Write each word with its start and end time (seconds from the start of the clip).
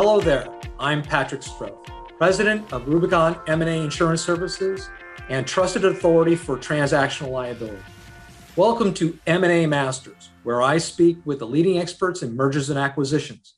Hello 0.00 0.20
there. 0.20 0.46
I'm 0.78 1.02
Patrick 1.02 1.40
Stroh, 1.40 1.76
president 2.18 2.72
of 2.72 2.86
Rubicon 2.86 3.36
M&A 3.48 3.82
Insurance 3.82 4.22
Services 4.22 4.88
and 5.28 5.44
trusted 5.44 5.84
authority 5.84 6.36
for 6.36 6.56
transactional 6.56 7.32
liability. 7.32 7.82
Welcome 8.54 8.94
to 8.94 9.18
M&A 9.26 9.66
Masters, 9.66 10.30
where 10.44 10.62
I 10.62 10.78
speak 10.78 11.18
with 11.24 11.40
the 11.40 11.48
leading 11.48 11.78
experts 11.80 12.22
in 12.22 12.36
mergers 12.36 12.70
and 12.70 12.78
acquisitions. 12.78 13.56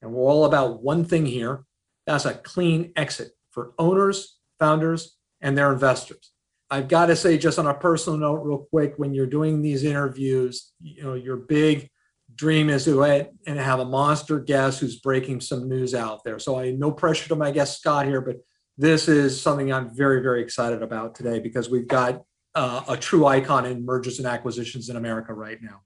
And 0.00 0.14
we're 0.14 0.30
all 0.30 0.46
about 0.46 0.82
one 0.82 1.04
thing 1.04 1.26
here. 1.26 1.66
That's 2.06 2.24
a 2.24 2.32
clean 2.32 2.94
exit 2.96 3.32
for 3.50 3.74
owners, 3.78 4.38
founders, 4.58 5.18
and 5.42 5.58
their 5.58 5.70
investors. 5.74 6.32
I've 6.70 6.88
got 6.88 7.06
to 7.06 7.16
say, 7.16 7.36
just 7.36 7.58
on 7.58 7.66
a 7.66 7.74
personal 7.74 8.18
note, 8.18 8.40
real 8.44 8.66
quick, 8.70 8.94
when 8.96 9.12
you're 9.12 9.26
doing 9.26 9.60
these 9.60 9.84
interviews, 9.84 10.72
you 10.80 11.02
know, 11.02 11.12
your 11.12 11.36
big 11.36 11.90
dream 12.34 12.70
is 12.70 12.84
to 12.84 13.02
and 13.46 13.58
have 13.58 13.80
a 13.80 13.84
monster 13.84 14.38
guest 14.38 14.80
who's 14.80 15.00
breaking 15.00 15.40
some 15.40 15.68
news 15.68 15.94
out 15.94 16.24
there. 16.24 16.38
So 16.38 16.58
I 16.58 16.70
no 16.72 16.90
pressure 16.90 17.28
to 17.28 17.36
my 17.36 17.50
guest 17.50 17.80
Scott 17.80 18.06
here, 18.06 18.20
but 18.20 18.36
this 18.78 19.08
is 19.08 19.40
something 19.40 19.72
I'm 19.72 19.94
very, 19.94 20.22
very 20.22 20.42
excited 20.42 20.82
about 20.82 21.14
today 21.14 21.38
because 21.38 21.68
we've 21.68 21.86
got 21.86 22.22
uh, 22.54 22.82
a 22.88 22.96
true 22.96 23.26
icon 23.26 23.66
in 23.66 23.84
mergers 23.84 24.18
and 24.18 24.26
acquisitions 24.26 24.88
in 24.88 24.96
America 24.96 25.32
right 25.34 25.58
now. 25.60 25.82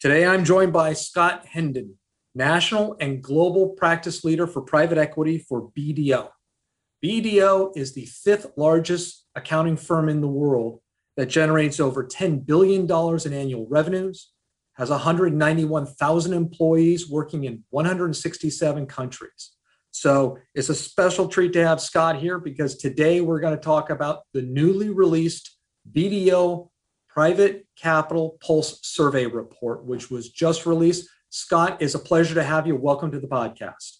Today, 0.00 0.24
I'm 0.24 0.44
joined 0.44 0.72
by 0.72 0.92
Scott 0.92 1.46
Hendon, 1.46 1.98
national 2.34 2.96
and 3.00 3.22
global 3.22 3.70
practice 3.70 4.24
leader 4.24 4.46
for 4.46 4.62
private 4.62 4.98
equity 4.98 5.38
for 5.38 5.70
BDO. 5.76 6.28
BDO 7.04 7.76
is 7.76 7.94
the 7.94 8.06
fifth 8.06 8.46
largest 8.56 9.24
accounting 9.34 9.76
firm 9.76 10.08
in 10.08 10.20
the 10.20 10.28
world 10.28 10.80
that 11.16 11.26
generates 11.26 11.80
over 11.80 12.04
$10 12.04 12.46
billion 12.46 12.82
in 12.84 13.32
annual 13.32 13.66
revenues, 13.68 14.30
has 14.78 14.90
191,000 14.90 16.32
employees 16.32 17.10
working 17.10 17.44
in 17.44 17.64
167 17.70 18.86
countries. 18.86 19.50
So 19.90 20.38
it's 20.54 20.68
a 20.68 20.74
special 20.74 21.26
treat 21.26 21.52
to 21.54 21.66
have 21.66 21.80
Scott 21.80 22.16
here 22.16 22.38
because 22.38 22.76
today 22.76 23.20
we're 23.20 23.40
going 23.40 23.56
to 23.56 23.60
talk 23.60 23.90
about 23.90 24.22
the 24.32 24.42
newly 24.42 24.90
released 24.90 25.56
BDO 25.92 26.68
Private 27.08 27.66
Capital 27.76 28.38
Pulse 28.40 28.78
Survey 28.84 29.26
Report, 29.26 29.84
which 29.84 30.10
was 30.10 30.30
just 30.30 30.64
released. 30.64 31.08
Scott, 31.30 31.78
it's 31.80 31.94
a 31.94 31.98
pleasure 31.98 32.36
to 32.36 32.44
have 32.44 32.66
you. 32.66 32.76
Welcome 32.76 33.10
to 33.10 33.18
the 33.18 33.26
podcast. 33.26 33.96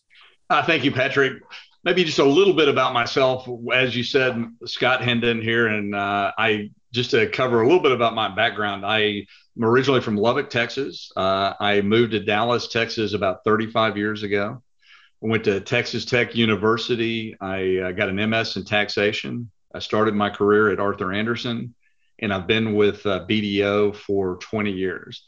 Uh, 0.48 0.64
thank 0.64 0.84
you, 0.84 0.92
Patrick 0.92 1.42
maybe 1.84 2.04
just 2.04 2.18
a 2.18 2.24
little 2.24 2.54
bit 2.54 2.68
about 2.68 2.92
myself. 2.92 3.48
As 3.72 3.96
you 3.96 4.02
said, 4.02 4.44
Scott 4.66 5.02
Hendon 5.02 5.40
here, 5.40 5.68
and 5.68 5.94
uh, 5.94 6.32
I 6.36 6.70
just 6.92 7.11
to 7.11 7.28
cover 7.28 7.62
a 7.62 7.67
little 7.67 7.83
bit 7.83 7.92
about 7.92 8.14
my 8.14 8.34
background. 8.34 8.84
I 8.84 9.27
am 9.56 9.64
originally 9.64 10.00
from 10.00 10.17
Lubbock, 10.17 10.50
Texas. 10.50 11.11
Uh, 11.17 11.55
I 11.61 11.81
moved 11.81 12.12
to 12.12 12.20
Dallas, 12.20 12.69
Texas, 12.69 13.14
about 13.14 13.44
35 13.44 13.97
years 13.97 14.22
ago. 14.22 14.62
I 15.22 15.27
went 15.27 15.44
to 15.44 15.61
Texas 15.61 16.05
Tech 16.05 16.34
University. 16.34 17.36
I 17.41 17.78
uh, 17.78 17.92
got 17.92 18.09
an 18.09 18.31
MS 18.31 18.56
in 18.56 18.64
taxation. 18.64 19.50
I 19.75 19.81
started 19.81 20.14
my 20.14 20.31
career 20.31 20.70
at 20.70 20.81
Arthur 20.81 21.12
Andersen, 21.12 21.75
and 22.19 22.33
I've 22.33 22.47
been 22.47 22.75
with 22.75 23.05
uh, 23.05 23.27
BDO 23.28 23.97
for 23.97 24.36
20 24.36 24.70
years. 24.70 25.25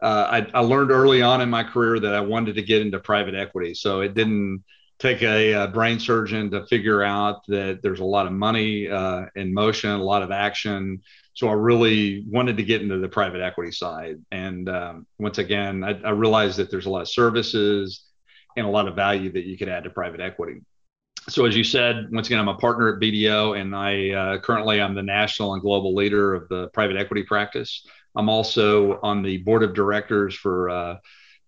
Uh, 0.00 0.42
I, 0.54 0.58
I 0.58 0.60
learned 0.60 0.90
early 0.90 1.22
on 1.22 1.40
in 1.40 1.50
my 1.50 1.62
career 1.62 2.00
that 2.00 2.14
I 2.14 2.20
wanted 2.20 2.56
to 2.56 2.62
get 2.62 2.82
into 2.82 2.98
private 2.98 3.34
equity, 3.34 3.74
so 3.74 4.00
it 4.00 4.14
didn't 4.14 4.64
take 5.02 5.20
a, 5.22 5.52
a, 5.52 5.66
brain 5.66 5.98
surgeon 5.98 6.48
to 6.52 6.64
figure 6.66 7.02
out 7.02 7.44
that 7.48 7.80
there's 7.82 7.98
a 7.98 8.04
lot 8.04 8.24
of 8.24 8.32
money 8.32 8.88
uh, 8.88 9.26
in 9.34 9.52
motion, 9.52 9.90
a 9.90 10.02
lot 10.02 10.22
of 10.22 10.30
action. 10.30 11.02
So 11.34 11.48
I 11.48 11.54
really 11.54 12.24
wanted 12.28 12.56
to 12.58 12.62
get 12.62 12.82
into 12.82 12.98
the 12.98 13.08
private 13.08 13.40
equity 13.40 13.72
side. 13.72 14.20
And 14.30 14.68
um, 14.68 15.06
once 15.18 15.38
again, 15.38 15.82
I, 15.82 16.00
I, 16.02 16.10
realized 16.10 16.56
that 16.58 16.70
there's 16.70 16.86
a 16.86 16.90
lot 16.90 17.00
of 17.00 17.08
services 17.08 18.04
and 18.56 18.64
a 18.64 18.68
lot 18.68 18.86
of 18.86 18.94
value 18.94 19.32
that 19.32 19.44
you 19.44 19.58
could 19.58 19.68
add 19.68 19.84
to 19.84 19.90
private 19.90 20.20
equity. 20.20 20.60
So 21.28 21.46
as 21.46 21.56
you 21.56 21.64
said, 21.64 22.06
once 22.12 22.28
again, 22.28 22.38
I'm 22.38 22.48
a 22.48 22.54
partner 22.54 22.94
at 22.94 23.00
BDO, 23.00 23.60
and 23.60 23.74
I 23.74 24.10
uh, 24.10 24.38
currently 24.38 24.80
I'm 24.80 24.94
the 24.94 25.02
national 25.02 25.54
and 25.54 25.62
global 25.62 25.94
leader 25.94 26.34
of 26.34 26.48
the 26.48 26.68
private 26.68 26.96
equity 26.96 27.24
practice. 27.24 27.86
I'm 28.14 28.28
also 28.28 29.00
on 29.02 29.22
the 29.22 29.38
board 29.38 29.62
of 29.62 29.74
directors 29.74 30.34
for 30.34 30.68
uh, 30.68 30.96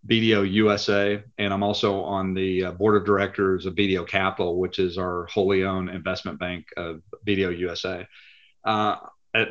BDO 0.07 0.51
USA, 0.53 1.23
and 1.39 1.53
I'm 1.53 1.63
also 1.63 2.03
on 2.03 2.35
the 2.35 2.65
uh, 2.65 2.73
board 2.73 2.97
of 2.97 3.07
directors 3.07 3.65
of 3.65 3.75
BDO 3.75 4.07
Capital, 4.07 4.59
which 4.59 4.79
is 4.79 4.99
our 4.99 5.27
wholly 5.27 5.65
owned 5.65 5.89
investment 5.89 6.39
bank 6.39 6.67
of 6.77 7.01
BDO 7.27 7.59
USA. 7.59 8.07
Uh, 8.65 8.97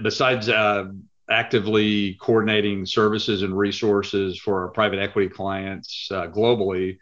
besides 0.01 0.49
uh, 0.49 0.85
actively 1.29 2.15
coordinating 2.15 2.85
services 2.85 3.41
and 3.41 3.57
resources 3.57 4.39
for 4.39 4.61
our 4.63 4.67
private 4.69 4.99
equity 4.99 5.29
clients 5.29 6.07
uh, 6.11 6.27
globally, 6.27 6.97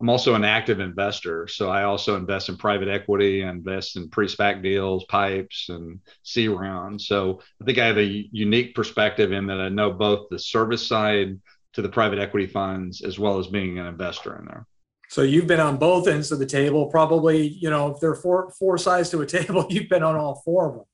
I'm 0.00 0.08
also 0.08 0.34
an 0.34 0.44
active 0.44 0.80
investor. 0.80 1.46
So 1.46 1.68
I 1.68 1.82
also 1.82 2.16
invest 2.16 2.48
in 2.48 2.56
private 2.56 2.88
equity, 2.88 3.42
invest 3.42 3.96
in 3.96 4.08
pre-SPAC 4.08 4.62
deals, 4.62 5.04
pipes, 5.04 5.68
and 5.68 6.00
C 6.22 6.48
rounds. 6.48 7.06
So 7.06 7.42
I 7.60 7.64
think 7.64 7.78
I 7.78 7.86
have 7.86 7.98
a 7.98 8.28
unique 8.32 8.74
perspective 8.74 9.32
in 9.32 9.46
that 9.48 9.60
I 9.60 9.68
know 9.68 9.90
both 9.90 10.28
the 10.30 10.38
service 10.38 10.86
side 10.86 11.38
to 11.72 11.82
the 11.82 11.88
private 11.88 12.18
equity 12.18 12.46
funds 12.46 13.02
as 13.02 13.18
well 13.18 13.38
as 13.38 13.46
being 13.46 13.78
an 13.78 13.86
investor 13.86 14.36
in 14.38 14.46
there. 14.46 14.66
So 15.08 15.22
you've 15.22 15.46
been 15.46 15.60
on 15.60 15.76
both 15.76 16.06
ends 16.06 16.30
of 16.30 16.38
the 16.38 16.46
table. 16.46 16.86
Probably, 16.86 17.48
you 17.48 17.68
know, 17.68 17.88
if 17.88 18.00
there 18.00 18.10
are 18.10 18.16
four 18.16 18.52
four 18.58 18.78
sides 18.78 19.10
to 19.10 19.20
a 19.22 19.26
table, 19.38 19.66
you've 19.68 19.88
been 19.88 20.02
on 20.02 20.16
all 20.16 20.40
four 20.44 20.68
of 20.68 20.74
them. 20.76 20.84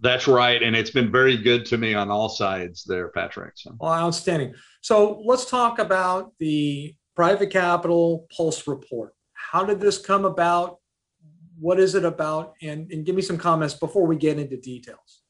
That's 0.00 0.28
right, 0.28 0.62
and 0.62 0.76
it's 0.76 0.90
been 0.90 1.10
very 1.10 1.38
good 1.38 1.64
to 1.66 1.78
me 1.78 1.94
on 1.94 2.10
all 2.10 2.28
sides 2.28 2.84
there, 2.84 3.08
Patrick. 3.08 3.54
So. 3.56 3.74
Well, 3.80 3.92
outstanding. 3.92 4.54
So 4.82 5.22
let's 5.24 5.46
talk 5.46 5.78
about 5.78 6.32
the 6.38 6.94
private 7.14 7.50
capital 7.50 8.26
pulse 8.36 8.68
report. 8.68 9.14
How 9.32 9.64
did 9.64 9.80
this 9.80 9.98
come 9.98 10.24
about? 10.24 10.78
What 11.58 11.80
is 11.80 11.94
it 11.94 12.04
about? 12.04 12.52
And, 12.60 12.92
and 12.92 13.06
give 13.06 13.16
me 13.16 13.22
some 13.22 13.38
comments 13.38 13.74
before 13.74 14.06
we 14.06 14.16
get 14.16 14.38
into 14.38 14.58
details. 14.58 15.22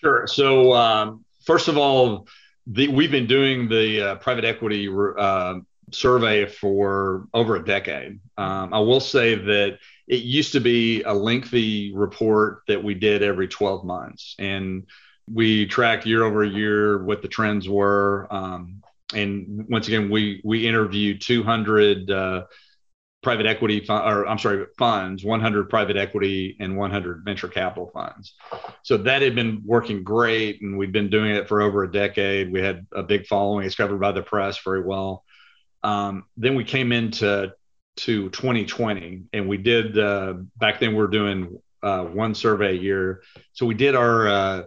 Sure. 0.00 0.26
So 0.28 0.72
um, 0.72 1.24
first 1.44 1.66
of 1.66 1.76
all, 1.76 2.26
the, 2.66 2.88
we've 2.88 3.10
been 3.10 3.26
doing 3.26 3.68
the 3.68 4.10
uh, 4.10 4.14
private 4.16 4.44
equity 4.44 4.88
uh, 5.18 5.54
survey 5.90 6.46
for 6.46 7.28
over 7.34 7.56
a 7.56 7.64
decade. 7.64 8.20
Um, 8.36 8.72
I 8.72 8.80
will 8.80 9.00
say 9.00 9.34
that 9.34 9.78
it 10.06 10.22
used 10.22 10.52
to 10.52 10.60
be 10.60 11.02
a 11.02 11.12
lengthy 11.12 11.94
report 11.94 12.62
that 12.68 12.82
we 12.82 12.94
did 12.94 13.22
every 13.22 13.48
12 13.48 13.84
months, 13.84 14.34
and 14.38 14.86
we 15.32 15.66
tracked 15.66 16.06
year 16.06 16.24
over 16.24 16.44
year 16.44 17.02
what 17.04 17.22
the 17.22 17.28
trends 17.28 17.68
were. 17.68 18.26
Um, 18.30 18.82
and 19.14 19.66
once 19.68 19.88
again, 19.88 20.10
we 20.10 20.40
we 20.44 20.66
interviewed 20.66 21.20
200 21.20 22.10
uh, 22.10 22.44
private 23.22 23.46
equity 23.46 23.84
or 23.88 24.26
I'm 24.26 24.38
sorry, 24.38 24.66
funds, 24.76 25.24
100 25.24 25.70
private 25.70 25.96
equity 25.96 26.56
and 26.58 26.76
100 26.76 27.24
venture 27.24 27.48
capital 27.48 27.90
funds. 27.94 28.34
So 28.82 28.96
that 28.98 29.22
had 29.22 29.34
been 29.34 29.62
working 29.64 30.02
great, 30.02 30.60
and 30.60 30.76
we'd 30.76 30.92
been 30.92 31.08
doing 31.08 31.30
it 31.30 31.48
for 31.48 31.62
over 31.62 31.84
a 31.84 31.90
decade. 31.90 32.52
We 32.52 32.60
had 32.60 32.86
a 32.92 33.02
big 33.02 33.26
following; 33.26 33.66
it's 33.66 33.76
covered 33.76 34.00
by 34.00 34.12
the 34.12 34.22
press 34.22 34.58
very 34.58 34.82
well. 34.82 35.24
Um, 35.84 36.24
then 36.36 36.54
we 36.54 36.64
came 36.64 36.92
into 36.92 37.52
to 37.96 38.30
2020, 38.30 39.24
and 39.32 39.48
we 39.48 39.56
did 39.56 39.98
uh, 39.98 40.34
back 40.56 40.80
then 40.80 40.94
we 40.94 41.02
are 41.02 41.08
doing 41.08 41.60
uh, 41.82 42.04
one 42.04 42.34
survey 42.34 42.70
a 42.70 42.80
year. 42.80 43.22
So 43.52 43.66
we 43.66 43.74
did 43.74 43.94
our 43.94 44.28
uh, 44.28 44.62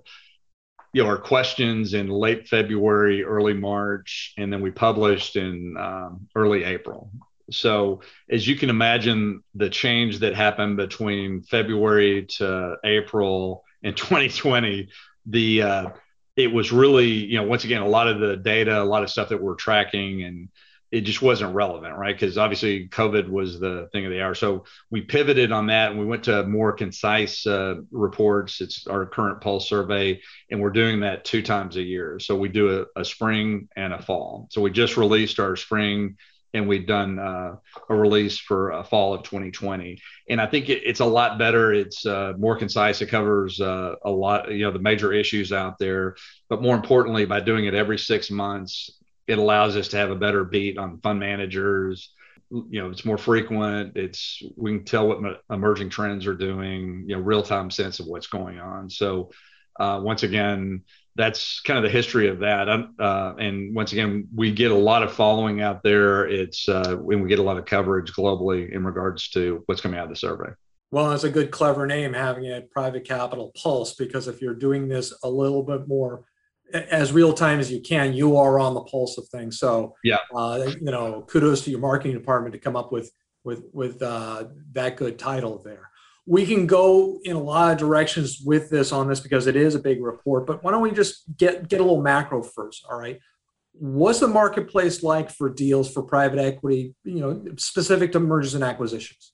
you 0.93 1.03
know 1.03 1.09
our 1.09 1.17
questions 1.17 1.93
in 1.93 2.07
late 2.07 2.47
February, 2.47 3.21
early 3.21 3.53
March, 3.53 4.33
and 4.37 4.51
then 4.51 4.61
we 4.61 4.71
published 4.71 5.35
in 5.35 5.75
um, 5.77 6.27
early 6.35 6.63
April. 6.63 7.11
So, 7.51 8.01
as 8.29 8.47
you 8.47 8.55
can 8.55 8.69
imagine, 8.69 9.43
the 9.53 9.69
change 9.69 10.19
that 10.19 10.33
happened 10.35 10.77
between 10.77 11.43
February 11.43 12.25
to 12.37 12.77
April 12.83 13.63
in 13.83 13.93
2020, 13.95 14.89
the 15.27 15.61
uh, 15.61 15.89
it 16.35 16.51
was 16.51 16.71
really, 16.71 17.07
you 17.07 17.37
know, 17.37 17.43
once 17.43 17.63
again, 17.63 17.81
a 17.81 17.87
lot 17.87 18.07
of 18.07 18.19
the 18.19 18.35
data, 18.37 18.81
a 18.81 18.83
lot 18.83 19.03
of 19.03 19.09
stuff 19.09 19.29
that 19.29 19.41
we're 19.41 19.55
tracking, 19.55 20.23
and 20.23 20.49
it 20.91 21.01
just 21.01 21.21
wasn't 21.21 21.53
relevant, 21.53 21.97
right? 21.97 22.15
Because 22.15 22.37
obviously, 22.37 22.87
COVID 22.89 23.29
was 23.29 23.59
the 23.59 23.89
thing 23.91 24.05
of 24.05 24.11
the 24.11 24.21
hour. 24.21 24.33
So 24.33 24.65
we 24.89 25.01
pivoted 25.01 25.51
on 25.51 25.67
that, 25.67 25.91
and 25.91 25.99
we 25.99 26.05
went 26.05 26.23
to 26.25 26.45
more 26.45 26.73
concise 26.73 27.45
uh, 27.45 27.75
reports. 27.91 28.61
It's 28.61 28.87
our 28.87 29.05
current 29.05 29.41
pulse 29.41 29.69
survey, 29.69 30.21
and 30.49 30.61
we're 30.61 30.71
doing 30.71 31.01
that 31.01 31.25
two 31.25 31.41
times 31.41 31.77
a 31.77 31.81
year. 31.81 32.19
So 32.19 32.35
we 32.35 32.49
do 32.49 32.81
a, 32.95 33.01
a 33.01 33.05
spring 33.05 33.69
and 33.75 33.93
a 33.93 34.01
fall. 34.01 34.47
So 34.51 34.61
we 34.61 34.71
just 34.71 34.97
released 34.97 35.39
our 35.39 35.55
spring 35.55 36.17
and 36.55 36.67
we've 36.67 36.87
done 36.87 37.19
uh, 37.19 37.55
a 37.89 37.95
release 37.95 38.37
for 38.37 38.71
uh, 38.71 38.83
fall 38.83 39.13
of 39.13 39.23
2020 39.23 40.01
and 40.29 40.39
i 40.39 40.47
think 40.47 40.69
it, 40.69 40.81
it's 40.83 41.01
a 41.01 41.05
lot 41.05 41.37
better. 41.37 41.73
It's 41.73 42.05
uh, 42.05 42.33
more 42.37 42.55
concise. 42.57 43.01
It 43.01 43.07
covers 43.07 43.59
uh, 43.61 43.95
a 44.03 44.09
lot 44.09 44.51
you 44.51 44.65
know 44.65 44.71
the 44.71 44.79
major 44.79 45.13
issues 45.13 45.51
out 45.51 45.77
there. 45.77 46.15
But 46.49 46.61
more 46.61 46.75
importantly 46.75 47.25
by 47.25 47.39
doing 47.41 47.65
it 47.65 47.73
every 47.73 47.97
six 47.97 48.31
months 48.31 48.89
it 49.27 49.37
allows 49.39 49.75
us 49.75 49.87
to 49.89 49.97
have 49.97 50.11
a 50.11 50.15
better 50.15 50.43
beat 50.43 50.77
on 50.77 50.99
fund 50.99 51.19
managers. 51.19 52.13
You 52.51 52.81
know 52.81 52.89
it's 52.89 53.05
more 53.05 53.17
frequent. 53.17 53.97
It's 53.97 54.41
we 54.55 54.71
can 54.71 54.85
tell 54.85 55.07
what 55.07 55.41
emerging 55.49 55.89
trends 55.89 56.25
are 56.27 56.35
doing 56.35 57.05
you 57.07 57.15
know 57.15 57.21
real 57.21 57.43
time 57.43 57.69
sense 57.69 57.99
of 57.99 58.07
what's 58.07 58.27
going 58.27 58.59
on. 58.59 58.89
So 58.89 59.31
uh, 59.79 59.99
once 60.01 60.23
again 60.23 60.83
that's 61.15 61.61
kind 61.61 61.77
of 61.77 61.83
the 61.83 61.89
history 61.89 62.27
of 62.27 62.39
that. 62.39 62.67
Uh, 62.67 63.33
and 63.39 63.73
once 63.73 63.93
again, 63.93 64.27
we 64.35 64.51
get 64.51 64.71
a 64.71 64.75
lot 64.75 65.01
of. 65.01 65.09
Uh, 65.09 65.13
and 65.13 65.13
once 65.13 65.13
again, 65.13 65.13
we 65.13 65.13
get 65.13 65.13
a 65.13 65.13
lot 65.13 65.13
of 65.13 65.13
following 65.13 65.61
out 65.61 65.81
there. 65.81 66.27
It's 66.27 66.67
uh, 66.67 66.97
when 66.97 67.21
we 67.21 67.29
get 67.29 67.39
a 67.39 67.43
lot 67.43 67.57
of 67.57 67.65
coverage 67.65 68.11
globally 68.11 68.71
in 68.71 68.83
regards 68.83 69.29
to 69.29 69.63
what's 69.65 69.81
coming 69.81 69.97
out 69.97 70.05
of 70.05 70.09
the 70.09 70.15
survey. 70.17 70.51
Well, 70.91 71.11
it's 71.13 71.23
a 71.23 71.29
good, 71.29 71.51
clever 71.51 71.87
name 71.87 72.13
having 72.13 72.45
a 72.45 72.61
private 72.61 73.05
capital 73.05 73.51
pulse 73.61 73.95
because 73.95 74.27
if 74.27 74.41
you're 74.41 74.53
doing 74.53 74.87
this 74.87 75.13
a 75.23 75.29
little 75.29 75.63
bit 75.63 75.87
more 75.87 76.25
as 76.73 77.13
real 77.13 77.33
time 77.33 77.59
as 77.59 77.71
you 77.71 77.81
can, 77.81 78.13
you 78.13 78.37
are 78.37 78.59
on 78.59 78.73
the 78.73 78.81
pulse 78.81 79.17
of 79.17 79.27
things. 79.29 79.57
So, 79.57 79.95
yeah, 80.03 80.17
uh, 80.35 80.71
you 80.81 80.91
know, 80.91 81.25
kudos 81.29 81.61
to 81.63 81.71
your 81.71 81.79
marketing 81.79 82.17
department 82.17 82.53
to 82.53 82.59
come 82.59 82.75
up 82.75 82.91
with 82.91 83.11
with 83.43 83.63
with 83.71 84.01
uh, 84.01 84.45
that 84.73 84.97
good 84.97 85.17
title 85.17 85.61
there 85.63 85.89
we 86.25 86.45
can 86.45 86.65
go 86.65 87.19
in 87.23 87.35
a 87.35 87.41
lot 87.41 87.71
of 87.71 87.77
directions 87.77 88.41
with 88.43 88.69
this 88.69 88.91
on 88.91 89.07
this 89.07 89.19
because 89.19 89.47
it 89.47 89.55
is 89.55 89.75
a 89.75 89.79
big 89.79 90.01
report 90.01 90.45
but 90.45 90.63
why 90.63 90.71
don't 90.71 90.81
we 90.81 90.91
just 90.91 91.23
get 91.37 91.67
get 91.67 91.79
a 91.79 91.83
little 91.83 92.01
macro 92.01 92.41
first 92.41 92.85
all 92.89 92.97
right? 92.97 93.19
What's 93.77 94.19
the 94.19 94.27
marketplace 94.27 95.03
like 95.03 95.29
for 95.29 95.49
deals 95.49 95.91
for 95.91 96.01
private 96.01 96.39
equity 96.39 96.95
you 97.03 97.19
know 97.19 97.43
specific 97.57 98.11
to 98.13 98.19
mergers 98.19 98.55
and 98.55 98.63
acquisitions? 98.63 99.33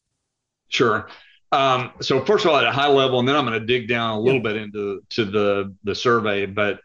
Sure. 0.69 1.07
Um, 1.51 1.91
so 1.99 2.23
first 2.23 2.45
of 2.45 2.51
all 2.51 2.57
at 2.57 2.63
a 2.63 2.71
high 2.71 2.87
level 2.87 3.19
and 3.19 3.27
then 3.27 3.35
i'm 3.35 3.45
going 3.45 3.59
to 3.59 3.65
dig 3.65 3.89
down 3.89 4.11
a 4.11 4.19
little 4.19 4.39
yeah. 4.39 4.53
bit 4.53 4.55
into 4.55 5.03
to 5.09 5.25
the 5.25 5.75
the 5.83 5.93
survey 5.93 6.45
but 6.45 6.79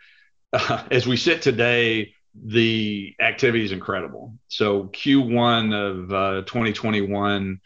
uh, 0.52 0.82
as 0.90 1.06
we 1.06 1.16
sit 1.16 1.40
today 1.40 2.12
the 2.44 3.14
activity 3.20 3.64
is 3.64 3.72
incredible. 3.72 4.34
So 4.48 4.84
q1 4.84 5.74
of 5.74 6.12
uh, 6.12 6.42
2021 6.42 7.60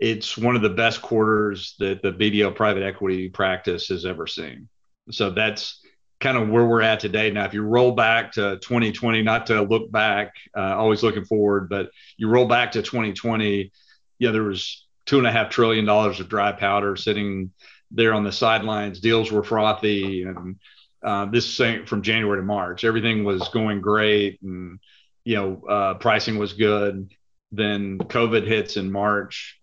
it's 0.00 0.36
one 0.36 0.56
of 0.56 0.62
the 0.62 0.70
best 0.70 1.02
quarters 1.02 1.74
that 1.78 2.02
the 2.02 2.10
BDO 2.12 2.56
private 2.56 2.82
equity 2.82 3.28
practice 3.28 3.88
has 3.88 4.06
ever 4.06 4.26
seen. 4.26 4.68
So 5.10 5.30
that's 5.30 5.82
kind 6.20 6.38
of 6.38 6.48
where 6.48 6.66
we're 6.66 6.82
at 6.82 7.00
today. 7.00 7.30
Now, 7.30 7.44
if 7.44 7.54
you 7.54 7.62
roll 7.62 7.92
back 7.92 8.32
to 8.32 8.58
2020, 8.62 9.22
not 9.22 9.46
to 9.46 9.62
look 9.62 9.90
back, 9.90 10.34
uh, 10.56 10.76
always 10.76 11.02
looking 11.02 11.24
forward, 11.24 11.68
but 11.68 11.90
you 12.16 12.28
roll 12.28 12.46
back 12.46 12.72
to 12.72 12.82
2020, 12.82 13.70
yeah, 14.18 14.30
there 14.30 14.42
was 14.42 14.86
two 15.04 15.18
and 15.18 15.26
a 15.26 15.32
half 15.32 15.50
trillion 15.50 15.84
dollars 15.84 16.20
of 16.20 16.28
dry 16.28 16.52
powder 16.52 16.96
sitting 16.96 17.50
there 17.90 18.14
on 18.14 18.24
the 18.24 18.32
sidelines. 18.32 19.00
Deals 19.00 19.30
were 19.30 19.42
frothy, 19.42 20.22
and 20.22 20.56
uh, 21.02 21.26
this 21.26 21.58
is 21.58 21.88
from 21.88 22.02
January 22.02 22.38
to 22.38 22.44
March. 22.44 22.84
Everything 22.84 23.24
was 23.24 23.48
going 23.48 23.80
great, 23.80 24.40
and 24.42 24.78
you 25.24 25.36
know, 25.36 25.62
uh, 25.68 25.94
pricing 25.94 26.38
was 26.38 26.52
good. 26.52 27.10
Then 27.52 27.98
COVID 27.98 28.46
hits 28.46 28.76
in 28.76 28.92
March 28.92 29.59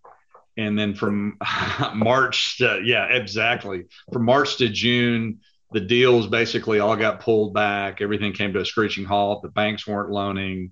and 0.58 0.78
then 0.78 0.96
from 0.96 1.38
March 1.94 2.58
to 2.58 2.82
yeah, 2.84 3.06
exactly. 3.06 3.86
From 4.12 4.26
March 4.26 4.58
to 4.58 4.70
June, 4.70 5.40
the 5.72 5.80
deals 5.80 6.28
basically 6.28 6.80
all 6.80 6.96
got 6.96 7.20
pulled 7.20 7.54
back. 7.54 8.02
Everything 8.02 8.34
came 8.34 8.54
to 8.54 8.62
a 8.62 8.66
screeching 8.66 9.06
halt. 9.06 9.44
The 9.44 9.50
banks 9.50 9.88
weren't 9.88 10.10
loaning. 10.10 10.72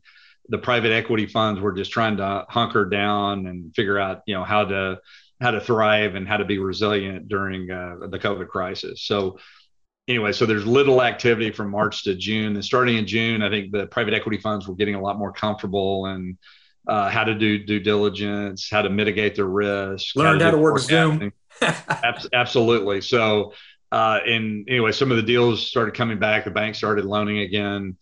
The 0.50 0.58
private 0.58 0.92
equity 0.92 1.28
funds 1.28 1.60
were 1.60 1.74
just 1.74 1.92
trying 1.92 2.18
to 2.18 2.46
hunker 2.50 2.86
down 2.86 3.48
and 3.48 3.74
figure 3.76 4.00
out, 4.00 4.22
you 4.26 4.36
know, 4.36 4.44
how 4.44 4.66
to 4.66 5.00
how 5.42 5.52
to 5.52 5.60
thrive 5.60 6.16
and 6.16 6.28
how 6.28 6.38
to 6.38 6.46
be 6.46 6.60
resilient 6.60 7.28
during 7.28 7.70
uh, 7.70 8.08
the 8.10 8.20
COVID 8.20 8.48
crisis. 8.48 9.04
So 9.04 9.38
anyway, 10.08 10.32
so 10.32 10.46
there's 10.46 10.66
little 10.66 11.02
activity 11.02 11.52
from 11.52 11.72
March 11.72 12.04
to 12.06 12.16
June. 12.16 12.56
And 12.56 12.64
starting 12.64 12.98
in 12.98 13.06
June, 13.06 13.42
I 13.42 13.50
think 13.50 13.72
the 13.72 13.88
private 13.88 14.14
equity 14.14 14.38
funds 14.38 14.68
were 14.68 14.76
getting 14.76 14.96
a 14.96 15.02
lot 15.02 15.20
more 15.20 15.34
comfortable 15.34 16.06
and 16.06 16.38
uh, 16.88 17.10
how 17.10 17.24
to 17.24 17.36
do 17.36 17.64
due 17.64 17.80
diligence, 17.80 18.70
how 18.70 18.82
to 18.82 18.90
mitigate 18.90 19.36
the 19.36 19.46
risk, 19.46 20.16
learned 20.16 20.42
how 20.42 20.52
to, 20.52 20.52
how 20.52 20.52
to 20.52 20.58
work 20.58 20.80
Zoom. 20.80 21.34
absolutely. 22.34 23.02
So, 23.02 23.54
uh, 23.92 24.20
and 24.26 24.68
anyway, 24.70 24.92
some 24.92 25.12
of 25.12 25.18
the 25.18 25.24
deals 25.24 25.66
started 25.66 25.94
coming 25.94 26.20
back. 26.20 26.46
The 26.46 26.52
bank 26.52 26.76
started 26.76 27.06
loaning 27.06 27.40
again. 27.40 27.98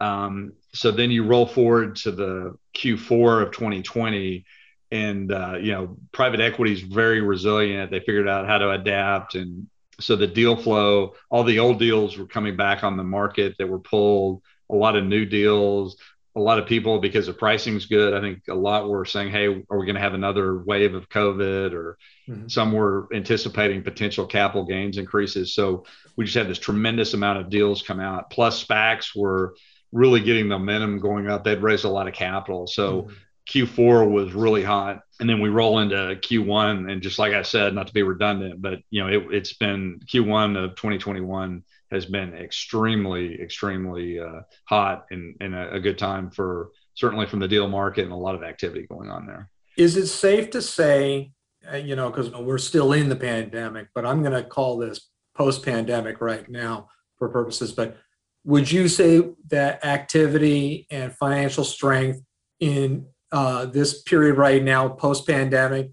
Um, 0.00 0.52
so 0.74 0.90
then 0.90 1.10
you 1.10 1.24
roll 1.24 1.46
forward 1.46 1.96
to 1.96 2.12
the 2.12 2.56
Q4 2.76 3.42
of 3.42 3.52
2020, 3.52 4.44
and 4.90 5.32
uh, 5.32 5.56
you 5.60 5.72
know, 5.72 5.96
private 6.12 6.40
equity 6.40 6.72
is 6.72 6.80
very 6.80 7.20
resilient. 7.20 7.90
They 7.90 8.00
figured 8.00 8.28
out 8.28 8.46
how 8.46 8.58
to 8.58 8.70
adapt, 8.70 9.34
and 9.34 9.66
so 10.00 10.14
the 10.14 10.26
deal 10.26 10.56
flow, 10.56 11.14
all 11.30 11.44
the 11.44 11.58
old 11.58 11.78
deals 11.78 12.16
were 12.16 12.26
coming 12.26 12.56
back 12.56 12.84
on 12.84 12.96
the 12.96 13.04
market 13.04 13.56
that 13.58 13.68
were 13.68 13.80
pulled. 13.80 14.42
A 14.70 14.74
lot 14.74 14.96
of 14.96 15.04
new 15.04 15.24
deals, 15.24 15.96
a 16.38 16.42
lot 16.42 16.58
of 16.58 16.66
people 16.66 17.00
because 17.00 17.26
the 17.26 17.32
pricing's 17.32 17.86
good. 17.86 18.14
I 18.14 18.20
think 18.20 18.42
a 18.48 18.54
lot 18.54 18.88
were 18.88 19.04
saying, 19.04 19.30
"Hey, 19.30 19.46
are 19.46 19.78
we 19.78 19.86
going 19.86 19.96
to 19.96 20.00
have 20.00 20.14
another 20.14 20.58
wave 20.58 20.94
of 20.94 21.08
COVID?" 21.08 21.72
Or 21.72 21.98
mm-hmm. 22.28 22.48
some 22.48 22.72
were 22.72 23.08
anticipating 23.12 23.82
potential 23.82 24.26
capital 24.26 24.64
gains 24.64 24.98
increases. 24.98 25.54
So 25.54 25.84
we 26.16 26.24
just 26.24 26.36
had 26.36 26.48
this 26.48 26.58
tremendous 26.58 27.14
amount 27.14 27.40
of 27.40 27.50
deals 27.50 27.82
come 27.82 28.00
out. 28.00 28.30
Plus, 28.30 28.64
SPACs 28.64 29.16
were 29.16 29.54
really 29.92 30.20
getting 30.20 30.46
momentum 30.46 31.00
going 31.00 31.28
up. 31.28 31.44
They'd 31.44 31.62
raised 31.62 31.84
a 31.84 31.90
lot 31.90 32.08
of 32.08 32.14
capital, 32.14 32.66
so 32.66 33.02
mm-hmm. 33.02 33.14
Q4 33.48 34.10
was 34.10 34.34
really 34.34 34.62
hot. 34.62 35.00
And 35.20 35.28
then 35.28 35.40
we 35.40 35.48
roll 35.48 35.80
into 35.80 35.96
Q1, 35.96 36.90
and 36.90 37.02
just 37.02 37.18
like 37.18 37.32
I 37.32 37.42
said, 37.42 37.74
not 37.74 37.88
to 37.88 37.94
be 37.94 38.02
redundant, 38.02 38.62
but 38.62 38.78
you 38.90 39.02
know, 39.02 39.08
it, 39.08 39.34
it's 39.34 39.54
been 39.54 40.00
Q1 40.06 40.62
of 40.62 40.76
2021 40.76 41.64
has 41.90 42.06
been 42.06 42.34
extremely, 42.34 43.40
extremely 43.40 44.20
uh, 44.20 44.40
hot 44.64 45.06
and, 45.10 45.34
and 45.40 45.54
a, 45.54 45.74
a, 45.74 45.80
good 45.80 45.98
time 45.98 46.30
for 46.30 46.70
certainly 46.94 47.26
from 47.26 47.38
the 47.38 47.48
deal 47.48 47.68
market 47.68 48.04
and 48.04 48.12
a 48.12 48.16
lot 48.16 48.34
of 48.34 48.42
activity 48.42 48.86
going 48.88 49.10
on 49.10 49.26
there. 49.26 49.50
Is 49.76 49.96
it 49.96 50.06
safe 50.08 50.50
to 50.50 50.60
say, 50.60 51.32
uh, 51.72 51.76
you 51.76 51.96
know, 51.96 52.10
because 52.10 52.30
we're 52.32 52.58
still 52.58 52.92
in 52.92 53.08
the 53.08 53.16
pandemic, 53.16 53.88
but 53.94 54.04
I'm 54.04 54.22
going 54.22 54.32
to 54.32 54.42
call 54.42 54.76
this 54.76 55.08
post 55.36 55.64
pandemic 55.64 56.20
right 56.20 56.48
now 56.48 56.88
for 57.16 57.28
purposes, 57.28 57.72
but 57.72 57.96
would 58.44 58.70
you 58.70 58.88
say 58.88 59.22
that 59.48 59.84
activity 59.84 60.86
and 60.90 61.12
financial 61.12 61.64
strength 61.64 62.20
in 62.60 63.06
uh, 63.30 63.66
this 63.66 64.02
period 64.02 64.36
right 64.36 64.62
now, 64.62 64.88
post 64.88 65.26
pandemic, 65.26 65.90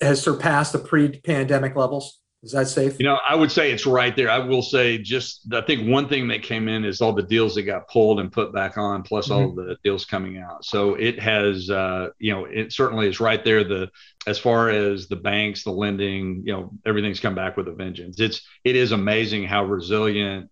has 0.00 0.20
surpassed 0.20 0.72
the 0.72 0.78
pre 0.78 1.20
pandemic 1.20 1.76
levels? 1.76 2.20
Is 2.44 2.52
that 2.52 2.68
safe? 2.68 2.98
You 2.98 3.06
know, 3.06 3.18
I 3.26 3.34
would 3.34 3.50
say 3.50 3.72
it's 3.72 3.86
right 3.86 4.14
there. 4.14 4.28
I 4.28 4.38
will 4.38 4.60
say 4.60 4.98
just 4.98 5.50
I 5.54 5.62
think 5.62 5.88
one 5.88 6.10
thing 6.10 6.28
that 6.28 6.42
came 6.42 6.68
in 6.68 6.84
is 6.84 7.00
all 7.00 7.14
the 7.14 7.22
deals 7.22 7.54
that 7.54 7.62
got 7.62 7.88
pulled 7.88 8.20
and 8.20 8.30
put 8.30 8.52
back 8.52 8.76
on, 8.76 9.02
plus 9.02 9.28
mm-hmm. 9.28 9.34
all 9.34 9.54
the 9.54 9.78
deals 9.82 10.04
coming 10.04 10.36
out. 10.36 10.62
So 10.62 10.94
it 10.94 11.18
has, 11.20 11.70
uh, 11.70 12.10
you 12.18 12.32
know, 12.32 12.44
it 12.44 12.70
certainly 12.70 13.08
is 13.08 13.18
right 13.18 13.42
there. 13.42 13.64
The 13.64 13.90
as 14.26 14.38
far 14.38 14.68
as 14.68 15.08
the 15.08 15.16
banks, 15.16 15.64
the 15.64 15.70
lending, 15.70 16.42
you 16.44 16.52
know, 16.52 16.70
everything's 16.84 17.18
come 17.18 17.34
back 17.34 17.56
with 17.56 17.66
a 17.68 17.72
vengeance. 17.72 18.20
It's 18.20 18.42
it 18.62 18.76
is 18.76 18.92
amazing 18.92 19.44
how 19.44 19.64
resilient 19.64 20.50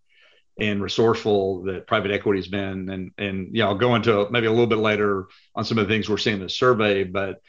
and 0.58 0.82
resourceful 0.82 1.64
that 1.64 1.86
private 1.86 2.10
equity 2.10 2.38
has 2.38 2.48
been. 2.48 2.88
And 2.88 3.10
and 3.18 3.54
yeah, 3.54 3.66
I'll 3.66 3.74
go 3.74 3.96
into 3.96 4.28
maybe 4.30 4.46
a 4.46 4.50
little 4.50 4.66
bit 4.66 4.78
later 4.78 5.26
on 5.54 5.66
some 5.66 5.76
of 5.76 5.86
the 5.86 5.92
things 5.92 6.08
we're 6.08 6.16
seeing 6.16 6.36
in 6.36 6.42
the 6.42 6.48
survey, 6.48 7.04
but 7.04 7.42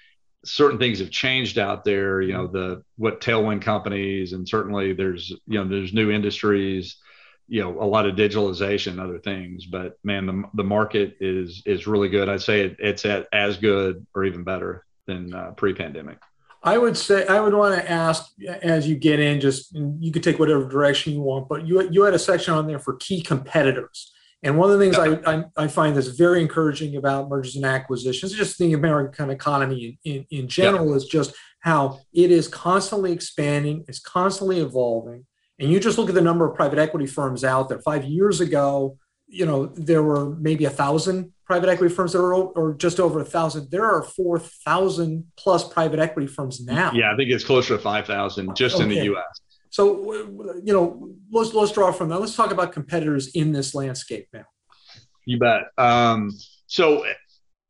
certain 0.46 0.78
things 0.78 1.00
have 1.00 1.10
changed 1.10 1.58
out 1.58 1.86
there 1.86 2.22
you 2.22 2.34
know 2.34 2.48
the 2.48 2.84
what 2.98 3.22
tailwind 3.22 3.62
companies 3.62 4.34
and 4.34 4.48
certainly 4.48 4.94
there's 4.94 5.30
you 5.48 5.58
know 5.58 5.68
there's 5.68 5.94
new 5.94 6.12
industries 6.12 6.98
you 7.48 7.62
know 7.62 7.82
a 7.82 7.86
lot 7.86 8.06
of 8.06 8.16
digitalization 8.16 9.00
other 9.00 9.20
things 9.20 9.66
but 9.66 9.98
man 10.04 10.26
the, 10.26 10.44
the 10.56 10.64
market 10.64 11.18
is 11.20 11.62
is 11.66 11.88
really 11.88 12.10
good. 12.10 12.30
I'd 12.30 12.42
say 12.42 12.62
it, 12.62 12.78
it's 12.80 13.06
at 13.06 13.28
as 13.34 13.58
good 13.58 14.06
or 14.16 14.26
even 14.26 14.44
better 14.44 14.86
than 15.06 15.34
uh, 15.34 15.52
pre-pandemic. 15.52 16.18
I 16.66 16.78
would 16.78 16.96
say 16.96 17.28
i 17.28 17.42
would 17.42 17.54
want 17.54 17.76
to 17.76 17.92
ask 17.92 18.32
as 18.48 18.88
you 18.88 18.96
get 18.96 19.20
in 19.20 19.42
just 19.42 19.76
you 19.76 20.14
could 20.14 20.24
take 20.24 20.40
whatever 20.40 20.66
direction 20.68 21.12
you 21.12 21.22
want 21.22 21.50
but 21.50 21.68
you 21.68 21.90
you 21.90 22.04
had 22.04 22.14
a 22.14 22.20
section 22.20 22.54
on 22.54 22.68
there 22.68 22.80
for 22.80 22.96
key 22.96 23.22
competitors 23.22 24.14
and 24.44 24.58
one 24.58 24.70
of 24.70 24.78
the 24.78 24.84
things 24.84 24.98
I, 24.98 25.36
I, 25.36 25.46
I, 25.56 25.68
find 25.68 25.96
that's 25.96 26.10
very 26.10 26.42
encouraging 26.42 26.98
about 26.98 27.30
mergers 27.30 27.56
and 27.56 27.66
acquisitions, 27.66 28.34
just 28.34 28.58
the 28.60 28.74
American 28.74 29.30
economy 29.30 29.98
in, 30.04 30.14
in, 30.14 30.26
in 30.42 30.48
general, 30.48 30.90
yeah. 30.90 30.96
is 30.96 31.06
just 31.06 31.34
how 31.62 32.02
it 32.14 32.30
is 32.30 32.50
constantly 32.50 33.14
expanding, 33.14 33.86
it's 33.88 34.00
constantly 34.00 34.60
evolving. 34.60 35.26
And 35.60 35.72
you 35.72 35.80
just 35.80 35.98
look 35.98 36.10
at 36.10 36.16
the 36.16 36.22
number 36.22 36.46
of 36.46 36.56
private 36.56 36.78
equity 36.78 37.08
firms 37.08 37.46
out 37.46 37.70
there. 37.70 37.80
Five 37.80 38.04
years 38.04 38.42
ago, 38.42 38.98
you 39.28 39.46
know, 39.46 39.68
there 39.68 40.04
were 40.04 40.36
maybe 40.36 40.66
a 40.66 40.70
thousand 40.70 41.32
private 41.46 41.70
equity 41.70 41.94
firms 41.94 42.12
that 42.12 42.20
are 42.20 42.34
or 42.34 42.74
just 42.74 43.00
over 43.00 43.22
a 43.22 43.26
thousand. 43.26 43.72
There 43.72 43.86
are 43.86 44.04
four 44.04 44.40
thousand 44.40 45.26
plus 45.38 45.68
private 45.68 46.00
equity 46.00 46.28
firms 46.28 46.62
now. 46.62 46.92
Yeah, 46.94 47.14
I 47.14 47.16
think 47.16 47.32
it's 47.32 47.44
closer 47.44 47.78
to 47.78 47.82
five 47.82 48.06
thousand 48.06 48.56
just 48.56 48.76
okay. 48.76 48.84
in 48.84 48.90
the 48.90 49.04
U.S. 49.06 49.42
So, 49.74 50.14
you 50.64 50.72
know, 50.72 51.10
let's 51.32 51.52
let's 51.52 51.72
draw 51.72 51.92
from 51.92 52.10
that. 52.10 52.20
Let's 52.20 52.36
talk 52.36 52.52
about 52.52 52.74
competitors 52.74 53.30
in 53.30 53.52
this 53.52 53.74
landscape 53.74 54.28
now. 54.32 54.46
You 55.26 55.40
bet. 55.40 55.64
Um, 55.80 56.30
so 56.68 57.04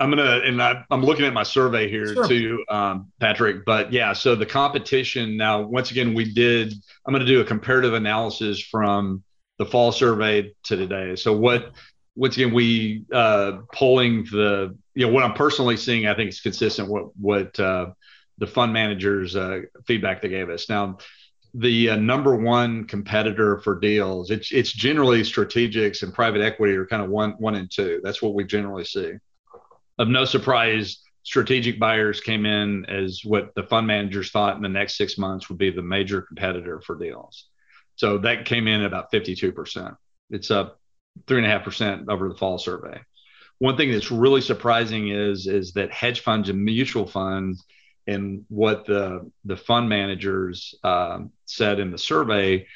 I'm 0.01 0.09
gonna, 0.09 0.41
and 0.43 0.61
I, 0.61 0.83
am 0.91 1.01
looking 1.01 1.23
at 1.23 1.31
my 1.31 1.43
survey 1.43 1.89
here 1.89 2.13
sure. 2.13 2.27
too, 2.27 2.65
um, 2.69 3.09
Patrick. 3.21 3.63
But 3.65 3.93
yeah, 3.93 4.11
so 4.11 4.35
the 4.35 4.45
competition 4.45 5.37
now. 5.37 5.61
Once 5.61 5.91
again, 5.91 6.13
we 6.13 6.33
did. 6.33 6.73
I'm 7.05 7.13
going 7.13 7.25
to 7.25 7.31
do 7.31 7.39
a 7.39 7.45
comparative 7.45 7.93
analysis 7.93 8.61
from 8.61 9.23
the 9.57 9.65
fall 9.65 9.93
survey 9.93 10.53
to 10.63 10.75
today. 10.75 11.15
So 11.15 11.31
what? 11.31 11.71
Once 12.17 12.35
again, 12.35 12.53
we 12.53 13.05
uh, 13.13 13.59
polling 13.73 14.25
the. 14.25 14.77
You 14.93 15.07
know 15.07 15.13
what 15.13 15.23
I'm 15.23 15.35
personally 15.35 15.77
seeing. 15.77 16.05
I 16.05 16.15
think 16.15 16.31
it's 16.31 16.41
consistent. 16.41 16.89
What 16.89 17.15
what 17.17 17.57
uh, 17.61 17.91
the 18.39 18.47
fund 18.47 18.73
managers 18.73 19.37
uh, 19.37 19.61
feedback 19.87 20.21
they 20.21 20.27
gave 20.27 20.49
us 20.49 20.67
now 20.67 20.97
the 21.53 21.91
uh, 21.91 21.95
number 21.95 22.35
one 22.35 22.85
competitor 22.85 23.59
for 23.59 23.79
deals. 23.79 24.31
It's 24.31 24.51
it's 24.51 24.71
generally 24.71 25.21
strategics 25.21 26.01
and 26.01 26.13
private 26.13 26.41
equity 26.41 26.73
are 26.75 26.85
kind 26.85 27.03
of 27.03 27.09
one 27.09 27.31
one 27.37 27.55
and 27.55 27.69
two. 27.69 28.01
That's 28.03 28.21
what 28.21 28.33
we 28.33 28.43
generally 28.43 28.85
see. 28.85 29.13
Of 29.99 30.07
no 30.07 30.25
surprise, 30.25 30.99
strategic 31.21 31.79
buyers 31.79 32.21
came 32.21 32.45
in 32.45 32.85
as 32.85 33.21
what 33.23 33.53
the 33.55 33.63
fund 33.63 33.85
managers 33.85 34.31
thought 34.31 34.55
in 34.55 34.63
the 34.63 34.69
next 34.69 34.97
six 34.97 35.17
months 35.17 35.47
would 35.49 35.59
be 35.59 35.69
the 35.69 35.83
major 35.83 36.23
competitor 36.23 36.81
for 36.81 36.97
deals. 36.97 37.47
So 37.95 38.17
that 38.19 38.45
came 38.45 38.67
in 38.67 38.81
at 38.81 38.87
about 38.87 39.11
52%. 39.11 39.95
It's 40.31 40.49
up 40.49 40.79
three 41.27 41.37
and 41.37 41.45
a 41.45 41.49
half 41.49 41.63
percent 41.63 42.09
over 42.09 42.27
the 42.27 42.35
fall 42.35 42.57
survey. 42.57 42.99
One 43.59 43.77
thing 43.77 43.91
that's 43.91 44.11
really 44.11 44.41
surprising 44.41 45.09
is 45.09 45.45
is 45.45 45.73
that 45.73 45.91
hedge 45.93 46.21
funds 46.21 46.49
and 46.49 46.65
mutual 46.65 47.05
funds 47.05 47.63
and 48.07 48.45
what 48.49 48.85
the 48.85 49.31
the 49.45 49.57
fund 49.57 49.89
managers 49.89 50.75
um, 50.83 51.31
said 51.45 51.79
in 51.79 51.91
the 51.91 51.97
survey, 51.97 52.67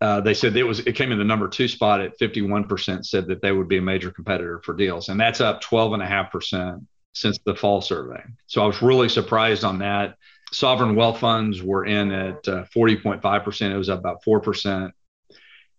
uh, 0.00 0.20
they 0.20 0.34
said 0.34 0.56
it 0.56 0.62
was 0.62 0.80
it 0.80 0.94
came 0.94 1.12
in 1.12 1.18
the 1.18 1.24
number 1.24 1.48
two 1.48 1.68
spot 1.68 2.00
at 2.00 2.18
51% 2.18 3.04
said 3.04 3.26
that 3.28 3.42
they 3.42 3.52
would 3.52 3.68
be 3.68 3.78
a 3.78 3.82
major 3.82 4.10
competitor 4.10 4.60
for 4.64 4.74
deals, 4.74 5.08
and 5.08 5.20
that's 5.20 5.40
up 5.40 5.62
12.5% 5.62 6.84
since 7.14 7.38
the 7.44 7.54
fall 7.54 7.80
survey. 7.80 8.22
So 8.46 8.62
I 8.62 8.66
was 8.66 8.80
really 8.80 9.08
surprised 9.08 9.64
on 9.64 9.78
that. 9.80 10.16
Sovereign 10.52 10.94
wealth 10.94 11.18
funds 11.18 11.62
were 11.62 11.84
in 11.84 12.10
at 12.12 12.48
uh, 12.48 12.64
40.5%. 12.74 13.70
It 13.70 13.76
was 13.76 13.90
up 13.90 13.98
about 13.98 14.22
4%. 14.24 14.90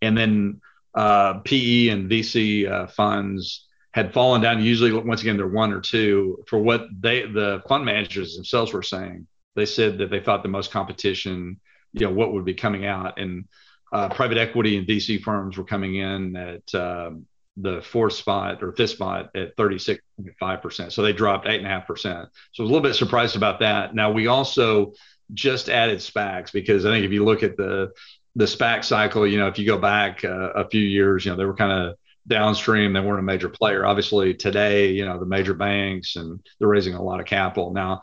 And 0.01 0.17
then 0.17 0.61
uh, 0.93 1.39
PE 1.39 1.87
and 1.87 2.09
VC 2.09 2.69
uh, 2.69 2.87
funds 2.87 3.67
had 3.99 4.13
fallen 4.13 4.41
down. 4.41 4.63
Usually, 4.63 4.91
once 4.91 5.21
again, 5.21 5.37
they're 5.37 5.47
one 5.47 5.73
or 5.73 5.81
two. 5.81 6.43
For 6.47 6.57
what 6.57 6.87
they, 6.99 7.23
the 7.23 7.61
fund 7.67 7.85
managers 7.85 8.35
themselves 8.35 8.73
were 8.73 8.83
saying, 8.83 9.27
they 9.55 9.65
said 9.65 9.97
that 9.97 10.09
they 10.09 10.19
thought 10.19 10.43
the 10.43 10.49
most 10.49 10.71
competition, 10.71 11.59
you 11.93 12.05
know, 12.05 12.13
what 12.13 12.33
would 12.33 12.45
be 12.45 12.53
coming 12.53 12.85
out, 12.85 13.19
and 13.19 13.45
uh, 13.91 14.09
private 14.09 14.37
equity 14.37 14.77
and 14.77 14.87
VC 14.87 15.21
firms 15.21 15.57
were 15.57 15.63
coming 15.63 15.95
in 15.95 16.35
at 16.35 16.75
um, 16.75 17.25
the 17.57 17.81
fourth 17.81 18.13
spot 18.13 18.63
or 18.63 18.71
fifth 18.71 18.91
spot 18.91 19.31
at 19.35 19.57
36.5%. 19.57 20.91
So 20.91 21.01
they 21.01 21.11
dropped 21.11 21.47
8.5%. 21.47 21.97
So 21.97 22.09
I 22.09 22.21
was 22.21 22.59
a 22.59 22.63
little 22.63 22.81
bit 22.81 22.93
surprised 22.93 23.35
about 23.35 23.59
that. 23.59 23.95
Now, 23.95 24.11
we 24.11 24.27
also 24.27 24.93
just 25.33 25.69
added 25.69 25.99
SPACs 25.99 26.51
because 26.51 26.85
I 26.85 26.91
think 26.91 27.05
if 27.05 27.11
you 27.11 27.25
look 27.25 27.43
at 27.43 27.57
the 27.57 27.91
the 28.35 28.45
SPAC 28.45 28.85
cycle, 28.85 29.27
you 29.27 29.37
know, 29.39 29.47
if 29.47 29.57
you 29.57 29.65
go 29.65 29.77
back 29.77 30.23
uh, 30.23 30.51
a 30.53 30.69
few 30.69 30.81
years, 30.81 31.25
you 31.25 31.31
know, 31.31 31.37
they 31.37 31.45
were 31.45 31.55
kind 31.55 31.71
of 31.71 31.97
downstream. 32.29 32.93
They 32.93 33.01
weren't 33.01 33.19
a 33.19 33.23
major 33.23 33.49
player. 33.49 33.85
Obviously, 33.85 34.33
today, 34.33 34.91
you 34.91 35.05
know, 35.05 35.19
the 35.19 35.25
major 35.25 35.53
banks 35.53 36.15
and 36.15 36.39
they're 36.59 36.67
raising 36.67 36.93
a 36.93 37.03
lot 37.03 37.19
of 37.19 37.25
capital. 37.25 37.73
Now, 37.73 38.01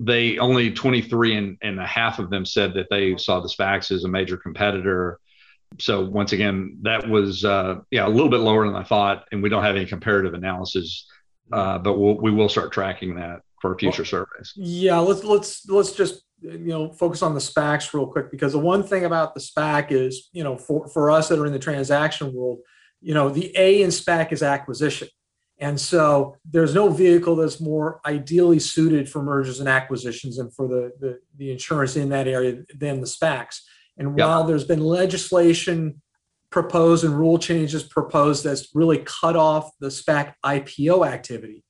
they 0.00 0.38
only 0.38 0.72
23 0.72 1.36
and, 1.36 1.58
and 1.62 1.78
a 1.78 1.86
half 1.86 2.18
of 2.18 2.30
them 2.30 2.44
said 2.44 2.74
that 2.74 2.88
they 2.90 3.16
saw 3.16 3.40
the 3.40 3.48
SPACs 3.48 3.90
as 3.90 4.04
a 4.04 4.08
major 4.08 4.36
competitor 4.36 5.20
so 5.78 6.04
once 6.04 6.32
again, 6.32 6.78
that 6.82 7.08
was 7.08 7.44
uh, 7.44 7.80
yeah 7.90 8.06
a 8.06 8.08
little 8.08 8.28
bit 8.28 8.40
lower 8.40 8.66
than 8.66 8.76
I 8.76 8.84
thought, 8.84 9.26
and 9.32 9.42
we 9.42 9.48
don't 9.48 9.62
have 9.62 9.76
any 9.76 9.86
comparative 9.86 10.34
analysis, 10.34 11.06
uh, 11.52 11.78
but 11.78 11.98
we'll, 11.98 12.14
we 12.14 12.30
will 12.30 12.48
start 12.48 12.72
tracking 12.72 13.16
that 13.16 13.40
for 13.60 13.76
future 13.76 14.02
well, 14.02 14.26
surveys. 14.26 14.52
Yeah, 14.56 14.98
let's 14.98 15.24
let's 15.24 15.68
let's 15.68 15.92
just 15.92 16.22
you 16.40 16.58
know 16.58 16.92
focus 16.92 17.22
on 17.22 17.34
the 17.34 17.40
SPACs 17.40 17.92
real 17.92 18.06
quick 18.06 18.30
because 18.30 18.52
the 18.52 18.58
one 18.58 18.82
thing 18.82 19.04
about 19.04 19.34
the 19.34 19.40
SPAC 19.40 19.90
is 19.90 20.28
you 20.32 20.44
know 20.44 20.56
for 20.56 20.86
for 20.88 21.10
us 21.10 21.28
that 21.28 21.38
are 21.38 21.46
in 21.46 21.52
the 21.52 21.58
transaction 21.58 22.32
world, 22.32 22.60
you 23.04 23.14
know 23.14 23.28
the 23.28 23.52
A 23.56 23.82
in 23.82 23.90
SPAC 23.90 24.32
is 24.32 24.42
acquisition. 24.42 25.08
And 25.58 25.80
so 25.80 26.36
there's 26.44 26.74
no 26.74 26.88
vehicle 26.88 27.36
that's 27.36 27.60
more 27.60 28.00
ideally 28.04 28.58
suited 28.58 29.08
for 29.08 29.22
mergers 29.22 29.60
and 29.60 29.68
acquisitions 29.68 30.38
and 30.38 30.52
for 30.52 30.66
the, 30.66 30.92
the, 30.98 31.20
the 31.36 31.52
insurance 31.52 31.94
in 31.94 32.08
that 32.08 32.26
area 32.26 32.64
than 32.76 33.00
the 33.00 33.06
SPACs. 33.06 33.60
And 33.96 34.18
yep. 34.18 34.26
while 34.26 34.44
there's 34.44 34.64
been 34.64 34.80
legislation 34.80 36.02
proposed 36.50 37.04
and 37.04 37.16
rule 37.16 37.38
changes 37.38 37.84
proposed 37.84 38.42
that's 38.42 38.74
really 38.74 38.98
cut 38.98 39.36
off 39.36 39.70
the 39.78 39.88
SPAC 39.88 40.34
IPO 40.44 41.06
activity, 41.06 41.62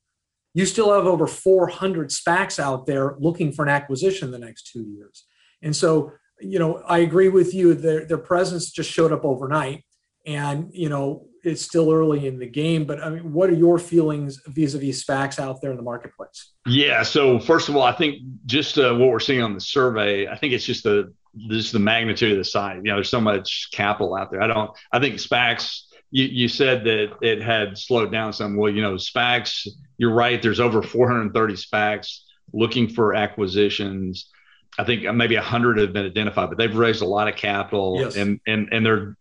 you 0.54 0.64
still 0.64 0.92
have 0.94 1.06
over 1.06 1.26
400 1.26 2.10
SPACs 2.10 2.58
out 2.58 2.86
there 2.86 3.16
looking 3.18 3.52
for 3.52 3.64
an 3.64 3.68
acquisition 3.68 4.30
the 4.30 4.38
next 4.38 4.70
two 4.72 4.84
years. 4.84 5.26
And 5.62 5.76
so, 5.76 6.12
you 6.40 6.58
know, 6.58 6.82
I 6.88 6.98
agree 7.00 7.28
with 7.28 7.52
you. 7.52 7.74
Their, 7.74 8.06
their 8.06 8.18
presence 8.18 8.70
just 8.70 8.90
showed 8.90 9.12
up 9.12 9.24
overnight. 9.24 9.84
And, 10.26 10.70
you 10.72 10.88
know, 10.88 11.26
it's 11.44 11.62
still 11.62 11.92
early 11.92 12.26
in 12.26 12.38
the 12.38 12.46
game, 12.46 12.84
but 12.84 13.02
I 13.02 13.10
mean, 13.10 13.32
what 13.32 13.50
are 13.50 13.54
your 13.54 13.78
feelings 13.78 14.40
vis-a-vis 14.46 15.04
SPACs 15.04 15.38
out 15.38 15.60
there 15.60 15.70
in 15.70 15.76
the 15.76 15.82
marketplace? 15.82 16.52
Yeah. 16.66 17.02
So 17.02 17.38
first 17.38 17.68
of 17.68 17.76
all, 17.76 17.82
I 17.82 17.92
think 17.92 18.22
just 18.46 18.78
uh, 18.78 18.94
what 18.94 19.10
we're 19.10 19.20
seeing 19.20 19.42
on 19.42 19.52
the 19.52 19.60
survey, 19.60 20.26
I 20.26 20.36
think 20.36 20.54
it's 20.54 20.64
just 20.64 20.84
the 20.84 21.12
just 21.48 21.72
the 21.72 21.78
magnitude 21.78 22.32
of 22.32 22.38
the 22.38 22.44
size. 22.44 22.80
You 22.82 22.90
know, 22.90 22.96
there's 22.96 23.10
so 23.10 23.20
much 23.20 23.68
capital 23.72 24.14
out 24.14 24.30
there. 24.30 24.42
I 24.42 24.46
don't. 24.46 24.70
I 24.92 25.00
think 25.00 25.16
SPACs. 25.16 25.82
You, 26.10 26.26
you 26.26 26.48
said 26.48 26.84
that 26.84 27.16
it 27.22 27.42
had 27.42 27.76
slowed 27.76 28.12
down 28.12 28.32
some. 28.32 28.56
Well, 28.56 28.72
you 28.72 28.82
know, 28.82 28.94
SPACs. 28.94 29.68
You're 29.98 30.14
right. 30.14 30.40
There's 30.40 30.60
over 30.60 30.82
430 30.82 31.54
SPACs 31.54 32.20
looking 32.52 32.88
for 32.88 33.14
acquisitions. 33.14 34.30
I 34.78 34.84
think 34.84 35.02
maybe 35.14 35.36
100 35.36 35.78
have 35.78 35.92
been 35.92 36.06
identified, 36.06 36.48
but 36.48 36.58
they've 36.58 36.74
raised 36.74 37.02
a 37.02 37.06
lot 37.06 37.28
of 37.28 37.36
capital, 37.36 38.00
yes. 38.00 38.16
and 38.16 38.40
and 38.46 38.68
and 38.72 38.86
they're 38.86 39.16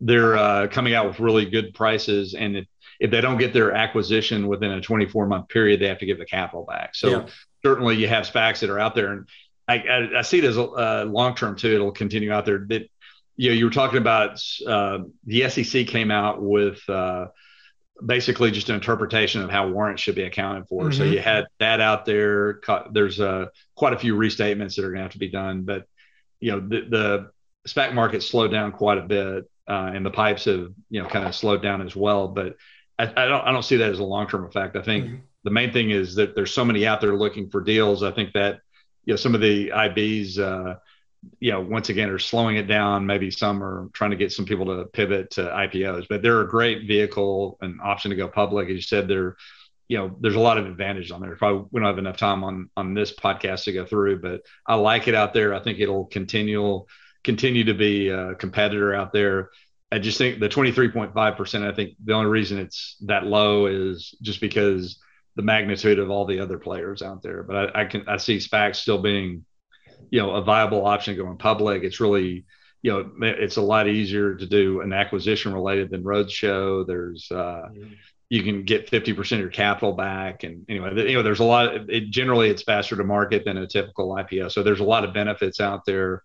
they're 0.00 0.36
uh, 0.36 0.68
coming 0.68 0.94
out 0.94 1.06
with 1.06 1.20
really 1.20 1.44
good 1.44 1.74
prices. 1.74 2.34
And 2.34 2.56
if, 2.56 2.66
if 3.00 3.10
they 3.10 3.20
don't 3.20 3.38
get 3.38 3.52
their 3.52 3.72
acquisition 3.72 4.48
within 4.48 4.70
a 4.70 4.80
24 4.80 5.26
month 5.26 5.48
period, 5.48 5.80
they 5.80 5.88
have 5.88 5.98
to 5.98 6.06
give 6.06 6.18
the 6.18 6.24
capital 6.24 6.64
back. 6.64 6.94
So 6.94 7.10
yeah. 7.10 7.26
certainly 7.64 7.96
you 7.96 8.08
have 8.08 8.24
SPACs 8.24 8.60
that 8.60 8.70
are 8.70 8.78
out 8.78 8.94
there, 8.94 9.12
and 9.12 9.28
I, 9.66 9.78
I, 9.78 10.18
I 10.18 10.22
see 10.22 10.38
it 10.38 10.44
as 10.44 10.56
a 10.56 10.64
uh, 10.64 11.04
long 11.08 11.34
term 11.34 11.56
too. 11.56 11.74
It'll 11.74 11.92
continue 11.92 12.32
out 12.32 12.44
there. 12.44 12.64
That 12.68 12.88
you 13.36 13.50
know, 13.50 13.54
you 13.54 13.64
were 13.66 13.70
talking 13.70 13.98
about 13.98 14.42
uh, 14.66 15.00
the 15.24 15.48
SEC 15.48 15.86
came 15.86 16.10
out 16.10 16.42
with 16.42 16.80
uh, 16.88 17.26
basically 18.04 18.50
just 18.50 18.68
an 18.68 18.74
interpretation 18.74 19.42
of 19.42 19.50
how 19.50 19.68
warrants 19.68 20.02
should 20.02 20.14
be 20.14 20.22
accounted 20.22 20.66
for. 20.68 20.84
Mm-hmm. 20.84 20.98
So 20.98 21.04
you 21.04 21.20
had 21.20 21.46
that 21.58 21.80
out 21.80 22.04
there. 22.04 22.60
There's 22.90 23.20
uh, 23.20 23.46
quite 23.74 23.92
a 23.92 23.98
few 23.98 24.14
restatements 24.14 24.76
that 24.76 24.84
are 24.84 24.88
going 24.88 24.96
to 24.98 25.02
have 25.02 25.12
to 25.12 25.18
be 25.18 25.30
done, 25.30 25.62
but 25.62 25.86
you 26.40 26.52
know, 26.52 26.60
the, 26.60 26.80
the 26.88 27.30
SPAC 27.68 27.94
market 27.94 28.22
slowed 28.22 28.50
down 28.50 28.72
quite 28.72 28.98
a 28.98 29.02
bit, 29.02 29.50
uh, 29.68 29.90
and 29.94 30.04
the 30.04 30.10
pipes 30.10 30.46
have 30.46 30.72
you 30.90 31.02
know 31.02 31.08
kind 31.08 31.26
of 31.26 31.34
slowed 31.34 31.62
down 31.62 31.82
as 31.82 31.94
well. 31.94 32.28
But 32.28 32.56
I, 32.98 33.04
I 33.04 33.26
don't 33.26 33.46
I 33.46 33.52
don't 33.52 33.64
see 33.64 33.76
that 33.76 33.90
as 33.90 33.98
a 33.98 34.04
long 34.04 34.26
term 34.28 34.44
effect. 34.44 34.76
I 34.76 34.82
think 34.82 35.04
mm-hmm. 35.04 35.16
the 35.44 35.50
main 35.50 35.72
thing 35.72 35.90
is 35.90 36.14
that 36.16 36.34
there's 36.34 36.52
so 36.52 36.64
many 36.64 36.86
out 36.86 37.00
there 37.00 37.14
looking 37.14 37.50
for 37.50 37.60
deals. 37.60 38.02
I 38.02 38.10
think 38.10 38.32
that 38.32 38.60
you 39.04 39.12
know 39.12 39.16
some 39.16 39.34
of 39.34 39.40
the 39.40 39.68
IBs, 39.68 40.38
uh, 40.38 40.76
you 41.38 41.52
know, 41.52 41.60
once 41.60 41.90
again 41.90 42.08
are 42.08 42.18
slowing 42.18 42.56
it 42.56 42.66
down. 42.66 43.06
Maybe 43.06 43.30
some 43.30 43.62
are 43.62 43.88
trying 43.92 44.10
to 44.10 44.16
get 44.16 44.32
some 44.32 44.46
people 44.46 44.66
to 44.66 44.86
pivot 44.86 45.30
to 45.32 45.42
IPOs, 45.42 46.06
but 46.08 46.22
they're 46.22 46.40
a 46.40 46.48
great 46.48 46.86
vehicle 46.86 47.58
and 47.60 47.80
option 47.80 48.10
to 48.10 48.16
go 48.16 48.28
public. 48.28 48.68
As 48.68 48.74
you 48.74 48.82
said, 48.82 49.06
they're 49.06 49.36
you 49.88 49.98
know 49.98 50.16
there's 50.20 50.34
a 50.34 50.40
lot 50.40 50.58
of 50.58 50.66
advantage 50.66 51.10
on 51.10 51.20
there. 51.20 51.36
Probably 51.36 51.66
we 51.70 51.80
don't 51.80 51.88
have 51.88 51.98
enough 51.98 52.16
time 52.16 52.42
on 52.42 52.70
on 52.76 52.94
this 52.94 53.14
podcast 53.14 53.64
to 53.64 53.72
go 53.72 53.84
through, 53.84 54.20
but 54.20 54.42
I 54.66 54.76
like 54.76 55.08
it 55.08 55.14
out 55.14 55.34
there. 55.34 55.52
I 55.52 55.60
think 55.60 55.78
it'll 55.78 56.06
continue 56.06 56.84
continue 57.24 57.64
to 57.64 57.74
be 57.74 58.08
a 58.08 58.34
competitor 58.34 58.94
out 58.94 59.12
there. 59.12 59.50
I 59.90 59.98
just 59.98 60.18
think 60.18 60.38
the 60.38 60.48
23.5%, 60.48 61.62
I 61.66 61.74
think 61.74 61.94
the 62.04 62.12
only 62.12 62.30
reason 62.30 62.58
it's 62.58 62.96
that 63.06 63.24
low 63.24 63.66
is 63.66 64.14
just 64.20 64.40
because 64.40 64.98
the 65.38 65.42
magnitude 65.42 65.98
of 65.98 66.10
all 66.10 66.26
the 66.26 66.40
other 66.40 66.58
players 66.58 67.00
out 67.00 67.22
there. 67.22 67.42
But 67.42 67.76
I, 67.76 67.82
I 67.82 67.84
can 67.86 68.08
I 68.08 68.16
see 68.16 68.38
SPACs 68.38 68.76
still 68.76 69.00
being, 69.00 69.44
you 70.10 70.20
know, 70.20 70.34
a 70.34 70.42
viable 70.42 70.84
option 70.84 71.16
going 71.16 71.38
public. 71.38 71.84
It's 71.84 72.00
really, 72.00 72.44
you 72.82 72.92
know, 72.92 73.10
it's 73.22 73.56
a 73.56 73.62
lot 73.62 73.88
easier 73.88 74.34
to 74.34 74.46
do 74.46 74.80
an 74.80 74.92
acquisition 74.92 75.54
related 75.54 75.90
than 75.90 76.02
roadshow. 76.02 76.86
There's 76.86 77.28
uh, 77.30 77.68
mm-hmm. 77.70 77.92
you 78.28 78.42
can 78.42 78.64
get 78.64 78.90
50% 78.90 79.32
of 79.32 79.38
your 79.38 79.48
capital 79.48 79.92
back. 79.92 80.42
And 80.42 80.66
anyway, 80.68 81.08
you 81.08 81.16
know, 81.16 81.22
there's 81.22 81.40
a 81.40 81.44
lot 81.44 81.74
of, 81.74 81.88
it 81.88 82.10
generally 82.10 82.50
it's 82.50 82.64
faster 82.64 82.96
to 82.96 83.04
market 83.04 83.44
than 83.44 83.58
a 83.58 83.66
typical 83.66 84.10
IPO. 84.10 84.50
So 84.50 84.64
there's 84.64 84.80
a 84.80 84.84
lot 84.84 85.04
of 85.04 85.14
benefits 85.14 85.60
out 85.60 85.84
there. 85.86 86.22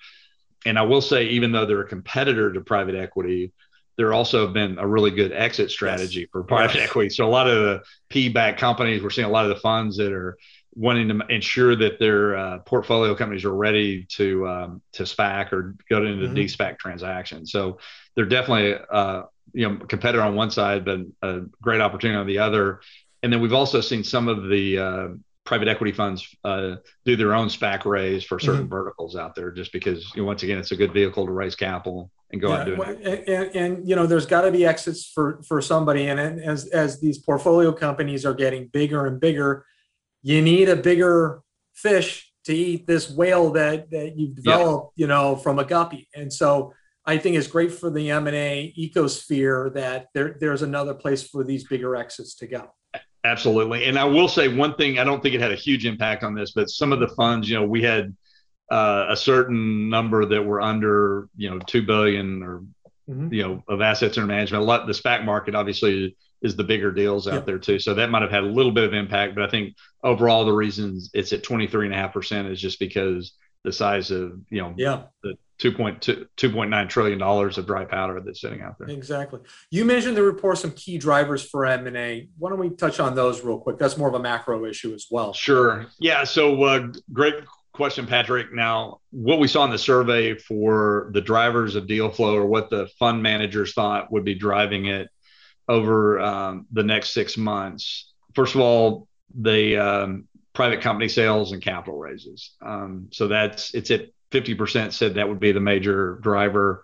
And 0.66 0.80
I 0.80 0.84
will 0.84 1.02
say, 1.02 1.26
even 1.28 1.52
though 1.52 1.66
they're 1.66 1.82
a 1.82 1.88
competitor 1.88 2.54
to 2.54 2.62
private 2.62 2.96
equity, 2.96 3.52
there 3.98 4.14
also 4.14 4.46
have 4.46 4.54
been 4.54 4.80
a 4.80 4.88
really 4.88 5.12
good 5.12 5.32
exit 5.32 5.70
strategy 5.70 6.22
yes. 6.22 6.30
for 6.32 6.44
private 6.44 6.76
yes. 6.76 6.90
equity. 6.90 7.10
So 7.10 7.26
a 7.26 7.30
lot 7.30 7.48
of 7.48 7.64
the 7.64 7.84
P-backed 8.10 8.60
companies, 8.60 9.04
we're 9.04 9.12
seeing 9.12 9.28
a 9.28 9.32
lot 9.32 9.46
of 9.46 9.50
the 9.50 9.62
funds 9.62 9.98
that 9.98 10.12
are 10.12 10.38
wanting 10.76 11.08
to 11.10 11.20
ensure 11.30 11.76
that 11.76 12.00
their 12.00 12.36
uh, 12.36 12.60
portfolio 12.60 13.14
companies 13.14 13.46
are 13.46 13.54
ready 13.54 14.06
to 14.06 14.48
um, 14.48 14.82
to 14.94 15.04
SPAC 15.04 15.54
or 15.54 15.76
go 15.90 15.98
into 15.98 16.26
mm-hmm. 16.26 16.34
de-SPAC 16.34 16.80
transactions. 16.80 17.52
So 17.52 17.78
they're 18.16 18.26
definitely 18.26 18.84
uh, 18.92 19.24
you 19.54 19.70
know 19.70 19.78
competitor 19.86 20.24
on 20.24 20.36
one 20.36 20.50
side, 20.50 20.86
but 20.86 21.02
a 21.22 21.42
great 21.62 21.82
opportunity 21.82 22.18
on 22.18 22.28
the 22.28 22.40
other. 22.40 22.82
And 23.22 23.32
then 23.32 23.42
we've 23.42 23.54
also 23.54 23.82
seen 23.82 24.04
some 24.04 24.28
of 24.28 24.50
the 24.50 24.78
uh, 24.78 25.08
private 25.46 25.68
equity 25.68 25.92
funds 25.92 26.36
uh, 26.44 26.76
do 27.06 27.16
their 27.16 27.34
own 27.34 27.48
SPAC 27.48 27.86
raise 27.86 28.24
for 28.24 28.40
certain 28.40 28.62
mm-hmm. 28.62 28.70
verticals 28.70 29.16
out 29.16 29.36
there, 29.36 29.52
just 29.52 29.72
because 29.74 30.12
you 30.16 30.22
know, 30.22 30.28
once 30.28 30.44
again 30.44 30.58
it's 30.58 30.72
a 30.72 30.76
good 30.76 30.94
vehicle 30.94 31.26
to 31.26 31.32
raise 31.32 31.56
capital 31.56 32.12
and 32.32 32.42
go 32.42 32.50
yeah, 32.50 32.56
out 32.56 32.68
and 32.68 32.78
do 32.78 32.84
it. 32.84 33.28
And, 33.28 33.56
and, 33.56 33.90
you 33.90 33.96
know, 33.96 34.06
there's 34.06 34.26
got 34.26 34.42
to 34.42 34.52
be 34.52 34.66
exits 34.66 35.12
for 35.14 35.42
for 35.48 35.62
somebody, 35.62 36.08
and 36.08 36.20
as 36.20 36.68
as 36.68 37.00
these 37.00 37.18
portfolio 37.18 37.72
companies 37.72 38.26
are 38.26 38.34
getting 38.34 38.68
bigger 38.68 39.06
and 39.06 39.20
bigger, 39.20 39.66
you 40.22 40.42
need 40.42 40.70
a 40.70 40.76
bigger 40.76 41.42
fish 41.74 42.32
to 42.46 42.54
eat 42.54 42.88
this 42.88 43.10
whale 43.10 43.52
that 43.52 43.92
that 43.92 44.18
you've 44.18 44.36
developed, 44.36 44.94
yeah. 44.96 45.04
you 45.04 45.08
know, 45.08 45.36
from 45.36 45.60
a 45.60 45.66
guppy. 45.66 46.08
And 46.16 46.32
so 46.32 46.74
I 47.06 47.18
think 47.18 47.36
it's 47.36 47.48
great 47.48 47.72
for 47.72 47.90
the 47.90 48.12
M&A 48.12 48.74
ecosphere 48.78 49.74
that 49.74 50.08
there, 50.14 50.38
there's 50.40 50.62
another 50.62 50.94
place 50.94 51.28
for 51.28 51.44
these 51.44 51.66
bigger 51.66 51.96
exits 51.98 52.36
to 52.36 52.48
go. 52.48 52.70
Absolutely. 53.26 53.86
And 53.86 53.98
I 53.98 54.04
will 54.04 54.28
say 54.28 54.50
one 54.50 54.76
thing, 54.76 55.00
I 55.00 55.04
don't 55.04 55.24
think 55.24 55.34
it 55.34 55.42
had 55.42 55.52
a 55.52 55.56
huge 55.56 55.86
impact 55.86 56.24
on 56.24 56.36
this, 56.36 56.52
but 56.52 56.70
some 56.70 56.92
of 56.92 57.00
the 57.00 57.08
funds, 57.08 57.50
you 57.50 57.56
know, 57.56 57.66
we 57.66 57.82
had 57.82 58.16
uh, 58.70 59.06
a 59.10 59.16
certain 59.16 59.90
number 59.90 60.26
that 60.26 60.44
were 60.44 60.62
under, 60.62 61.30
you 61.38 61.50
know, 61.50 61.60
2 61.60 61.84
billion 61.84 62.44
or, 62.44 62.64
mm-hmm. 63.10 63.34
you 63.34 63.44
know, 63.44 63.64
of 63.70 63.82
assets 63.82 64.18
under 64.18 64.28
management. 64.28 64.62
A 64.62 64.66
lot, 64.66 64.88
the 64.88 64.94
SPAC 64.94 65.24
market 65.24 65.56
obviously 65.56 66.18
is 66.42 66.58
the 66.58 66.64
bigger 66.66 66.92
deals 66.92 67.28
out 67.28 67.34
yeah. 67.34 67.40
there 67.42 67.60
too. 67.60 67.80
So 67.80 67.94
that 67.94 68.10
might 68.10 68.22
have 68.22 68.32
had 68.32 68.44
a 68.44 68.48
little 68.48 68.74
bit 68.74 68.84
of 68.84 68.94
impact, 68.94 69.36
but 69.36 69.46
I 69.46 69.50
think 69.50 69.76
overall 70.04 70.44
the 70.44 70.52
reasons 70.52 71.10
it's 71.14 71.32
at 71.32 71.44
23 71.44 71.86
and 71.86 71.96
a 71.96 71.98
half 71.98 72.12
percent 72.12 72.50
is 72.50 72.60
just 72.60 72.80
because 72.80 73.32
the 73.64 73.72
size 73.72 74.12
of, 74.12 74.40
you 74.50 74.62
know, 74.62 74.74
yeah. 74.78 75.04
the 75.24 75.36
2.2 75.60 76.28
2.9 76.38 76.90
trillion 76.90 77.18
dollars 77.18 77.58
of 77.58 77.66
dry 77.66 77.86
powder 77.86 78.20
that's 78.20 78.42
sitting 78.42 78.62
out 78.62 78.78
there. 78.78 78.90
Exactly. 78.90 79.40
You 79.72 79.86
mentioned 79.86 80.18
the 80.18 80.24
report 80.24 80.58
some 80.58 80.72
key 80.72 80.98
drivers 80.98 81.48
for 81.48 81.66
M&A. 81.66 82.28
Why 82.38 82.50
don't 82.50 82.60
we 82.60 82.70
touch 82.72 83.00
on 83.00 83.16
those 83.16 83.44
real 83.44 83.60
quick? 83.60 83.78
That's 83.78 83.98
more 83.98 84.10
of 84.10 84.16
a 84.16 84.20
macro 84.20 84.66
issue 84.66 84.94
as 84.94 85.08
well. 85.10 85.34
Sure. 85.34 85.86
Yeah, 86.00 86.26
so 86.26 86.62
uh, 86.64 86.88
great 87.14 87.36
question 87.72 88.06
Patrick. 88.06 88.54
Now, 88.54 89.00
what 89.12 89.40
we 89.40 89.48
saw 89.48 89.64
in 89.64 89.72
the 89.72 89.78
survey 89.78 90.36
for 90.36 91.10
the 91.14 91.22
drivers 91.22 91.76
of 91.76 91.88
deal 91.88 92.10
flow 92.10 92.36
or 92.36 92.46
what 92.46 92.70
the 92.70 92.88
fund 93.00 93.24
managers 93.24 93.74
thought 93.74 94.12
would 94.12 94.26
be 94.26 94.36
driving 94.36 94.88
it 94.88 95.10
over 95.70 96.20
um, 96.20 96.68
the 96.72 96.84
next 96.84 97.12
6 97.12 97.38
months. 97.38 98.12
First 98.36 98.56
of 98.56 98.62
all, 98.62 99.08
the 99.34 99.78
um, 99.78 100.28
private 100.54 100.82
company 100.82 101.10
sales 101.10 101.52
and 101.52 101.62
capital 101.62 101.98
raises. 101.98 102.52
Um, 102.62 103.10
so 103.12 103.28
that's 103.28 103.74
it's 103.74 103.92
at 103.92 104.10
50% 104.32 104.94
said 104.94 105.16
that 105.16 105.28
would 105.28 105.40
be 105.40 105.52
the 105.52 105.60
major 105.60 106.20
driver. 106.22 106.84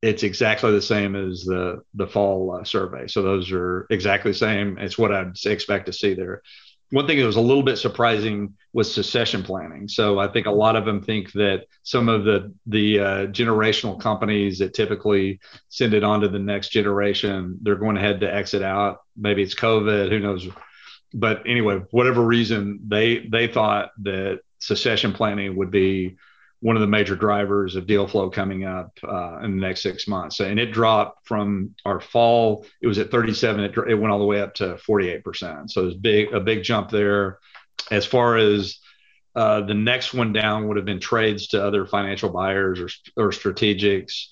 It's 0.00 0.22
exactly 0.22 0.72
the 0.72 0.82
same 0.82 1.14
as 1.14 1.44
the 1.44 1.82
the 1.94 2.06
fall 2.06 2.58
uh, 2.60 2.64
survey. 2.64 3.06
So 3.06 3.22
those 3.22 3.52
are 3.52 3.86
exactly 3.90 4.32
the 4.32 4.38
same. 4.38 4.78
It's 4.78 4.98
what 4.98 5.12
I'd 5.12 5.36
expect 5.46 5.86
to 5.86 5.92
see 5.92 6.14
there. 6.14 6.42
One 6.90 7.06
thing 7.06 7.18
that 7.18 7.24
was 7.24 7.36
a 7.36 7.40
little 7.40 7.62
bit 7.62 7.76
surprising 7.76 8.54
was 8.74 8.92
succession 8.92 9.42
planning. 9.42 9.88
So 9.88 10.18
I 10.18 10.28
think 10.28 10.46
a 10.46 10.50
lot 10.50 10.76
of 10.76 10.84
them 10.84 11.02
think 11.02 11.32
that 11.32 11.64
some 11.84 12.08
of 12.08 12.24
the 12.24 12.52
the 12.66 12.98
uh, 12.98 13.26
generational 13.28 13.98
companies 13.98 14.58
that 14.58 14.74
typically 14.74 15.40
send 15.68 15.94
it 15.94 16.04
on 16.04 16.20
to 16.22 16.28
the 16.28 16.38
next 16.38 16.70
generation, 16.70 17.58
they're 17.62 17.76
going 17.76 17.96
ahead 17.96 18.20
to 18.20 18.34
exit 18.34 18.62
out. 18.62 18.98
Maybe 19.16 19.42
it's 19.42 19.54
COVID, 19.54 20.10
who 20.10 20.18
knows. 20.18 20.48
But 21.14 21.42
anyway, 21.46 21.82
whatever 21.90 22.22
reason, 22.22 22.80
they 22.88 23.26
they 23.30 23.48
thought 23.48 23.90
that 24.02 24.40
succession 24.58 25.12
planning 25.12 25.56
would 25.56 25.70
be 25.70 26.16
one 26.62 26.76
of 26.76 26.80
the 26.80 26.86
major 26.86 27.16
drivers 27.16 27.74
of 27.74 27.88
deal 27.88 28.06
flow 28.06 28.30
coming 28.30 28.64
up 28.64 28.96
uh, 29.02 29.40
in 29.42 29.56
the 29.56 29.66
next 29.66 29.82
six 29.82 30.06
months. 30.06 30.38
And 30.38 30.60
it 30.60 30.66
dropped 30.66 31.26
from 31.26 31.74
our 31.84 32.00
fall, 32.00 32.64
it 32.80 32.86
was 32.86 32.98
at 32.98 33.10
37, 33.10 33.64
it, 33.64 33.76
it 33.88 33.94
went 33.96 34.12
all 34.12 34.20
the 34.20 34.24
way 34.24 34.40
up 34.40 34.54
to 34.54 34.78
48%. 34.88 35.68
So 35.70 35.88
it's 35.88 35.96
big, 35.96 36.32
a 36.32 36.38
big 36.38 36.62
jump 36.62 36.88
there. 36.88 37.40
As 37.90 38.06
far 38.06 38.36
as 38.36 38.78
uh, 39.34 39.62
the 39.62 39.74
next 39.74 40.14
one 40.14 40.32
down 40.32 40.68
would 40.68 40.76
have 40.76 40.86
been 40.86 41.00
trades 41.00 41.48
to 41.48 41.64
other 41.64 41.84
financial 41.84 42.30
buyers 42.30 42.78
or, 42.78 42.88
or 43.24 43.30
strategics. 43.30 44.26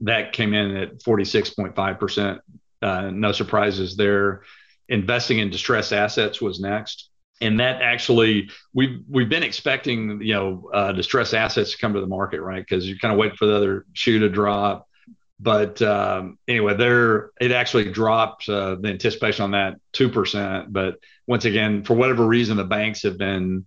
That 0.00 0.32
came 0.32 0.54
in 0.54 0.76
at 0.76 0.98
46.5%. 0.98 2.40
Uh, 2.82 3.10
no 3.10 3.30
surprises 3.30 3.96
there. 3.96 4.42
Investing 4.90 5.38
in 5.38 5.50
distressed 5.50 5.92
assets 5.92 6.40
was 6.40 6.60
next. 6.60 7.10
And 7.40 7.60
that 7.60 7.80
actually 7.80 8.50
we've 8.74 9.02
we've 9.08 9.28
been 9.28 9.44
expecting 9.44 10.20
you 10.20 10.34
know 10.34 10.70
uh, 10.74 10.92
distressed 10.92 11.32
assets 11.32 11.72
to 11.72 11.78
come 11.78 11.94
to 11.94 12.00
the 12.00 12.06
market 12.06 12.42
right? 12.42 12.62
Because 12.62 12.86
you 12.86 12.98
kind 12.98 13.12
of 13.12 13.18
wait 13.18 13.36
for 13.36 13.46
the 13.46 13.56
other 13.56 13.86
shoe 13.94 14.18
to 14.18 14.28
drop. 14.28 14.86
But 15.38 15.80
um, 15.80 16.38
anyway 16.48 16.76
there 16.76 17.30
it 17.40 17.52
actually 17.52 17.90
dropped 17.90 18.48
uh, 18.48 18.74
the 18.74 18.88
anticipation 18.88 19.44
on 19.44 19.52
that 19.52 19.76
2% 19.94 20.66
but 20.70 20.96
once 21.26 21.46
again 21.46 21.84
for 21.84 21.94
whatever 21.94 22.26
reason 22.26 22.56
the 22.56 22.64
banks 22.64 23.04
have 23.04 23.16
been 23.16 23.64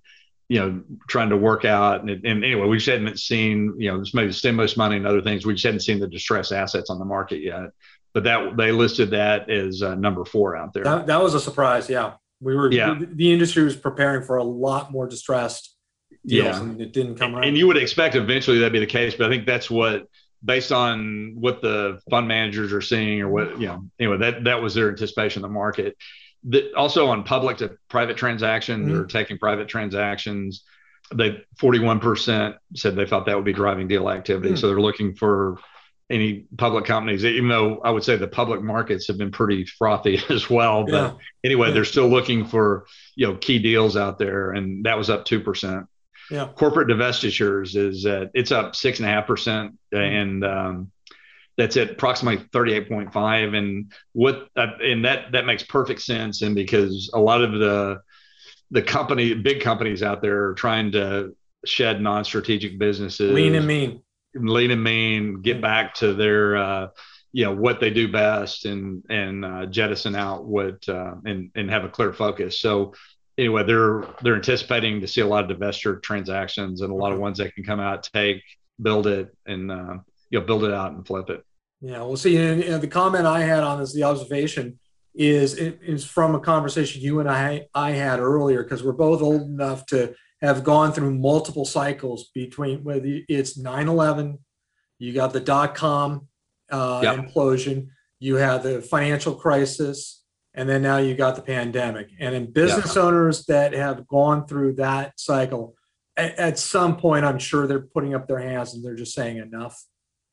you 0.50 0.60
know 0.60 0.84
trying 1.08 1.30
to 1.30 1.38
work 1.38 1.66
out. 1.66 2.02
And, 2.02 2.10
and 2.12 2.44
anyway 2.44 2.68
we 2.68 2.78
just 2.78 2.90
hadn't 2.90 3.18
seen 3.18 3.74
you 3.80 3.90
know 3.90 4.00
this 4.00 4.14
maybe 4.14 4.34
stimulus 4.34 4.76
money 4.76 4.98
and 4.98 5.08
other 5.08 5.22
things. 5.22 5.46
We 5.46 5.54
just 5.54 5.66
hadn't 5.66 5.80
seen 5.80 6.00
the 6.00 6.08
distressed 6.08 6.52
assets 6.52 6.90
on 6.90 7.00
the 7.00 7.06
market 7.06 7.42
yet 7.42 7.72
but 8.14 8.24
that 8.24 8.56
they 8.58 8.72
listed 8.72 9.12
that 9.12 9.50
as 9.50 9.82
uh, 9.82 9.96
number 9.96 10.24
four 10.26 10.56
out 10.56 10.74
there 10.74 10.84
that, 10.84 11.08
that 11.08 11.22
was 11.22 11.34
a 11.34 11.40
surprise 11.40 11.90
yeah 11.90 12.14
we 12.42 12.56
were 12.56 12.72
yeah. 12.72 13.00
the 13.00 13.32
industry 13.32 13.64
was 13.64 13.76
preparing 13.76 14.24
for 14.24 14.38
a 14.38 14.44
lot 14.44 14.92
more 14.92 15.08
distressed 15.08 15.76
deals 16.26 16.56
yeah. 16.56 16.62
and 16.62 16.82
it 16.82 16.94
didn't 16.94 17.16
come 17.16 17.36
around. 17.36 17.46
And 17.46 17.58
you 17.58 17.68
would 17.68 17.78
expect 17.78 18.16
eventually 18.16 18.60
that'd 18.60 18.74
be 18.74 18.80
the 18.80 18.86
case, 18.86 19.16
but 19.16 19.28
I 19.28 19.30
think 19.30 19.46
that's 19.46 19.70
what 19.70 20.08
based 20.44 20.72
on 20.72 21.36
what 21.36 21.62
the 21.62 22.00
fund 22.10 22.28
managers 22.28 22.74
are 22.74 22.82
seeing 22.82 23.22
or 23.22 23.30
what 23.30 23.60
you 23.60 23.68
know 23.68 23.86
anyway 23.98 24.18
that 24.18 24.44
that 24.44 24.62
was 24.62 24.74
their 24.74 24.90
anticipation 24.90 25.44
of 25.44 25.50
the 25.50 25.54
market 25.54 25.96
that 26.44 26.74
also 26.74 27.08
on 27.08 27.24
public 27.24 27.58
to 27.58 27.78
private 27.90 28.18
transactions 28.18 28.90
mm-hmm. 28.90 29.00
or 29.00 29.06
taking 29.06 29.38
private 29.38 29.70
transactions 29.70 30.64
they 31.14 31.42
41% 31.62 32.58
said 32.76 32.96
they 32.96 33.06
thought 33.06 33.26
that 33.26 33.36
would 33.36 33.46
be 33.46 33.54
driving 33.54 33.88
deal 33.88 34.10
activity 34.10 34.50
mm-hmm. 34.50 34.58
so 34.58 34.68
they're 34.68 34.82
looking 34.82 35.16
for 35.16 35.58
any 36.14 36.46
public 36.58 36.86
companies, 36.86 37.26
even 37.26 37.50
though 37.50 37.80
I 37.80 37.90
would 37.90 38.04
say 38.04 38.16
the 38.16 38.28
public 38.28 38.62
markets 38.62 39.08
have 39.08 39.18
been 39.18 39.32
pretty 39.32 39.66
frothy 39.66 40.22
as 40.30 40.50
well. 40.50 40.86
But 40.86 40.92
yeah. 40.94 41.14
anyway, 41.44 41.70
yeah. 41.70 41.74
they're 41.74 41.86
still 41.86 42.08
looking 42.08 42.46
for 42.46 42.86
you 43.16 43.28
know 43.28 43.36
key 43.36 43.60
deals 43.60 43.98
out 43.98 44.20
there, 44.20 44.52
and 44.52 44.86
that 44.86 44.98
was 44.98 45.10
up 45.10 45.26
two 45.26 45.40
percent. 45.40 45.88
Yeah. 46.30 46.48
Corporate 46.56 46.88
divestitures 46.88 47.76
is 47.76 48.06
uh, 48.06 48.28
it's 48.34 48.52
up 48.52 48.76
six 48.76 49.00
and 49.00 49.08
a 49.08 49.12
half 49.12 49.28
percent, 49.28 49.74
mm-hmm. 49.94 49.98
and 49.98 50.46
um, 50.46 50.92
that's 51.58 51.76
at 51.78 51.92
approximately 51.92 52.46
thirty 52.54 52.74
eight 52.74 52.88
point 52.88 53.12
five. 53.12 53.54
And 53.54 53.92
what 54.14 54.48
uh, 54.56 54.68
and 54.82 55.06
that 55.06 55.32
that 55.32 55.46
makes 55.46 55.64
perfect 55.64 56.02
sense, 56.02 56.44
and 56.44 56.56
because 56.56 57.10
a 57.14 57.20
lot 57.20 57.44
of 57.44 57.54
the 57.54 58.02
the 58.72 58.82
company 58.82 59.34
big 59.34 59.62
companies 59.62 60.04
out 60.04 60.22
there 60.22 60.50
are 60.50 60.54
trying 60.54 60.92
to 60.92 61.36
shed 61.66 62.02
non 62.02 62.24
strategic 62.24 62.78
businesses, 62.78 63.32
lean 63.32 63.56
and 63.56 63.66
mean 63.66 64.02
lean 64.36 64.72
and 64.72 64.84
mean, 64.84 65.42
get 65.42 65.62
back 65.62 65.94
to 65.96 66.14
their, 66.14 66.58
uh, 66.58 66.88
you 67.32 67.46
know, 67.46 67.56
what 67.56 67.80
they 67.80 67.90
do 67.90 68.12
best, 68.12 68.66
and 68.66 69.04
and 69.10 69.44
uh, 69.44 69.66
jettison 69.66 70.16
out 70.16 70.46
what 70.46 70.88
uh, 70.88 71.16
and 71.26 71.52
and 71.56 71.70
have 71.70 71.84
a 71.84 71.90
clear 71.90 72.14
focus. 72.14 72.60
So 72.60 72.94
anyway, 73.38 73.64
they're 73.64 74.06
they're 74.22 74.36
anticipating 74.36 75.02
to 75.02 75.08
see 75.08 75.22
a 75.22 75.28
lot 75.28 75.50
of 75.50 75.58
divestiture 75.58 76.02
transactions 76.02 76.82
and 76.82 76.92
a 76.92 76.96
lot 76.96 77.12
of 77.12 77.20
ones 77.20 77.38
that 77.40 77.54
can 77.56 77.64
come 77.64 77.80
out, 77.80 78.08
take, 78.14 78.44
build 78.82 79.08
it, 79.08 79.36
and 79.46 79.72
uh, 79.72 79.98
you 80.30 80.40
know, 80.40 80.46
build 80.46 80.64
it 80.64 80.74
out 80.74 80.92
and 80.92 81.06
flip 81.06 81.30
it. 81.30 81.44
Yeah, 81.82 81.98
well, 82.04 82.16
see, 82.16 82.38
and, 82.38 82.64
and 82.64 82.82
the 82.82 82.88
comment 82.88 83.26
I 83.26 83.42
had 83.42 83.64
on 83.64 83.80
this, 83.80 83.94
the 83.94 84.04
observation 84.04 84.80
is 85.14 85.56
it 85.56 85.80
is 85.84 86.06
from 86.06 86.34
a 86.34 86.40
conversation 86.40 87.02
you 87.02 87.20
and 87.20 87.30
I 87.30 87.68
I 87.76 87.92
had 87.92 88.20
earlier 88.20 88.64
because 88.64 88.84
we're 88.84 88.94
both 88.94 89.22
old 89.22 89.44
enough 89.44 89.86
to 89.88 90.16
have 90.44 90.64
gone 90.64 90.92
through 90.92 91.16
multiple 91.16 91.66
cycles 91.66 92.30
between 92.36 92.84
whether 92.84 93.22
it's 93.28 93.58
9-11 93.58 94.38
you 95.00 95.14
got 95.14 95.34
the 95.34 95.40
dot-com 95.40 96.28
uh, 96.72 97.00
yep. 97.02 97.16
implosion 97.18 97.88
you 98.20 98.36
have 98.36 98.62
the 98.62 98.82
financial 98.82 99.34
crisis 99.34 100.24
and 100.54 100.70
then 100.70 100.82
now 100.82 100.98
you 100.98 101.16
got 101.16 101.36
the 101.36 101.42
pandemic. 101.42 102.10
And 102.20 102.36
in 102.36 102.52
business 102.52 102.96
yep. 102.96 103.06
owners 103.06 103.46
that 103.46 103.74
have 103.74 104.08
gone 104.08 104.46
through 104.46 104.76
that 104.76 105.20
cycle 105.20 105.74
at, 106.16 106.38
at, 106.38 106.60
some 106.60 106.98
point 106.98 107.26
i'm 107.26 107.40
sure 107.40 107.66
they're 107.66 107.82
putting 107.82 108.14
up 108.14 108.28
their 108.28 108.40
hands 108.40 108.76
and 108.76 108.86
they're 108.86 108.96
just 108.96 109.16
saying 109.16 109.38
enough. 109.38 109.84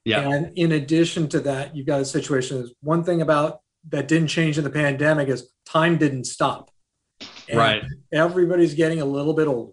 Yeah. 0.04 0.28
And 0.28 0.56
in 0.56 0.72
addition 0.72 1.28
to 1.28 1.40
that 1.40 1.74
you've 1.74 1.86
got 1.86 2.00
a 2.00 2.04
situation 2.04 2.58
is 2.58 2.74
one 2.80 3.02
thing 3.02 3.22
about 3.22 3.60
that 3.88 4.08
didn't 4.08 4.28
change 4.28 4.58
in 4.58 4.64
the 4.64 4.70
pandemic 4.70 5.28
is 5.28 5.50
time 5.64 5.96
didn't 5.96 6.24
stop. 6.24 6.70
And 7.48 7.58
right. 7.58 7.82
everybody's 8.12 8.74
getting 8.74 9.00
a 9.00 9.04
little 9.04 9.34
bit 9.34 9.46
older 9.46 9.72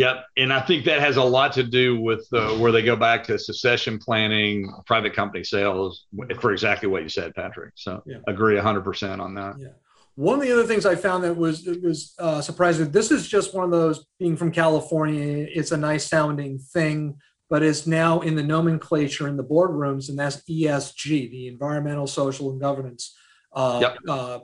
Yep, 0.00 0.24
and 0.38 0.50
I 0.50 0.62
think 0.62 0.86
that 0.86 0.98
has 1.00 1.18
a 1.18 1.22
lot 1.22 1.52
to 1.52 1.62
do 1.62 2.00
with 2.00 2.26
uh, 2.32 2.54
where 2.54 2.72
they 2.72 2.80
go 2.80 2.96
back 2.96 3.22
to 3.24 3.38
succession 3.38 3.98
planning, 3.98 4.72
private 4.86 5.12
company 5.12 5.44
sales, 5.44 6.06
for 6.40 6.52
exactly 6.52 6.88
what 6.88 7.02
you 7.02 7.10
said, 7.10 7.34
Patrick. 7.34 7.74
So 7.74 8.02
yeah. 8.06 8.16
agree 8.26 8.56
100% 8.56 9.20
on 9.20 9.34
that. 9.34 9.56
Yeah. 9.58 9.68
One 10.14 10.36
of 10.36 10.40
the 10.40 10.52
other 10.52 10.66
things 10.66 10.86
I 10.86 10.94
found 10.94 11.24
that 11.24 11.36
was 11.36 11.66
was 11.82 12.14
uh, 12.18 12.40
surprising. 12.40 12.90
This 12.90 13.10
is 13.10 13.28
just 13.28 13.54
one 13.54 13.64
of 13.64 13.70
those 13.70 14.06
being 14.18 14.38
from 14.38 14.52
California. 14.52 15.46
It's 15.54 15.72
a 15.72 15.76
nice 15.76 16.08
sounding 16.08 16.58
thing, 16.58 17.18
but 17.50 17.62
it's 17.62 17.86
now 17.86 18.20
in 18.20 18.36
the 18.36 18.42
nomenclature 18.42 19.28
in 19.28 19.36
the 19.36 19.44
boardrooms, 19.44 20.08
and 20.08 20.18
that's 20.18 20.38
ESG, 20.48 21.30
the 21.30 21.48
environmental, 21.48 22.06
social, 22.06 22.50
and 22.50 22.58
governance 22.58 23.14
uh, 23.52 23.80
yep. 23.82 23.98
uh, 24.08 24.38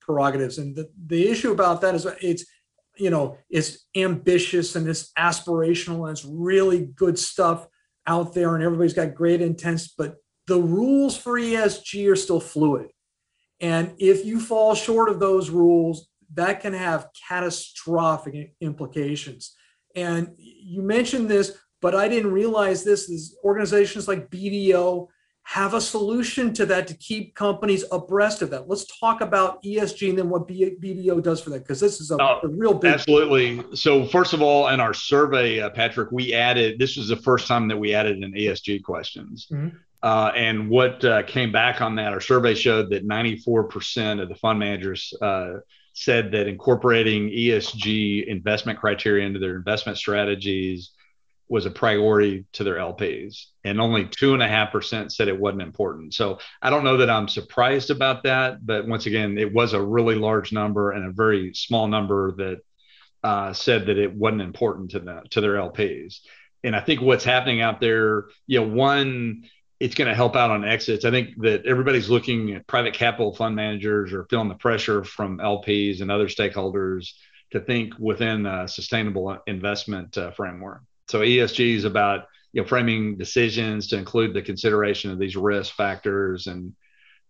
prerogatives. 0.00 0.58
And 0.58 0.76
the, 0.76 0.90
the 1.06 1.28
issue 1.28 1.50
about 1.50 1.80
that 1.80 1.94
is 1.94 2.06
it's 2.20 2.44
you 3.02 3.10
know 3.10 3.36
it's 3.50 3.86
ambitious 3.96 4.76
and 4.76 4.88
it's 4.88 5.12
aspirational 5.18 6.08
and 6.08 6.16
it's 6.16 6.24
really 6.24 6.80
good 7.02 7.18
stuff 7.18 7.66
out 8.06 8.34
there 8.34 8.54
and 8.54 8.64
everybody's 8.64 8.94
got 8.94 9.14
great 9.14 9.40
intents 9.40 9.94
but 9.96 10.16
the 10.46 10.60
rules 10.60 11.16
for 11.16 11.34
esg 11.34 12.10
are 12.10 12.16
still 12.16 12.40
fluid. 12.40 12.90
And 13.60 13.94
if 13.98 14.24
you 14.24 14.40
fall 14.40 14.74
short 14.74 15.08
of 15.08 15.20
those 15.20 15.50
rules 15.50 16.08
that 16.34 16.60
can 16.60 16.72
have 16.72 17.08
catastrophic 17.28 18.54
implications. 18.60 19.54
And 19.94 20.30
you 20.36 20.82
mentioned 20.82 21.28
this, 21.28 21.52
but 21.80 21.94
I 21.94 22.08
didn't 22.08 22.32
realize 22.32 22.82
this 22.82 23.08
is 23.08 23.36
organizations 23.44 24.08
like 24.08 24.30
BDO 24.30 25.08
have 25.44 25.74
a 25.74 25.80
solution 25.80 26.54
to 26.54 26.64
that 26.66 26.86
to 26.86 26.94
keep 26.94 27.34
companies 27.34 27.84
abreast 27.90 28.42
of 28.42 28.50
that. 28.50 28.68
Let's 28.68 28.86
talk 28.98 29.20
about 29.20 29.62
ESG 29.62 30.10
and 30.10 30.18
then 30.18 30.28
what 30.30 30.46
BDO 30.46 31.22
does 31.22 31.40
for 31.40 31.50
that, 31.50 31.60
because 31.60 31.80
this 31.80 32.00
is 32.00 32.10
a, 32.10 32.16
oh, 32.20 32.40
a, 32.42 32.48
real 32.48 32.74
big. 32.74 32.94
Absolutely. 32.94 33.62
So, 33.74 34.06
first 34.06 34.34
of 34.34 34.40
all, 34.40 34.68
in 34.68 34.80
our 34.80 34.94
survey, 34.94 35.60
uh, 35.60 35.70
Patrick, 35.70 36.12
we 36.12 36.32
added 36.32 36.78
this 36.78 36.96
was 36.96 37.08
the 37.08 37.16
first 37.16 37.48
time 37.48 37.68
that 37.68 37.76
we 37.76 37.94
added 37.94 38.22
an 38.22 38.32
ESG 38.32 38.82
questions. 38.82 39.48
Mm-hmm. 39.50 39.76
Uh, 40.02 40.32
and 40.34 40.68
what 40.68 41.04
uh, 41.04 41.22
came 41.24 41.52
back 41.52 41.80
on 41.80 41.96
that, 41.96 42.12
our 42.12 42.20
survey 42.20 42.54
showed 42.54 42.90
that 42.90 43.06
94% 43.06 44.20
of 44.20 44.28
the 44.28 44.34
fund 44.34 44.58
managers 44.58 45.12
uh, 45.22 45.54
said 45.92 46.32
that 46.32 46.48
incorporating 46.48 47.28
ESG 47.28 48.26
investment 48.26 48.80
criteria 48.80 49.26
into 49.26 49.38
their 49.38 49.56
investment 49.56 49.98
strategies 49.98 50.90
was 51.52 51.66
a 51.66 51.70
priority 51.70 52.46
to 52.54 52.64
their 52.64 52.76
LPs, 52.76 53.48
and 53.62 53.78
only 53.78 54.06
two 54.06 54.32
and 54.32 54.42
a 54.42 54.48
half 54.48 54.72
percent 54.72 55.12
said 55.12 55.28
it 55.28 55.38
wasn't 55.38 55.60
important. 55.60 56.14
So 56.14 56.38
I 56.62 56.70
don't 56.70 56.82
know 56.82 56.96
that 56.96 57.10
I'm 57.10 57.28
surprised 57.28 57.90
about 57.90 58.22
that, 58.22 58.64
but 58.64 58.88
once 58.88 59.04
again, 59.04 59.36
it 59.36 59.52
was 59.52 59.74
a 59.74 59.82
really 59.82 60.14
large 60.14 60.50
number 60.50 60.92
and 60.92 61.04
a 61.04 61.12
very 61.12 61.52
small 61.52 61.88
number 61.88 62.32
that 62.36 62.60
uh, 63.22 63.52
said 63.52 63.84
that 63.84 63.98
it 63.98 64.14
wasn't 64.14 64.40
important 64.40 64.92
to 64.92 65.00
them 65.00 65.24
to 65.28 65.42
their 65.42 65.56
LPs. 65.56 66.20
And 66.64 66.74
I 66.74 66.80
think 66.80 67.02
what's 67.02 67.22
happening 67.22 67.60
out 67.60 67.82
there, 67.82 68.28
you 68.46 68.60
know, 68.60 68.68
one, 68.68 69.44
it's 69.78 69.94
going 69.94 70.08
to 70.08 70.14
help 70.14 70.36
out 70.36 70.50
on 70.50 70.64
exits. 70.64 71.04
I 71.04 71.10
think 71.10 71.38
that 71.42 71.66
everybody's 71.66 72.08
looking 72.08 72.54
at 72.54 72.66
private 72.66 72.94
capital 72.94 73.34
fund 73.34 73.54
managers 73.54 74.14
or 74.14 74.24
feeling 74.30 74.48
the 74.48 74.54
pressure 74.54 75.04
from 75.04 75.36
LPs 75.36 76.00
and 76.00 76.10
other 76.10 76.28
stakeholders 76.28 77.10
to 77.50 77.60
think 77.60 77.92
within 77.98 78.46
a 78.46 78.66
sustainable 78.66 79.38
investment 79.46 80.16
uh, 80.16 80.30
framework. 80.30 80.80
So 81.12 81.20
ESG 81.20 81.74
is 81.76 81.84
about 81.84 82.24
you 82.54 82.62
know 82.62 82.66
framing 82.66 83.18
decisions 83.18 83.88
to 83.88 83.98
include 83.98 84.32
the 84.32 84.40
consideration 84.40 85.10
of 85.10 85.18
these 85.18 85.36
risk 85.36 85.74
factors, 85.74 86.46
and 86.46 86.72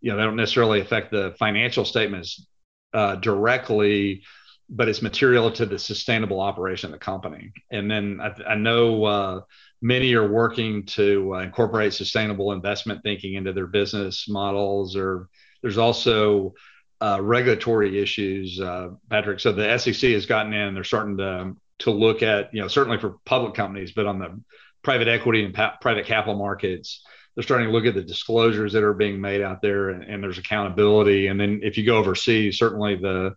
you 0.00 0.12
know 0.12 0.16
they 0.16 0.22
don't 0.22 0.36
necessarily 0.36 0.80
affect 0.80 1.10
the 1.10 1.34
financial 1.36 1.84
statements 1.84 2.46
uh, 2.94 3.16
directly, 3.16 4.22
but 4.70 4.88
it's 4.88 5.02
material 5.02 5.50
to 5.50 5.66
the 5.66 5.80
sustainable 5.80 6.38
operation 6.38 6.90
of 6.90 6.92
the 6.92 7.04
company. 7.04 7.50
And 7.72 7.90
then 7.90 8.20
I, 8.22 8.52
I 8.52 8.54
know 8.54 9.04
uh, 9.04 9.40
many 9.80 10.14
are 10.14 10.30
working 10.30 10.86
to 10.98 11.34
uh, 11.34 11.38
incorporate 11.40 11.92
sustainable 11.92 12.52
investment 12.52 13.02
thinking 13.02 13.34
into 13.34 13.52
their 13.52 13.66
business 13.66 14.28
models, 14.28 14.94
or 14.94 15.28
there's 15.60 15.78
also 15.78 16.54
uh, 17.00 17.18
regulatory 17.20 18.00
issues, 18.00 18.60
uh, 18.60 18.90
Patrick. 19.10 19.40
So 19.40 19.50
the 19.50 19.76
SEC 19.76 20.12
has 20.12 20.26
gotten 20.26 20.52
in; 20.52 20.72
they're 20.72 20.84
starting 20.84 21.16
to 21.16 21.56
to 21.82 21.90
look 21.90 22.22
at, 22.22 22.52
you 22.52 22.60
know, 22.60 22.68
certainly 22.68 22.98
for 22.98 23.16
public 23.24 23.54
companies, 23.54 23.92
but 23.92 24.06
on 24.06 24.18
the 24.18 24.40
private 24.82 25.08
equity 25.08 25.44
and 25.44 25.54
pa- 25.54 25.76
private 25.80 26.06
capital 26.06 26.36
markets, 26.36 27.02
they're 27.34 27.42
starting 27.42 27.68
to 27.68 27.72
look 27.72 27.86
at 27.86 27.94
the 27.94 28.02
disclosures 28.02 28.72
that 28.72 28.82
are 28.82 28.92
being 28.92 29.20
made 29.20 29.40
out 29.40 29.62
there 29.62 29.90
and, 29.90 30.04
and, 30.04 30.22
there's 30.22 30.38
accountability. 30.38 31.28
And 31.28 31.40
then 31.40 31.60
if 31.62 31.78
you 31.78 31.86
go 31.86 31.96
overseas, 31.96 32.58
certainly 32.58 32.96
the 32.96 33.34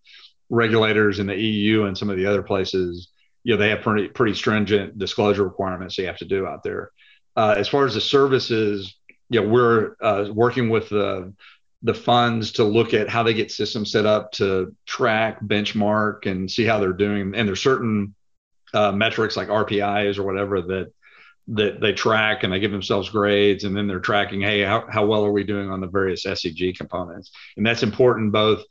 regulators 0.49 1.19
in 1.19 1.27
the 1.27 1.35
EU 1.35 1.83
and 1.85 1.97
some 1.97 2.09
of 2.09 2.17
the 2.17 2.25
other 2.25 2.43
places, 2.43 3.09
you 3.43 3.53
know, 3.53 3.59
they 3.59 3.69
have 3.69 3.81
pretty, 3.81 4.09
pretty 4.09 4.33
stringent 4.33 4.97
disclosure 4.97 5.43
requirements 5.43 5.97
you 5.97 6.07
have 6.07 6.17
to 6.17 6.25
do 6.25 6.45
out 6.45 6.63
there. 6.63 6.91
Uh, 7.37 7.55
as 7.57 7.67
far 7.67 7.85
as 7.85 7.93
the 7.93 8.01
services, 8.01 8.95
you 9.29 9.41
know, 9.41 9.47
we're 9.47 9.95
uh, 10.01 10.27
working 10.31 10.69
with 10.69 10.89
the, 10.89 11.33
the 11.83 11.93
funds 11.93 12.53
to 12.53 12.63
look 12.63 12.93
at 12.93 13.09
how 13.09 13.23
they 13.23 13.33
get 13.33 13.51
systems 13.51 13.91
set 13.91 14.05
up 14.05 14.31
to 14.33 14.75
track, 14.85 15.39
benchmark, 15.41 16.25
and 16.25 16.49
see 16.49 16.65
how 16.65 16.79
they're 16.79 16.93
doing. 16.93 17.33
And 17.35 17.47
there's 17.47 17.61
certain 17.61 18.14
uh, 18.75 18.91
metrics 18.91 19.37
like 19.37 19.47
RPIs 19.47 20.17
or 20.17 20.23
whatever 20.23 20.61
that 20.61 20.91
that 21.47 21.79
they 21.79 21.93
track 21.93 22.43
and 22.43 22.51
they 22.51 22.59
give 22.59 22.71
themselves 22.71 23.09
grades 23.09 23.65
and 23.65 23.77
then 23.77 23.87
they're 23.87 23.99
tracking 23.99 24.41
hey 24.41 24.61
how, 24.61 24.85
how 24.89 25.05
well 25.05 25.23
are 25.23 25.31
we 25.31 25.43
doing 25.43 25.69
on 25.69 25.79
the 25.79 25.87
various 25.87 26.25
SEG 26.25 26.75
components 26.75 27.31
and 27.55 27.65
that's 27.65 27.83
important 27.83 28.31
both 28.31 28.63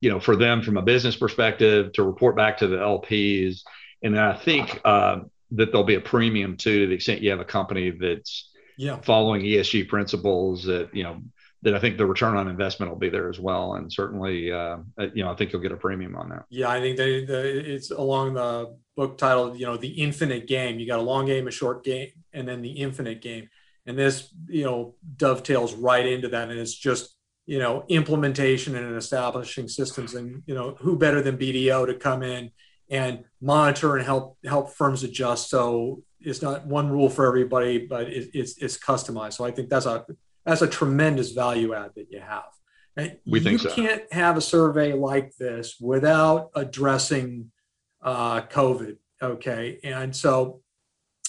you 0.00 0.10
know 0.10 0.20
for 0.20 0.36
them 0.36 0.62
from 0.62 0.76
a 0.76 0.82
business 0.82 1.16
perspective 1.16 1.90
to 1.92 2.02
report 2.02 2.36
back 2.36 2.58
to 2.58 2.66
the 2.66 2.76
LPs 2.76 3.62
and 4.02 4.18
I 4.18 4.36
think 4.36 4.80
uh, 4.84 5.20
that 5.52 5.72
there'll 5.72 5.84
be 5.84 5.94
a 5.94 6.00
premium 6.00 6.56
too 6.56 6.80
to 6.80 6.86
the 6.86 6.94
extent 6.94 7.22
you 7.22 7.30
have 7.30 7.40
a 7.40 7.44
company 7.44 7.90
that's 7.90 8.50
yeah. 8.76 9.00
following 9.00 9.42
ESG 9.42 9.88
principles 9.88 10.64
that 10.64 10.94
you 10.94 11.04
know 11.04 11.22
that 11.62 11.74
I 11.74 11.80
think 11.80 11.98
the 11.98 12.06
return 12.06 12.36
on 12.36 12.48
investment 12.48 12.90
will 12.90 12.98
be 12.98 13.08
there 13.08 13.28
as 13.28 13.40
well. 13.40 13.74
And 13.74 13.92
certainly, 13.92 14.52
uh, 14.52 14.78
you 15.12 15.24
know, 15.24 15.32
I 15.32 15.34
think 15.34 15.52
you'll 15.52 15.62
get 15.62 15.72
a 15.72 15.76
premium 15.76 16.14
on 16.14 16.28
that. 16.28 16.44
Yeah, 16.50 16.68
I 16.68 16.80
think 16.80 16.96
they, 16.96 17.24
the, 17.24 17.74
it's 17.74 17.90
along 17.90 18.34
the 18.34 18.76
book 18.96 19.18
title, 19.18 19.56
you 19.56 19.66
know, 19.66 19.76
the 19.76 19.88
infinite 19.88 20.46
game. 20.46 20.78
You 20.78 20.86
got 20.86 21.00
a 21.00 21.02
long 21.02 21.26
game, 21.26 21.48
a 21.48 21.50
short 21.50 21.84
game, 21.84 22.10
and 22.32 22.46
then 22.46 22.62
the 22.62 22.70
infinite 22.70 23.20
game. 23.20 23.48
And 23.86 23.98
this, 23.98 24.32
you 24.48 24.64
know, 24.64 24.94
dovetails 25.16 25.74
right 25.74 26.06
into 26.06 26.28
that. 26.28 26.50
And 26.50 26.58
it's 26.58 26.74
just, 26.74 27.16
you 27.46 27.58
know, 27.58 27.84
implementation 27.88 28.76
and 28.76 28.96
establishing 28.96 29.66
systems. 29.66 30.14
And, 30.14 30.42
you 30.46 30.54
know, 30.54 30.76
who 30.78 30.96
better 30.96 31.22
than 31.22 31.38
BDO 31.38 31.86
to 31.86 31.94
come 31.94 32.22
in 32.22 32.52
and 32.90 33.24
monitor 33.40 33.96
and 33.96 34.04
help 34.04 34.38
help 34.44 34.74
firms 34.74 35.02
adjust. 35.02 35.50
So 35.50 36.02
it's 36.20 36.42
not 36.42 36.66
one 36.66 36.90
rule 36.90 37.08
for 37.08 37.26
everybody, 37.26 37.78
but 37.78 38.08
it, 38.08 38.30
it's 38.34 38.58
it's 38.58 38.78
customized. 38.78 39.34
So 39.34 39.44
I 39.44 39.50
think 39.50 39.68
that's 39.70 39.86
a 39.86 40.04
that's 40.48 40.62
a 40.62 40.66
tremendous 40.66 41.32
value 41.32 41.74
add 41.74 41.90
that 41.96 42.06
you 42.10 42.20
have. 42.20 42.46
And 42.96 43.18
we 43.26 43.38
think 43.38 43.62
you 43.62 43.68
so. 43.68 43.74
can't 43.74 44.10
have 44.12 44.38
a 44.38 44.40
survey 44.40 44.94
like 44.94 45.36
this 45.36 45.76
without 45.78 46.50
addressing 46.54 47.50
uh, 48.02 48.40
COVID. 48.40 48.96
Okay, 49.20 49.78
and 49.84 50.14
so, 50.16 50.62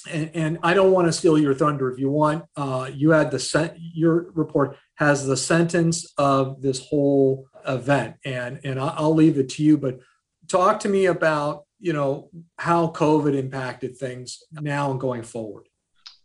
and, 0.10 0.32
and 0.34 0.60
I 0.63 0.73
don't 0.73 0.91
want 0.91 1.08
to 1.08 1.12
steal 1.12 1.38
your 1.38 1.53
thunder. 1.53 1.91
If 1.91 1.99
you 1.99 2.10
want, 2.10 2.45
uh, 2.55 2.89
you 2.93 3.10
had 3.10 3.29
the 3.29 3.39
sen- 3.39 3.75
your 3.77 4.32
report 4.34 4.77
has 4.95 5.25
the 5.25 5.36
sentence 5.36 6.13
of 6.17 6.62
this 6.62 6.88
whole 6.88 7.45
event, 7.67 8.15
and 8.23 8.62
and 8.63 8.79
I'll 8.79 9.13
leave 9.13 9.38
it 9.38 9.49
to 9.49 9.63
you. 9.63 9.77
But 9.77 9.99
talk 10.47 10.79
to 10.82 10.89
me 10.89 11.08
about 11.08 11.65
you 11.79 11.91
know 11.91 12.29
how 12.58 12.88
COVID 12.88 13.36
impacted 13.36 13.97
things 13.97 14.43
now 14.53 14.91
and 14.91 14.99
going 14.99 15.23
forward. 15.23 15.67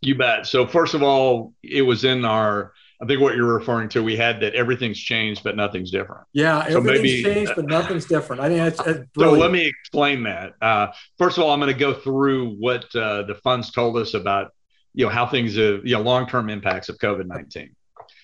You 0.01 0.15
bet. 0.15 0.45
So 0.47 0.65
first 0.65 0.93
of 0.93 1.03
all, 1.03 1.53
it 1.63 1.81
was 1.81 2.03
in 2.03 2.25
our 2.25 2.73
I 3.01 3.05
think 3.05 3.19
what 3.19 3.35
you're 3.35 3.53
referring 3.53 3.89
to, 3.89 4.03
we 4.03 4.15
had 4.15 4.39
that 4.39 4.55
everything's 4.55 4.99
changed, 4.99 5.43
but 5.43 5.55
nothing's 5.55 5.91
different. 5.91 6.25
Yeah, 6.31 6.59
everything's 6.59 6.85
so 6.85 6.93
maybe, 6.93 7.23
changed, 7.23 7.53
but 7.55 7.65
nothing's 7.65 8.05
different. 8.05 8.41
I 8.41 8.47
think 8.47 8.59
that's, 8.59 8.83
that's 8.83 9.09
so. 9.17 9.31
Let 9.31 9.51
me 9.51 9.65
explain 9.65 10.23
that. 10.23 10.53
Uh, 10.61 10.87
first 11.17 11.37
of 11.37 11.43
all, 11.43 11.51
I'm 11.51 11.59
going 11.59 11.73
to 11.73 11.79
go 11.79 11.93
through 11.93 12.55
what 12.55 12.83
uh, 12.95 13.23
the 13.23 13.35
funds 13.43 13.71
told 13.71 13.97
us 13.97 14.13
about, 14.13 14.53
you 14.93 15.05
know, 15.05 15.11
how 15.11 15.27
things 15.27 15.57
have, 15.57 15.85
you 15.85 15.95
know, 15.95 16.01
long-term 16.01 16.49
impacts 16.49 16.87
of 16.87 16.97
COVID-19, 16.99 17.71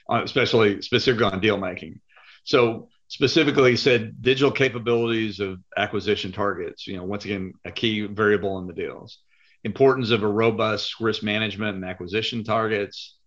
uh, 0.10 0.22
especially 0.24 0.82
specifically 0.82 1.26
on 1.26 1.42
deal 1.42 1.58
making. 1.58 2.00
So 2.46 2.88
specifically 3.10 3.76
said 3.76 4.22
digital 4.22 4.52
capabilities 4.52 5.42
of 5.42 5.60
acquisition 5.76 6.32
targets. 6.32 6.88
You 6.88 6.96
know, 6.96 7.04
once 7.04 7.26
again, 7.26 7.54
a 7.66 7.72
key 7.72 8.06
variable 8.06 8.58
in 8.60 8.68
the 8.68 8.74
deals. 8.74 9.18
Importance 9.66 10.12
of 10.12 10.24
a 10.24 10.28
robust 10.28 11.02
risk 11.02 11.22
management 11.22 11.76
and 11.76 11.84
acquisition 11.84 12.46
targets 12.46 13.18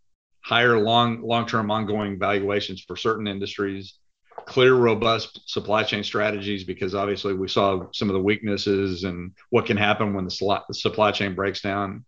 higher 0.44 0.78
long 0.78 1.22
long-term 1.22 1.70
ongoing 1.70 2.18
valuations 2.18 2.82
for 2.82 2.96
certain 2.96 3.26
industries 3.26 3.94
clear 4.46 4.74
robust 4.74 5.48
supply 5.48 5.82
chain 5.82 6.04
strategies 6.04 6.64
because 6.64 6.94
obviously 6.94 7.32
we 7.32 7.48
saw 7.48 7.86
some 7.92 8.10
of 8.10 8.14
the 8.14 8.22
weaknesses 8.22 9.04
and 9.04 9.32
what 9.50 9.64
can 9.64 9.76
happen 9.76 10.12
when 10.12 10.24
the 10.24 10.64
supply 10.72 11.10
chain 11.12 11.34
breaks 11.34 11.60
down. 11.60 12.04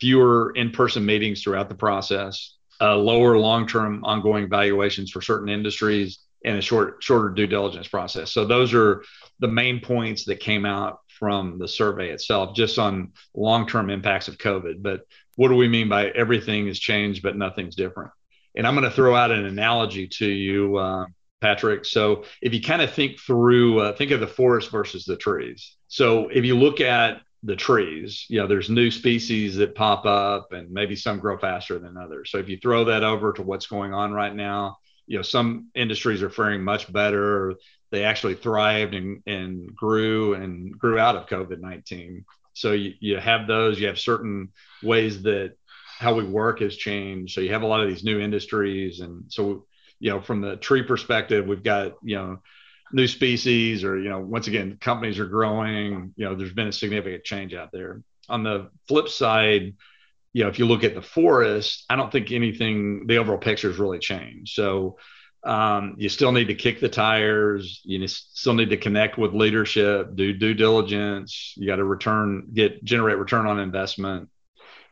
Fewer 0.00 0.52
in-person 0.56 1.06
meetings 1.06 1.42
throughout 1.42 1.68
the 1.68 1.74
process 1.74 2.56
uh, 2.80 2.96
lower 2.96 3.38
long-term 3.38 4.04
ongoing 4.04 4.48
valuations 4.48 5.10
for 5.10 5.22
certain 5.22 5.48
industries 5.48 6.18
and 6.44 6.58
a 6.58 6.60
short 6.60 6.96
shorter 7.00 7.28
due 7.28 7.46
diligence 7.46 7.86
process. 7.86 8.32
So 8.32 8.44
those 8.44 8.74
are 8.74 9.04
the 9.38 9.48
main 9.48 9.80
points 9.80 10.24
that 10.24 10.40
came 10.40 10.66
out 10.66 10.98
from 11.06 11.58
the 11.60 11.68
survey 11.68 12.10
itself 12.10 12.56
just 12.56 12.80
on 12.80 13.12
long-term 13.34 13.90
impacts 13.90 14.26
of 14.26 14.38
covid. 14.38 14.82
But 14.82 15.02
what 15.36 15.48
do 15.48 15.54
we 15.54 15.68
mean 15.68 15.88
by 15.88 16.08
everything 16.08 16.66
has 16.66 16.78
changed 16.78 17.22
but 17.22 17.36
nothing's 17.36 17.76
different? 17.76 18.10
And 18.54 18.66
i'm 18.66 18.74
going 18.74 18.88
to 18.88 18.94
throw 18.94 19.14
out 19.14 19.30
an 19.30 19.44
analogy 19.44 20.08
to 20.08 20.26
you 20.26 20.76
uh, 20.76 21.06
patrick. 21.40 21.84
So 21.84 22.24
if 22.40 22.54
you 22.54 22.60
kind 22.60 22.82
of 22.82 22.92
think 22.92 23.18
through 23.18 23.80
uh, 23.80 23.96
think 23.96 24.12
of 24.12 24.20
the 24.20 24.26
forest 24.26 24.70
versus 24.70 25.04
the 25.04 25.16
trees. 25.16 25.76
So 25.88 26.28
if 26.28 26.44
you 26.44 26.56
look 26.56 26.80
at 26.80 27.20
the 27.44 27.56
trees 27.56 28.24
you 28.28 28.40
know 28.40 28.46
there's 28.46 28.70
new 28.70 28.90
species 28.90 29.56
that 29.56 29.74
pop 29.74 30.06
up 30.06 30.52
and 30.52 30.70
maybe 30.70 30.94
some 30.94 31.18
grow 31.18 31.36
faster 31.38 31.78
than 31.78 31.96
others. 31.96 32.30
So 32.30 32.38
if 32.38 32.48
you 32.48 32.58
throw 32.58 32.84
that 32.84 33.02
over 33.02 33.32
to 33.32 33.42
what's 33.42 33.66
going 33.66 33.92
on 33.92 34.12
right 34.12 34.34
now 34.34 34.78
you 35.06 35.18
know 35.18 35.22
some 35.22 35.68
industries 35.74 36.22
are 36.22 36.30
faring 36.30 36.62
much 36.62 36.90
better. 36.92 37.54
They 37.90 38.04
actually 38.04 38.34
thrived 38.36 38.94
and, 38.94 39.22
and 39.26 39.74
grew 39.74 40.34
and 40.34 40.78
grew 40.78 40.98
out 40.98 41.16
of 41.16 41.26
covid-19 41.26 42.24
so 42.52 42.72
you, 42.72 42.94
you 43.00 43.16
have 43.18 43.46
those, 43.46 43.80
you 43.80 43.86
have 43.86 43.98
certain 43.98 44.52
ways 44.82 45.22
that 45.22 45.54
how 45.98 46.14
we 46.14 46.24
work 46.24 46.60
has 46.60 46.76
changed. 46.76 47.34
So 47.34 47.40
you 47.40 47.52
have 47.52 47.62
a 47.62 47.66
lot 47.66 47.80
of 47.80 47.88
these 47.88 48.04
new 48.04 48.20
industries. 48.20 49.00
And 49.00 49.24
so, 49.28 49.66
you 50.00 50.10
know, 50.10 50.20
from 50.20 50.40
the 50.40 50.56
tree 50.56 50.82
perspective, 50.82 51.46
we've 51.46 51.62
got, 51.62 51.94
you 52.02 52.16
know, 52.16 52.38
new 52.92 53.06
species 53.06 53.84
or, 53.84 53.98
you 53.98 54.10
know, 54.10 54.18
once 54.18 54.48
again, 54.48 54.76
companies 54.80 55.18
are 55.18 55.26
growing, 55.26 56.12
you 56.16 56.24
know, 56.24 56.34
there's 56.34 56.52
been 56.52 56.68
a 56.68 56.72
significant 56.72 57.24
change 57.24 57.54
out 57.54 57.70
there. 57.72 58.02
on 58.28 58.42
the 58.42 58.70
flip 58.88 59.08
side, 59.08 59.74
you 60.32 60.42
know, 60.42 60.48
if 60.48 60.58
you 60.58 60.66
look 60.66 60.84
at 60.84 60.94
the 60.94 61.02
forest, 61.02 61.84
I 61.90 61.96
don't 61.96 62.10
think 62.10 62.32
anything, 62.32 63.06
the 63.06 63.18
overall 63.18 63.38
picture 63.38 63.68
has 63.68 63.78
really 63.78 63.98
changed. 63.98 64.54
So 64.54 64.98
um, 65.44 65.96
you 65.98 66.08
still 66.08 66.32
need 66.32 66.48
to 66.48 66.54
kick 66.54 66.80
the 66.80 66.88
tires. 66.88 67.80
You 67.84 68.06
still 68.06 68.54
need 68.54 68.70
to 68.70 68.76
connect 68.76 69.18
with 69.18 69.34
leadership, 69.34 70.14
do 70.14 70.32
due 70.32 70.54
diligence. 70.54 71.54
You 71.56 71.66
got 71.66 71.76
to 71.76 71.84
return, 71.84 72.48
get 72.52 72.82
generate 72.84 73.18
return 73.18 73.46
on 73.46 73.58
investment. 73.58 74.28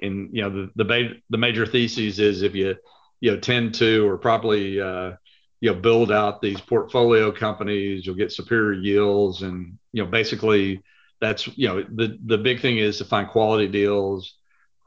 And 0.02 0.30
you 0.32 0.42
know 0.42 0.50
the 0.50 0.84
the, 0.84 1.14
the 1.30 1.38
major 1.38 1.66
thesis 1.66 2.18
is 2.18 2.42
if 2.42 2.54
you 2.54 2.76
you 3.20 3.32
know 3.32 3.38
tend 3.38 3.74
to 3.76 4.08
or 4.08 4.18
probably 4.18 4.80
uh, 4.80 5.12
you 5.60 5.72
know 5.72 5.78
build 5.78 6.10
out 6.10 6.42
these 6.42 6.60
portfolio 6.60 7.30
companies, 7.30 8.04
you'll 8.04 8.16
get 8.16 8.32
superior 8.32 8.72
yields, 8.72 9.42
and 9.42 9.78
you 9.92 10.04
know 10.04 10.10
basically 10.10 10.82
that's 11.20 11.46
you 11.56 11.68
know 11.68 11.82
the 11.82 12.18
the 12.24 12.38
big 12.38 12.60
thing 12.60 12.78
is 12.78 12.98
to 12.98 13.04
find 13.04 13.28
quality 13.28 13.68
deals 13.68 14.34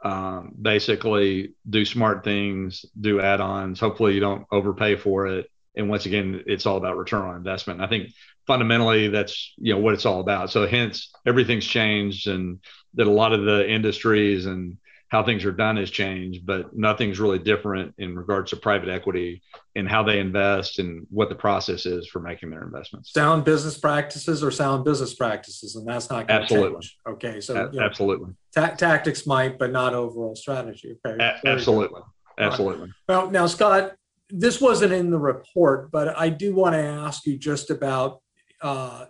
um, 0.03 0.53
basically 0.61 1.53
do 1.69 1.85
smart 1.85 2.23
things, 2.23 2.85
do 2.99 3.21
add-ons. 3.21 3.79
Hopefully, 3.79 4.13
you 4.13 4.19
don't 4.19 4.45
overpay 4.51 4.97
for 4.97 5.27
it. 5.27 5.49
And 5.75 5.89
once 5.89 6.05
again, 6.05 6.43
it's 6.45 6.65
all 6.65 6.77
about 6.77 6.97
return 6.97 7.21
on 7.23 7.35
investment. 7.35 7.79
And 7.79 7.85
I 7.85 7.89
think 7.89 8.11
fundamentally, 8.45 9.07
that's 9.07 9.53
you 9.57 9.73
know 9.73 9.79
what 9.79 9.93
it's 9.93 10.05
all 10.05 10.19
about. 10.19 10.51
So 10.51 10.67
hence, 10.67 11.11
everything's 11.25 11.65
changed, 11.65 12.27
and 12.27 12.59
that 12.95 13.07
a 13.07 13.11
lot 13.11 13.33
of 13.33 13.43
the 13.43 13.69
industries 13.69 14.45
and 14.45 14.77
how 15.09 15.23
things 15.23 15.45
are 15.45 15.51
done 15.51 15.77
has 15.77 15.91
changed, 15.91 16.43
but 16.43 16.75
nothing's 16.75 17.19
really 17.19 17.37
different 17.37 17.93
in 17.99 18.15
regards 18.15 18.49
to 18.49 18.55
private 18.55 18.89
equity 18.89 19.43
and 19.75 19.87
how 19.87 20.01
they 20.01 20.19
invest 20.19 20.79
and 20.79 21.05
what 21.11 21.29
the 21.29 21.35
process 21.35 21.85
is 21.85 22.07
for 22.07 22.19
making 22.19 22.49
their 22.49 22.63
investments. 22.63 23.13
Sound 23.13 23.43
business 23.45 23.77
practices 23.77 24.43
or 24.43 24.49
sound 24.49 24.83
business 24.83 25.13
practices, 25.13 25.75
and 25.75 25.87
that's 25.87 26.09
not 26.09 26.27
going 26.27 26.47
to 26.47 26.47
change. 26.47 26.97
Okay, 27.07 27.39
so 27.41 27.53
A- 27.55 27.71
you 27.71 27.79
know, 27.79 27.85
absolutely, 27.85 28.33
ta- 28.55 28.73
tactics 28.75 29.27
might, 29.27 29.59
but 29.59 29.71
not 29.71 29.93
overall 29.93 30.35
strategy. 30.35 30.95
Okay, 31.05 31.23
A- 31.23 31.47
absolutely, 31.47 32.01
absolutely. 32.39 32.91
Well, 33.07 33.29
now 33.29 33.45
Scott, 33.45 33.93
this 34.35 34.59
wasn't 34.59 34.93
in 34.93 35.11
the 35.11 35.19
report, 35.19 35.91
but 35.91 36.17
I 36.17 36.29
do 36.29 36.55
want 36.55 36.73
to 36.73 36.81
ask 36.81 37.25
you 37.25 37.37
just 37.37 37.69
about 37.69 38.21
uh, 38.61 39.05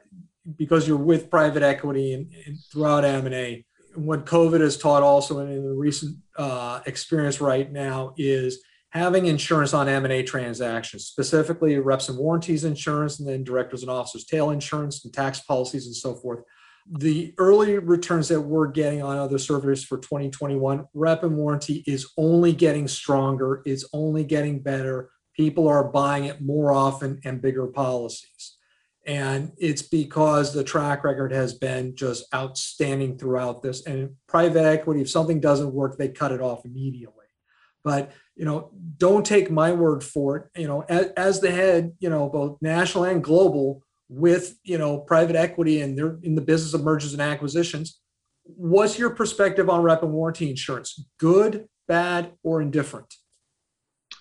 because 0.58 0.88
you're 0.88 0.98
with 0.98 1.30
private 1.30 1.64
equity 1.64 2.14
and, 2.14 2.32
and 2.46 2.58
throughout 2.72 3.06
M 3.06 3.26
and 3.26 3.36
A 3.36 3.66
what 3.96 4.26
COVID 4.26 4.62
has 4.62 4.78
taught 4.78 5.04
also 5.04 5.40
in 5.40 5.64
the 5.64 5.74
recent 5.74 6.18
uh, 6.38 6.82
experience 6.86 7.42
right 7.42 7.72
now 7.72 8.14
is 8.18 8.64
having 8.90 9.26
insurance 9.26 9.74
on 9.74 9.90
M&A 9.90 10.24
transactions, 10.24 11.06
specifically 11.06 11.78
reps 11.80 12.10
and 12.10 12.18
warranties 12.18 12.64
insurance, 12.64 13.20
and 13.20 13.28
then 13.28 13.44
directors 13.44 13.82
and 13.82 13.92
officers 13.92 14.26
tail 14.26 14.52
insurance 14.52 15.04
and 15.04 15.14
tax 15.14 15.40
policies 15.42 15.88
and 15.88 15.96
so 15.96 16.16
forth. 16.16 16.44
The 17.00 17.34
early 17.38 17.78
returns 17.80 18.28
that 18.28 18.42
we're 18.42 18.68
getting 18.68 19.02
on 19.02 19.18
other 19.18 19.38
surveys 19.38 19.84
for 19.84 19.98
2021, 20.00 20.86
rep 20.94 21.24
and 21.24 21.38
warranty 21.38 21.84
is 21.88 22.12
only 22.18 22.52
getting 22.52 22.88
stronger, 22.88 23.62
it's 23.66 23.86
only 23.94 24.26
getting 24.26 24.60
better. 24.60 25.10
People 25.36 25.68
are 25.68 25.84
buying 25.84 26.26
it 26.26 26.42
more 26.42 26.72
often 26.72 27.20
and 27.26 27.42
bigger 27.42 27.68
policies. 27.68 28.58
And 29.06 29.52
it's 29.58 29.82
because 29.82 30.54
the 30.54 30.64
track 30.64 31.04
record 31.04 31.34
has 31.34 31.54
been 31.54 31.96
just 31.96 32.34
outstanding 32.34 33.18
throughout 33.18 33.62
this. 33.62 33.86
And 33.86 34.16
private 34.28 34.64
equity, 34.64 35.02
if 35.02 35.10
something 35.10 35.40
doesn't 35.40 35.74
work, 35.74 35.98
they 35.98 36.08
cut 36.08 36.32
it 36.32 36.42
off 36.42 36.66
immediately. 36.66 37.26
But 37.84 38.12
you 38.36 38.46
know, 38.46 38.72
don't 38.98 39.26
take 39.26 39.52
my 39.52 39.72
word 39.72 40.04
for 40.04 40.38
it. 40.38 40.62
You 40.62 40.68
know, 40.68 40.82
as, 40.88 41.08
as 41.18 41.40
the 41.42 41.52
head, 41.52 41.94
you 42.00 42.10
know, 42.10 42.30
both 42.30 42.58
national 42.62 43.04
and 43.06 43.24
global 43.24 43.84
with 44.10 44.58
you 44.64 44.78
know 44.78 45.00
private 45.00 45.36
equity 45.36 45.82
and 45.82 45.98
they're 45.98 46.20
in 46.24 46.36
the 46.36 46.42
business 46.42 46.74
of 46.74 46.84
mergers 46.84 47.14
and 47.14 47.22
acquisitions. 47.22 48.00
What's 48.44 49.00
your 49.00 49.10
perspective 49.10 49.70
on 49.70 49.82
rep 49.82 50.04
and 50.04 50.14
warranty 50.14 50.50
insurance? 50.50 51.06
Good, 51.18 51.68
bad, 51.88 52.34
or 52.44 52.62
indifferent? 52.62 53.16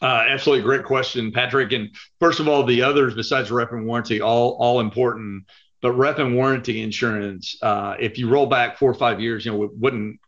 Uh, 0.03 0.25
absolutely 0.29 0.65
great 0.65 0.85
question, 0.85 1.31
Patrick. 1.31 1.73
And 1.73 1.91
first 2.19 2.41
of 2.41 2.49
all, 2.49 2.65
the 2.65 2.83
others 2.83 3.15
besides 3.15 3.53
rep 3.53 3.71
and 3.73 3.87
warranty, 3.87 4.21
all 4.21 4.57
all 4.59 4.81
important. 4.81 5.45
But 5.81 5.93
rep 5.93 6.19
and 6.19 6.37
warranty 6.37 6.83
insurance, 6.83 7.57
uh, 7.63 7.97
if 7.99 8.19
you 8.19 8.29
roll 8.29 8.47
back 8.47 8.79
four 8.79 8.91
or 8.91 8.95
five 8.95 9.21
years, 9.21 9.45
you 9.45 9.53
know, 9.53 9.65
it 9.65 9.71
wouldn't 9.75 10.21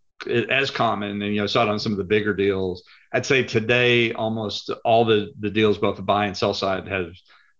as 0.51 0.71
common. 0.71 1.23
And 1.23 1.35
you 1.35 1.41
know, 1.41 1.47
saw 1.47 1.65
it 1.65 1.69
on 1.69 1.81
some 1.81 1.93
of 1.93 1.99
the 1.99 2.05
bigger 2.05 2.35
deals. 2.35 2.85
I'd 3.13 3.27
say 3.27 3.43
today, 3.43 4.13
almost 4.13 4.71
all 4.85 5.05
the 5.05 5.33
the 5.41 5.51
deals, 5.51 5.79
both 5.79 5.97
the 5.97 6.03
buy 6.03 6.27
and 6.27 6.37
sell 6.37 6.55
side, 6.55 6.87
have 6.87 7.13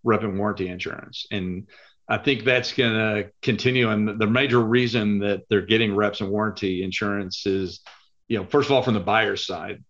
rep 0.03 0.23
and 0.23 0.39
warranty 0.39 0.69
insurance. 0.69 1.27
And 1.31 1.67
I 2.07 2.17
think 2.17 2.43
that's 2.43 2.71
going 2.71 2.93
to 2.93 3.31
continue. 3.41 3.89
And 3.89 4.19
the 4.19 4.27
major 4.27 4.61
reason 4.61 5.19
that 5.19 5.43
they're 5.49 5.61
getting 5.65 5.95
reps 5.95 6.21
and 6.21 6.29
warranty 6.29 6.83
insurance 6.83 7.45
is, 7.45 7.81
you 8.27 8.37
know, 8.37 8.45
first 8.45 8.69
of 8.69 8.75
all, 8.75 8.83
from 8.83 8.93
the 8.93 8.99
buyer's 8.99 9.45
side, 9.45 9.83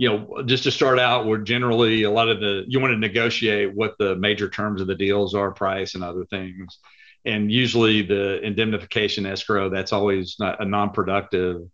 you 0.00 0.08
know, 0.08 0.42
just 0.46 0.64
to 0.64 0.70
start 0.70 0.98
out, 0.98 1.26
we're 1.26 1.44
generally 1.54 2.04
a 2.04 2.10
lot 2.10 2.30
of 2.30 2.40
the 2.40 2.64
you 2.66 2.80
want 2.80 2.92
to 2.92 2.98
negotiate 2.98 3.74
what 3.74 3.92
the 3.98 4.16
major 4.16 4.48
terms 4.48 4.80
of 4.80 4.86
the 4.86 4.94
deals 4.94 5.34
are, 5.34 5.50
price 5.52 5.94
and 5.94 6.02
other 6.02 6.24
things. 6.24 6.78
And 7.26 7.52
usually 7.52 8.00
the 8.00 8.40
indemnification 8.40 9.26
escrow, 9.26 9.68
that's 9.68 9.92
always 9.92 10.36
not 10.40 10.62
a 10.62 10.64
non-productive 10.64 11.68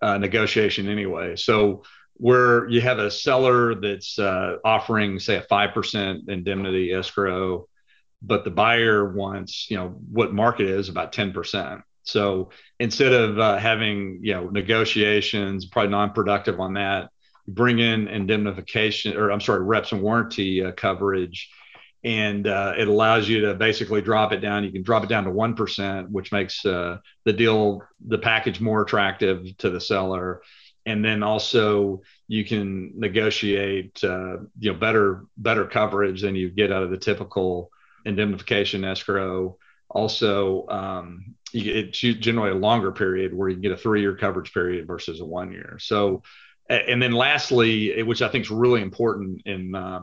uh, 0.00 0.18
negotiation 0.18 0.88
anyway. 0.88 1.36
So 1.36 1.84
where 2.14 2.68
you 2.68 2.80
have 2.80 2.98
a 2.98 3.12
seller 3.12 3.76
that's 3.76 4.18
uh, 4.18 4.56
offering, 4.64 5.20
say, 5.20 5.36
a 5.36 5.42
five 5.42 5.72
percent 5.72 6.28
indemnity 6.28 6.92
escrow, 6.92 7.68
but 8.22 8.42
the 8.42 8.50
buyer 8.50 9.12
wants, 9.14 9.70
you 9.70 9.76
know, 9.76 9.90
what 10.10 10.34
market 10.34 10.66
is 10.66 10.88
about 10.88 11.12
ten 11.12 11.32
percent. 11.32 11.82
So 12.02 12.50
instead 12.80 13.12
of 13.12 13.38
uh, 13.38 13.58
having, 13.58 14.18
you 14.20 14.34
know, 14.34 14.48
negotiations, 14.48 15.66
probably 15.66 15.92
non-productive 15.92 16.58
on 16.58 16.74
that, 16.74 17.10
bring 17.48 17.78
in 17.78 18.08
indemnification 18.08 19.16
or 19.16 19.30
I'm 19.30 19.40
sorry, 19.40 19.62
reps 19.62 19.92
and 19.92 20.02
warranty 20.02 20.64
uh, 20.64 20.72
coverage. 20.72 21.50
And 22.04 22.48
uh, 22.48 22.74
it 22.76 22.88
allows 22.88 23.28
you 23.28 23.42
to 23.42 23.54
basically 23.54 24.02
drop 24.02 24.32
it 24.32 24.40
down. 24.40 24.64
You 24.64 24.72
can 24.72 24.82
drop 24.82 25.04
it 25.04 25.08
down 25.08 25.24
to 25.24 25.30
1%, 25.30 26.08
which 26.08 26.32
makes 26.32 26.64
uh, 26.66 26.98
the 27.24 27.32
deal, 27.32 27.82
the 28.04 28.18
package 28.18 28.60
more 28.60 28.82
attractive 28.82 29.56
to 29.58 29.70
the 29.70 29.80
seller. 29.80 30.42
And 30.84 31.04
then 31.04 31.22
also 31.22 32.02
you 32.26 32.44
can 32.44 32.92
negotiate, 32.96 34.02
uh, 34.02 34.38
you 34.58 34.72
know, 34.72 34.74
better, 34.74 35.26
better 35.36 35.64
coverage 35.64 36.22
than 36.22 36.34
you 36.34 36.50
get 36.50 36.72
out 36.72 36.82
of 36.82 36.90
the 36.90 36.96
typical 36.96 37.70
indemnification 38.04 38.84
escrow. 38.84 39.56
Also, 39.88 40.66
um, 40.68 41.36
it's 41.52 41.98
generally 41.98 42.50
a 42.50 42.54
longer 42.54 42.90
period 42.90 43.32
where 43.34 43.48
you 43.48 43.56
can 43.56 43.62
get 43.62 43.72
a 43.72 43.76
three-year 43.76 44.16
coverage 44.16 44.52
period 44.52 44.86
versus 44.86 45.20
a 45.20 45.24
one 45.24 45.52
year. 45.52 45.76
So 45.80 46.22
and 46.72 47.02
then 47.02 47.12
lastly, 47.12 48.02
which 48.02 48.22
I 48.22 48.28
think 48.28 48.44
is 48.44 48.50
really 48.50 48.82
important 48.82 49.42
in 49.46 49.74
uh, 49.74 50.02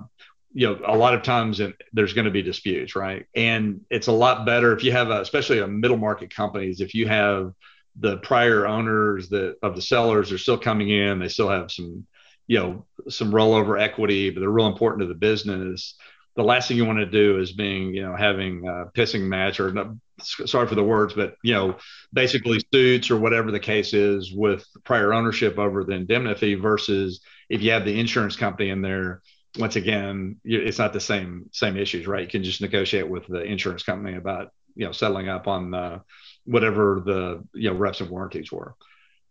you 0.54 0.68
know 0.68 0.80
a 0.86 0.98
lot 0.98 1.14
of 1.14 1.24
times 1.24 1.62
there's 1.94 2.14
going 2.14 2.26
to 2.26 2.32
be 2.32 2.42
disputes, 2.42 2.96
right? 2.96 3.26
And 3.36 3.82
it's 3.90 4.08
a 4.08 4.12
lot 4.12 4.46
better 4.46 4.74
if 4.74 4.84
you 4.84 4.92
have, 4.92 5.10
a, 5.10 5.22
especially 5.22 5.60
a 5.60 5.68
middle 5.68 5.98
market 5.98 6.34
companies, 6.34 6.82
if 6.82 6.94
you 6.94 7.08
have 7.08 7.54
the 8.00 8.18
prior 8.18 8.66
owners 8.66 9.30
that 9.30 9.58
of 9.62 9.76
the 9.76 9.82
sellers 9.82 10.32
are 10.32 10.38
still 10.38 10.58
coming 10.58 10.90
in, 10.90 11.20
they 11.20 11.28
still 11.28 11.50
have 11.50 11.72
some 11.72 12.06
you 12.48 12.60
know 12.60 12.86
some 13.10 13.32
rollover 13.32 13.80
equity, 13.80 14.30
but 14.30 14.40
they're 14.40 14.50
real 14.50 14.68
important 14.68 15.02
to 15.02 15.08
the 15.08 15.14
business 15.14 15.96
the 16.40 16.46
last 16.46 16.70
thing 16.70 16.78
you 16.78 16.86
want 16.86 17.00
to 17.00 17.06
do 17.06 17.38
is 17.40 17.52
being, 17.52 17.94
you 17.94 18.02
know, 18.02 18.16
having 18.16 18.66
a 18.66 18.86
pissing 18.98 19.24
match 19.24 19.60
or 19.60 19.74
sorry 20.22 20.68
for 20.68 20.76
the 20.76 20.84
words, 20.84 21.14
but 21.14 21.36
you 21.44 21.54
know, 21.54 21.78
basically 22.14 22.60
suits 22.74 23.12
or 23.12 23.18
whatever 23.18 23.52
the 23.52 23.60
case 23.60 23.94
is 23.94 24.34
with 24.34 24.66
prior 24.84 25.14
ownership 25.14 25.58
over 25.58 25.84
the 25.84 25.94
indemnity 25.94 26.56
versus 26.56 27.22
if 27.50 27.62
you 27.62 27.72
have 27.72 27.86
the 27.86 28.00
insurance 28.00 28.36
company 28.36 28.70
in 28.70 28.82
there. 28.82 29.22
Once 29.58 29.76
again, 29.76 30.36
it's 30.44 30.78
not 30.78 30.94
the 30.94 31.00
same 31.00 31.50
same 31.52 31.76
issues, 31.76 32.06
right? 32.06 32.22
You 32.22 32.28
can 32.28 32.44
just 32.44 32.62
negotiate 32.62 33.10
with 33.10 33.26
the 33.28 33.42
insurance 33.42 33.82
company 33.82 34.16
about 34.16 34.52
you 34.76 34.86
know 34.86 34.92
settling 34.92 35.28
up 35.28 35.48
on 35.48 35.74
uh, 35.74 36.00
whatever 36.46 37.02
the 37.04 37.44
you 37.54 37.72
know 37.72 37.76
reps 37.76 38.00
and 38.02 38.10
warranties 38.10 38.52
were. 38.52 38.76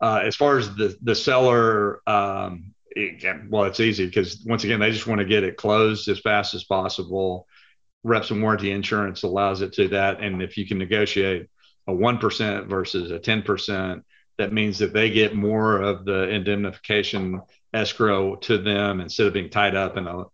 Uh, 0.00 0.22
as 0.24 0.34
far 0.34 0.58
as 0.58 0.74
the 0.74 0.96
the 1.02 1.14
seller, 1.14 2.00
um, 2.08 2.74
it, 2.90 3.48
well, 3.48 3.64
it's 3.64 3.80
easy 3.80 4.06
because 4.06 4.42
once 4.46 4.64
again, 4.64 4.80
they 4.80 4.90
just 4.90 5.06
want 5.06 5.20
to 5.20 5.24
get 5.24 5.44
it 5.44 5.56
closed 5.56 6.08
as 6.08 6.20
fast 6.20 6.54
as 6.54 6.64
possible. 6.64 7.46
Reps 8.08 8.30
and 8.30 8.42
warranty 8.42 8.70
insurance 8.70 9.22
allows 9.22 9.60
it 9.60 9.72
to 9.74 9.88
that. 9.88 10.20
And 10.20 10.42
if 10.42 10.56
you 10.56 10.66
can 10.66 10.78
negotiate 10.78 11.48
a 11.86 11.92
1% 11.92 12.66
versus 12.66 13.10
a 13.10 13.18
10%, 13.18 14.02
that 14.38 14.52
means 14.52 14.78
that 14.78 14.92
they 14.92 15.10
get 15.10 15.34
more 15.34 15.80
of 15.80 16.04
the 16.04 16.28
indemnification 16.28 17.42
escrow 17.74 18.36
to 18.36 18.58
them 18.58 19.00
instead 19.00 19.26
of 19.26 19.32
being 19.32 19.50
tied 19.50 19.74
up 19.74 19.96
in 19.96 20.06
a 20.06 20.24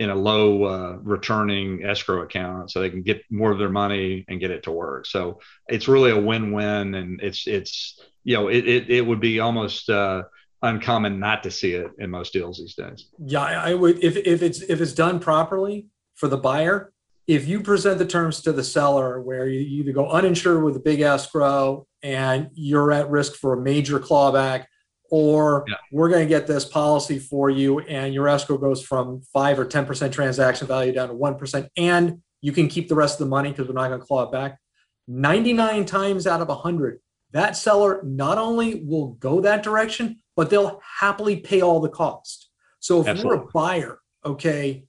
in 0.00 0.08
a 0.08 0.14
low 0.14 0.64
uh, 0.64 0.96
returning 1.02 1.84
escrow 1.84 2.22
account 2.22 2.70
so 2.70 2.80
they 2.80 2.88
can 2.88 3.02
get 3.02 3.22
more 3.30 3.52
of 3.52 3.58
their 3.58 3.68
money 3.68 4.24
and 4.28 4.40
get 4.40 4.50
it 4.50 4.62
to 4.62 4.72
work 4.72 5.06
so 5.06 5.38
it's 5.68 5.88
really 5.88 6.10
a 6.10 6.18
win-win 6.18 6.94
and 6.94 7.20
it's 7.20 7.46
it's 7.46 8.00
you 8.24 8.34
know 8.34 8.48
it 8.48 8.66
it, 8.66 8.90
it 8.90 9.06
would 9.06 9.20
be 9.20 9.38
almost 9.38 9.88
uh, 9.90 10.22
uncommon 10.62 11.18
not 11.18 11.42
to 11.42 11.50
see 11.50 11.72
it 11.72 11.90
in 11.98 12.10
most 12.10 12.32
deals 12.32 12.58
these 12.58 12.74
days. 12.74 13.06
Yeah, 13.18 13.42
I 13.42 13.74
would 13.74 14.02
if 14.02 14.16
if 14.16 14.42
it's 14.42 14.60
if 14.62 14.80
it's 14.80 14.92
done 14.92 15.20
properly 15.20 15.86
for 16.14 16.28
the 16.28 16.36
buyer, 16.36 16.92
if 17.30 17.46
you 17.46 17.60
present 17.60 17.96
the 17.98 18.04
terms 18.04 18.42
to 18.42 18.50
the 18.50 18.64
seller 18.64 19.20
where 19.20 19.46
you 19.46 19.60
either 19.60 19.92
go 19.92 20.08
uninsured 20.10 20.64
with 20.64 20.74
a 20.74 20.80
big 20.80 21.00
escrow 21.00 21.86
and 22.02 22.48
you're 22.54 22.90
at 22.90 23.08
risk 23.08 23.36
for 23.36 23.52
a 23.52 23.60
major 23.62 24.00
clawback, 24.00 24.64
or 25.12 25.64
yeah. 25.68 25.76
we're 25.92 26.08
going 26.08 26.24
to 26.24 26.28
get 26.28 26.48
this 26.48 26.64
policy 26.64 27.20
for 27.20 27.48
you 27.48 27.78
and 27.80 28.12
your 28.12 28.26
escrow 28.26 28.58
goes 28.58 28.82
from 28.82 29.22
5 29.32 29.60
or 29.60 29.64
10% 29.64 30.10
transaction 30.10 30.66
value 30.66 30.92
down 30.92 31.08
to 31.08 31.14
1% 31.14 31.68
and 31.76 32.20
you 32.40 32.50
can 32.50 32.66
keep 32.66 32.88
the 32.88 32.96
rest 32.96 33.20
of 33.20 33.26
the 33.26 33.30
money 33.30 33.50
because 33.50 33.68
we're 33.68 33.74
not 33.74 33.88
going 33.88 34.00
to 34.00 34.06
claw 34.06 34.24
it 34.24 34.32
back 34.32 34.58
99 35.06 35.84
times 35.84 36.26
out 36.28 36.40
of 36.40 36.48
100 36.48 37.00
that 37.32 37.56
seller 37.56 38.00
not 38.04 38.38
only 38.38 38.84
will 38.84 39.08
go 39.14 39.40
that 39.40 39.64
direction 39.64 40.20
but 40.36 40.48
they'll 40.48 40.80
happily 41.00 41.36
pay 41.36 41.60
all 41.60 41.80
the 41.80 41.88
cost 41.88 42.48
so 42.78 43.00
if 43.00 43.08
Absolutely. 43.08 43.38
you're 43.38 43.48
a 43.48 43.50
buyer 43.52 43.98
okay 44.24 44.84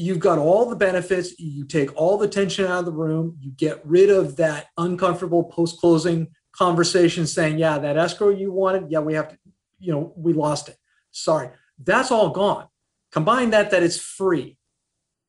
you've 0.00 0.18
got 0.18 0.38
all 0.38 0.68
the 0.68 0.76
benefits 0.76 1.38
you 1.38 1.64
take 1.64 1.94
all 1.94 2.16
the 2.16 2.28
tension 2.28 2.64
out 2.64 2.80
of 2.80 2.84
the 2.86 2.92
room 2.92 3.36
you 3.40 3.50
get 3.52 3.80
rid 3.84 4.10
of 4.10 4.36
that 4.36 4.66
uncomfortable 4.78 5.44
post-closing 5.44 6.26
conversation 6.52 7.26
saying 7.26 7.58
yeah 7.58 7.78
that 7.78 7.96
escrow 7.96 8.30
you 8.30 8.50
wanted 8.50 8.90
yeah 8.90 8.98
we 8.98 9.14
have 9.14 9.28
to 9.28 9.36
you 9.80 9.92
know, 9.92 10.12
we 10.16 10.32
lost 10.32 10.68
it. 10.68 10.76
Sorry. 11.10 11.48
That's 11.82 12.12
all 12.12 12.30
gone. 12.30 12.68
Combine 13.10 13.50
that 13.50 13.72
that 13.72 13.82
it's 13.82 13.98
free 13.98 14.56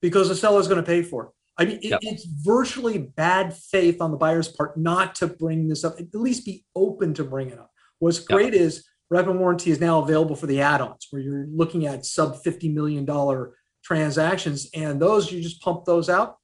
because 0.01 0.29
the 0.29 0.35
seller 0.35 0.59
is 0.59 0.67
going 0.67 0.81
to 0.81 0.85
pay 0.85 1.01
for 1.01 1.25
it. 1.25 1.29
I 1.57 1.65
mean, 1.65 1.77
it, 1.77 1.89
yep. 1.89 1.99
it's 2.03 2.25
virtually 2.25 2.97
bad 2.97 3.55
faith 3.55 4.01
on 4.01 4.11
the 4.11 4.17
buyer's 4.17 4.47
part 4.47 4.77
not 4.77 5.15
to 5.15 5.27
bring 5.27 5.67
this 5.67 5.83
up, 5.83 5.99
at 5.99 6.13
least 6.13 6.45
be 6.45 6.65
open 6.75 7.13
to 7.15 7.23
bring 7.23 7.49
it 7.49 7.59
up. 7.59 7.71
What's 7.99 8.19
great 8.19 8.53
yep. 8.53 8.61
is 8.61 8.85
rep 9.09 9.27
and 9.27 9.39
warranty 9.39 9.71
is 9.71 9.79
now 9.79 9.99
available 9.99 10.35
for 10.35 10.47
the 10.47 10.61
add-ons 10.61 11.07
where 11.11 11.21
you're 11.21 11.47
looking 11.51 11.85
at 11.85 12.05
sub 12.05 12.41
$50 12.41 12.73
million 12.73 13.05
transactions 13.83 14.69
and 14.73 15.01
those 15.01 15.31
you 15.31 15.41
just 15.41 15.61
pump 15.61 15.85
those 15.85 16.09
out. 16.09 16.37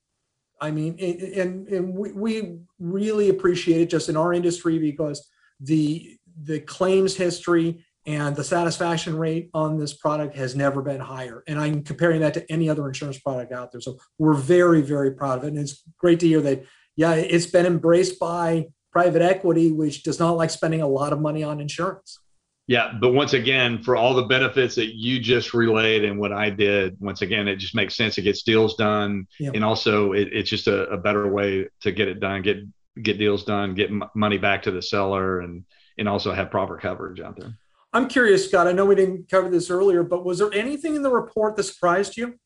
I 0.60 0.71
mean, 0.71 0.97
and, 1.00 1.67
and 1.67 1.93
we, 1.93 2.12
we 2.13 2.60
really 2.80 3.30
appreciate 3.30 3.82
it 3.82 3.89
just 3.89 4.10
in 4.10 4.17
our 4.17 4.34
industry 4.34 4.80
because 4.80 5.30
the 5.60 6.17
the 6.43 6.60
claims 6.60 7.15
history 7.15 7.84
and 8.08 8.36
the 8.36 8.43
satisfaction 8.43 9.17
rate 9.17 9.50
on 9.54 9.78
this 9.78 9.93
product 9.93 10.36
has 10.36 10.56
never 10.56 10.82
been 10.82 11.00
higher. 11.00 11.43
And 11.45 11.60
I'm 11.60 11.84
comparing 11.84 12.21
that 12.21 12.34
to 12.36 12.52
any 12.52 12.69
other 12.69 12.88
insurance 12.88 13.19
product 13.19 13.52
out 13.52 13.71
there. 13.71 13.82
So 13.82 13.97
we're 14.17 14.34
very, 14.34 14.82
very 14.82 15.12
proud 15.12 15.39
of 15.39 15.43
it. 15.43 15.47
And 15.47 15.60
it's 15.60 15.84
great 15.97 16.21
to 16.21 16.28
hear 16.28 16.39
that, 16.41 16.63
yeah, 16.95 17.15
it's 17.15 17.47
been 17.47 17.65
embraced 17.65 18.17
by 18.17 18.67
private 18.93 19.21
equity, 19.21 19.73
which 19.73 20.04
does 20.04 20.19
not 20.19 20.38
like 20.38 20.52
spending 20.52 20.82
a 20.82 20.88
lot 20.88 21.12
of 21.12 21.19
money 21.19 21.43
on 21.43 21.60
insurance. 21.60 22.19
Yeah, 22.67 22.91
but 22.99 23.13
once 23.13 23.32
again, 23.32 23.82
for 23.82 23.95
all 23.95 24.13
the 24.13 24.23
benefits 24.23 24.75
that 24.75 24.93
you 24.93 25.21
just 25.21 25.53
relayed 25.53 26.03
and 26.03 26.19
what 26.19 26.34
I 26.34 26.49
did, 26.49 26.97
once 26.99 27.21
again, 27.21 27.47
it 27.47 27.56
just 27.56 27.73
makes 27.73 27.95
sense 27.95 28.15
to 28.15 28.21
get 28.21 28.38
deals 28.45 28.75
done, 28.75 29.25
yep. 29.39 29.53
and 29.56 29.63
also 29.63 30.12
it, 30.12 30.30
it's 30.34 30.49
just 30.49 30.67
a, 30.67 30.84
a, 30.89 30.97
better 30.97 31.32
way 31.32 31.69
to 31.82 31.91
get 31.93 32.10
it 32.10 32.19
done, 32.19 32.41
get 32.41 32.58
get 33.01 33.17
deals 33.17 33.45
done, 33.45 33.73
get 33.73 33.89
m- 33.89 34.03
money 34.15 34.38
back 34.38 34.63
to 34.63 34.71
the 34.71 34.82
seller, 34.82 35.39
and 35.39 35.63
and 35.97 36.10
also 36.10 36.34
have 36.34 36.51
proper 36.51 36.77
coverage 36.77 37.21
out 37.21 37.38
there. 37.39 37.58
I'm 37.93 38.10
curious, 38.10 38.49
Scott. 38.49 38.67
I 38.67 38.73
know 38.73 38.86
we 38.86 38.95
didn't 38.95 39.30
cover 39.30 39.49
this 39.49 39.69
earlier, 39.69 40.03
but 40.03 40.25
was 40.25 40.39
there 40.39 40.53
anything 40.53 40.95
in 40.95 41.03
the 41.03 41.10
report 41.10 41.56
that 41.56 41.63
surprised 41.63 42.17
you? 42.17 42.38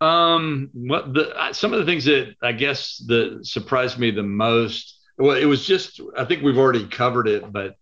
Um, 0.00 0.70
what 0.74 1.12
the 1.12 1.52
some 1.52 1.72
of 1.72 1.80
the 1.80 1.86
things 1.86 2.04
that 2.04 2.36
I 2.40 2.52
guess 2.52 3.02
that 3.08 3.40
surprised 3.42 3.98
me 3.98 4.12
the 4.12 4.22
most. 4.22 5.00
Well, 5.18 5.36
it 5.36 5.44
was 5.44 5.66
just 5.66 6.00
I 6.16 6.24
think 6.24 6.44
we've 6.44 6.58
already 6.58 6.86
covered 6.86 7.26
it, 7.26 7.52
but 7.52 7.74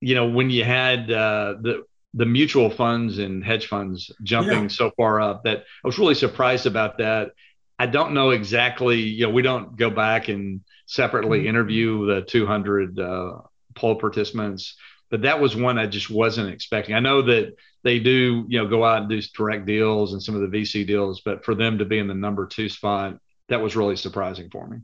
you 0.00 0.14
know 0.14 0.28
when 0.28 0.50
you 0.50 0.64
had 0.64 1.10
uh, 1.10 1.54
the 1.60 1.84
the 2.14 2.26
mutual 2.26 2.70
funds 2.70 3.18
and 3.18 3.44
hedge 3.44 3.68
funds 3.68 4.10
jumping 4.22 4.62
yeah. 4.62 4.68
so 4.68 4.90
far 4.96 5.20
up 5.20 5.44
that 5.44 5.64
I 5.84 5.86
was 5.86 5.98
really 5.98 6.14
surprised 6.16 6.66
about 6.66 6.98
that. 6.98 7.32
I 7.78 7.86
don't 7.86 8.14
know 8.14 8.30
exactly. 8.30 9.00
You 9.00 9.26
know, 9.26 9.32
we 9.32 9.42
don't 9.42 9.76
go 9.76 9.90
back 9.90 10.28
and 10.28 10.62
separately 10.86 11.40
mm-hmm. 11.40 11.48
interview 11.48 12.06
the 12.06 12.22
200 12.22 12.98
uh, 12.98 13.38
poll 13.74 13.94
participants 13.94 14.74
but 15.10 15.22
that 15.22 15.40
was 15.40 15.56
one 15.56 15.76
I 15.76 15.86
just 15.86 16.08
wasn't 16.08 16.52
expecting. 16.52 16.94
I 16.94 17.00
know 17.00 17.22
that 17.22 17.56
they 17.82 17.98
do, 17.98 18.46
you 18.48 18.58
know, 18.58 18.68
go 18.68 18.84
out 18.84 19.02
and 19.02 19.10
do 19.10 19.20
direct 19.36 19.66
deals 19.66 20.12
and 20.12 20.22
some 20.22 20.36
of 20.36 20.48
the 20.48 20.58
VC 20.58 20.86
deals, 20.86 21.20
but 21.20 21.44
for 21.44 21.54
them 21.54 21.78
to 21.78 21.84
be 21.84 21.98
in 21.98 22.06
the 22.06 22.14
number 22.14 22.46
two 22.46 22.68
spot, 22.68 23.18
that 23.48 23.60
was 23.60 23.74
really 23.74 23.96
surprising 23.96 24.48
for 24.50 24.66
me. 24.66 24.78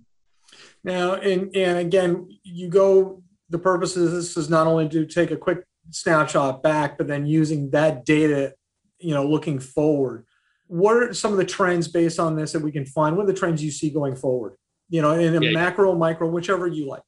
Now, 0.82 1.14
and 1.14 1.54
and 1.54 1.78
again, 1.78 2.28
you 2.42 2.68
go. 2.68 3.22
The 3.50 3.58
purpose 3.58 3.96
of 3.96 4.10
this 4.10 4.36
is 4.36 4.50
not 4.50 4.66
only 4.66 4.88
to 4.88 5.06
take 5.06 5.30
a 5.30 5.36
quick 5.36 5.64
snapshot 5.90 6.62
back, 6.62 6.98
but 6.98 7.06
then 7.06 7.26
using 7.26 7.70
that 7.70 8.04
data, 8.04 8.54
you 8.98 9.14
know, 9.14 9.26
looking 9.26 9.58
forward. 9.58 10.24
What 10.66 10.96
are 10.96 11.14
some 11.14 11.32
of 11.32 11.38
the 11.38 11.44
trends 11.44 11.86
based 11.88 12.18
on 12.18 12.34
this 12.34 12.52
that 12.52 12.62
we 12.62 12.72
can 12.72 12.86
find? 12.86 13.16
What 13.16 13.24
are 13.24 13.32
the 13.32 13.38
trends 13.38 13.62
you 13.62 13.70
see 13.70 13.90
going 13.90 14.16
forward? 14.16 14.56
You 14.88 15.02
know, 15.02 15.12
in 15.12 15.36
a 15.36 15.44
yeah, 15.44 15.52
macro, 15.52 15.94
micro, 15.94 16.28
whichever 16.28 16.66
you 16.66 16.88
like. 16.88 17.02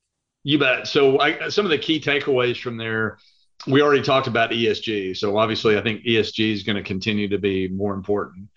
You 0.44 0.59
bet. 0.59 0.87
So 0.87 1.18
I, 1.18 1.48
some 1.48 1.66
of 1.66 1.70
the 1.70 1.79
key 1.79 2.01
takeaways 2.01 2.61
from 2.61 2.77
there, 2.77 3.18
we 3.66 3.83
already 3.83 4.03
talked 4.03 4.29
about 4.29 4.51
ESG. 4.51 5.16
So 5.16 5.37
obviously, 5.37 5.77
I 5.77 5.83
think 5.83 6.05
ESG 6.05 6.53
is 6.53 6.62
going 6.62 6.77
to 6.77 6.83
continue 6.83 7.29
to 7.29 7.38
be 7.38 7.68
more 7.68 7.94
important. 7.94 8.48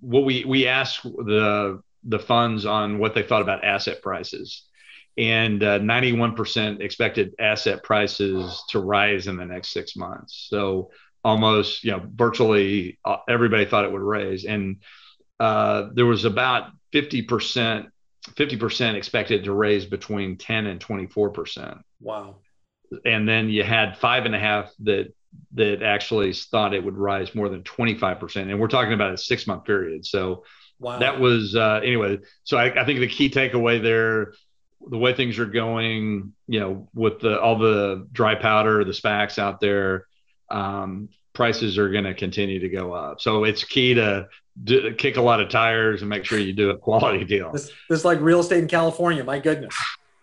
What 0.00 0.24
we 0.24 0.44
we 0.44 0.66
asked 0.66 1.02
the 1.02 1.80
the 2.04 2.18
funds 2.18 2.66
on 2.66 2.98
what 2.98 3.14
they 3.14 3.22
thought 3.22 3.42
about 3.42 3.64
asset 3.64 4.02
prices, 4.02 4.64
and 5.18 5.62
uh, 5.62 5.80
91% 5.80 6.80
expected 6.80 7.34
asset 7.40 7.82
prices 7.82 8.62
to 8.68 8.78
rise 8.78 9.26
in 9.26 9.36
the 9.36 9.44
next 9.44 9.70
six 9.70 9.96
months. 9.96 10.46
So 10.48 10.92
almost, 11.24 11.82
you 11.82 11.90
know, 11.90 12.02
virtually 12.14 12.98
uh, 13.04 13.16
everybody 13.28 13.66
thought 13.66 13.84
it 13.84 13.92
would 13.92 14.00
raise, 14.00 14.44
and 14.44 14.76
uh, 15.40 15.88
there 15.92 16.06
was 16.06 16.24
about 16.24 16.70
50% 16.94 17.88
50% 18.34 18.94
expected 18.94 19.44
to 19.44 19.52
raise 19.52 19.86
between 19.86 20.36
10 20.36 20.66
and 20.66 20.80
24%. 20.80 21.80
Wow. 22.00 22.36
And 23.04 23.28
then 23.28 23.48
you 23.48 23.64
had 23.64 23.96
five 23.96 24.26
and 24.26 24.34
a 24.34 24.38
half 24.38 24.70
that 24.80 25.14
that 25.54 25.82
actually 25.82 26.32
thought 26.32 26.74
it 26.74 26.84
would 26.84 26.96
rise 26.96 27.34
more 27.34 27.48
than 27.48 27.62
25%. 27.62 28.36
And 28.36 28.58
we're 28.58 28.68
talking 28.68 28.92
about 28.92 29.12
a 29.12 29.18
six 29.18 29.46
month 29.46 29.64
period. 29.64 30.04
So 30.06 30.44
wow. 30.78 30.98
that 30.98 31.20
was 31.20 31.54
uh, 31.54 31.80
anyway. 31.82 32.18
So 32.44 32.56
I, 32.56 32.80
I 32.80 32.84
think 32.84 33.00
the 33.00 33.08
key 33.08 33.30
takeaway 33.30 33.82
there, 33.82 34.32
the 34.86 34.98
way 34.98 35.12
things 35.12 35.38
are 35.38 35.46
going, 35.46 36.32
you 36.46 36.60
know, 36.60 36.88
with 36.94 37.20
the 37.20 37.40
all 37.40 37.58
the 37.58 38.06
dry 38.12 38.34
powder, 38.34 38.84
the 38.84 38.92
SPACs 38.92 39.38
out 39.38 39.60
there, 39.60 40.06
um, 40.50 41.08
prices 41.34 41.78
are 41.78 41.90
going 41.90 42.04
to 42.04 42.14
continue 42.14 42.58
to 42.60 42.68
go 42.68 42.92
up. 42.92 43.20
So 43.20 43.44
it's 43.44 43.64
key 43.64 43.94
to 43.94 44.28
do, 44.64 44.94
kick 44.94 45.16
a 45.16 45.22
lot 45.22 45.40
of 45.40 45.48
tires 45.48 46.02
and 46.02 46.08
make 46.08 46.24
sure 46.24 46.38
you 46.38 46.52
do 46.52 46.70
a 46.70 46.78
quality 46.78 47.24
deal. 47.24 47.52
This, 47.52 47.70
this 47.88 48.00
is 48.00 48.04
like 48.04 48.20
real 48.20 48.40
estate 48.40 48.62
in 48.62 48.68
California. 48.68 49.24
My 49.24 49.38
goodness. 49.38 49.76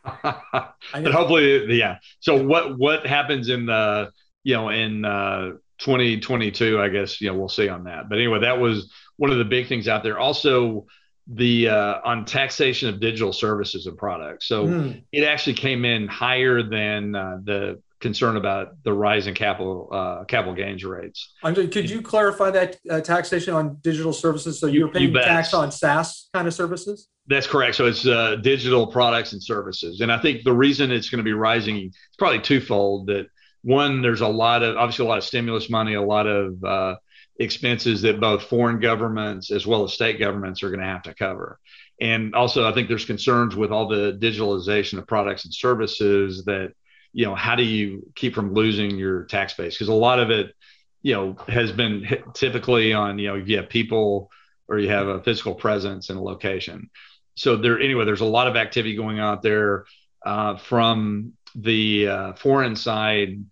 but 0.24 0.76
hopefully, 0.94 1.78
yeah. 1.78 1.98
So 2.20 2.44
what 2.44 2.78
what 2.78 3.06
happens 3.08 3.50
in 3.50 3.66
the 3.66 4.12
you 4.44 4.54
know 4.56 4.70
in 4.70 5.04
uh, 5.04 5.52
2022? 5.80 6.80
I 6.80 6.90
guess 6.90 7.20
you 7.22 7.32
know 7.32 7.38
we'll 7.38 7.50
see 7.50 7.70
on 7.70 7.86
that. 7.86 8.10
But 8.10 8.18
anyway, 8.18 8.40
that 8.42 8.60
was 8.60 8.92
one 9.18 9.32
of 9.32 9.38
the 9.38 9.46
big 9.46 9.68
things 9.68 9.88
out 9.88 10.04
there. 10.04 10.20
Also, 10.20 10.86
the 11.28 11.70
uh, 11.70 12.00
on 12.04 12.26
taxation 12.26 12.90
of 12.90 13.00
digital 13.00 13.34
services 13.34 13.88
and 13.88 13.98
products. 13.98 14.48
So 14.48 14.68
mm. 14.68 15.04
it 15.12 15.24
actually 15.24 15.54
came 15.54 15.86
in 15.86 16.08
higher 16.08 16.62
than 16.62 17.16
uh, 17.16 17.38
the 17.44 17.82
concern 18.00 18.38
about 18.38 18.84
the 18.84 18.94
rise 18.94 19.26
in 19.26 19.34
capital 19.34 19.90
uh, 19.92 20.24
capital 20.26 20.54
gains 20.54 20.84
rates. 20.84 21.34
Andre, 21.44 21.66
could 21.68 21.90
you 21.90 22.02
clarify 22.02 22.52
that 22.52 22.78
uh, 22.90 23.02
taxation 23.02 23.54
on 23.56 23.78
digital 23.82 24.14
services? 24.14 24.60
So 24.60 24.68
you're 24.68 24.90
paying 24.90 25.12
you 25.12 25.20
tax 25.20 25.54
on 25.54 25.72
SaaS 25.72 26.30
kind 26.34 26.48
of 26.48 26.54
services? 26.54 27.08
That's 27.28 27.48
correct. 27.48 27.76
So 27.76 27.88
it's 27.88 28.06
uh, 28.06 28.36
digital 28.36 28.86
products 28.86 29.34
and 29.34 29.42
services, 29.42 30.02
and 30.02 30.12
I 30.12 30.20
think 30.20 30.44
the 30.44 30.54
reason 30.54 30.92
it's 30.92 31.10
going 31.10 31.18
to 31.20 31.24
be 31.24 31.34
rising 31.34 31.78
is 31.78 31.96
probably 32.20 32.42
twofold. 32.42 33.08
That 33.08 33.28
one, 33.64 34.04
there's 34.04 34.22
a 34.22 34.28
lot 34.28 34.62
of 34.62 34.78
obviously 34.78 35.06
a 35.06 35.08
lot 35.08 35.18
of 35.18 35.24
stimulus 35.24 35.72
money, 35.72 35.96
a 35.96 36.02
lot 36.02 36.28
of 36.28 36.64
uh, 36.64 36.96
expenses 37.40 38.02
that 38.04 38.20
both 38.20 38.44
foreign 38.44 38.80
governments 38.80 39.52
as 39.52 39.68
well 39.68 39.84
as 39.84 39.94
state 39.94 40.20
governments 40.20 40.64
are 40.64 40.70
going 40.70 40.80
to 40.80 40.86
have 40.86 41.04
to 41.04 41.14
cover. 41.14 41.60
And 42.00 42.36
also, 42.36 42.68
I 42.68 42.74
think 42.74 42.88
there's 42.88 43.06
concerns 43.06 43.56
with 43.56 43.72
all 43.72 43.88
the 43.88 44.18
digitalization 44.22 44.98
of 44.98 45.08
products 45.08 45.46
and 45.46 45.54
services 45.54 46.46
that 46.46 46.74
you 47.16 47.26
know, 47.26 47.34
how 47.34 47.56
do 47.56 47.64
you 47.64 48.12
keep 48.14 48.36
from 48.36 48.54
losing 48.54 48.98
your 48.98 49.24
tax 49.24 49.54
base? 49.54 49.74
Because 49.74 49.88
a 49.88 49.94
lot 49.94 50.20
of 50.20 50.32
it, 50.32 50.54
you 51.02 51.14
know, 51.14 51.38
has 51.48 51.72
been 51.72 52.06
typically 52.34 52.92
on, 52.92 53.18
you 53.18 53.30
know, 53.30 53.36
you 53.36 53.56
have 53.56 53.70
people 53.70 54.30
or 54.68 54.80
you 54.80 54.90
have 54.90 55.08
a 55.08 55.24
physical 55.24 55.56
presence 55.56 56.10
in 56.10 56.18
a 56.18 56.22
location. 56.22 56.90
So 57.36 57.56
there, 57.56 57.80
anyway, 57.80 58.04
there's 58.04 58.20
a 58.20 58.26
lot 58.26 58.48
of 58.48 58.58
activity 58.58 58.98
going 58.98 59.22
on 59.22 59.36
out 59.36 59.42
there 59.42 59.86
uh, 60.26 60.58
from 60.58 61.32
the 61.56 62.10
uh, 62.10 62.34
foreign 62.34 62.76
side. 62.76 63.46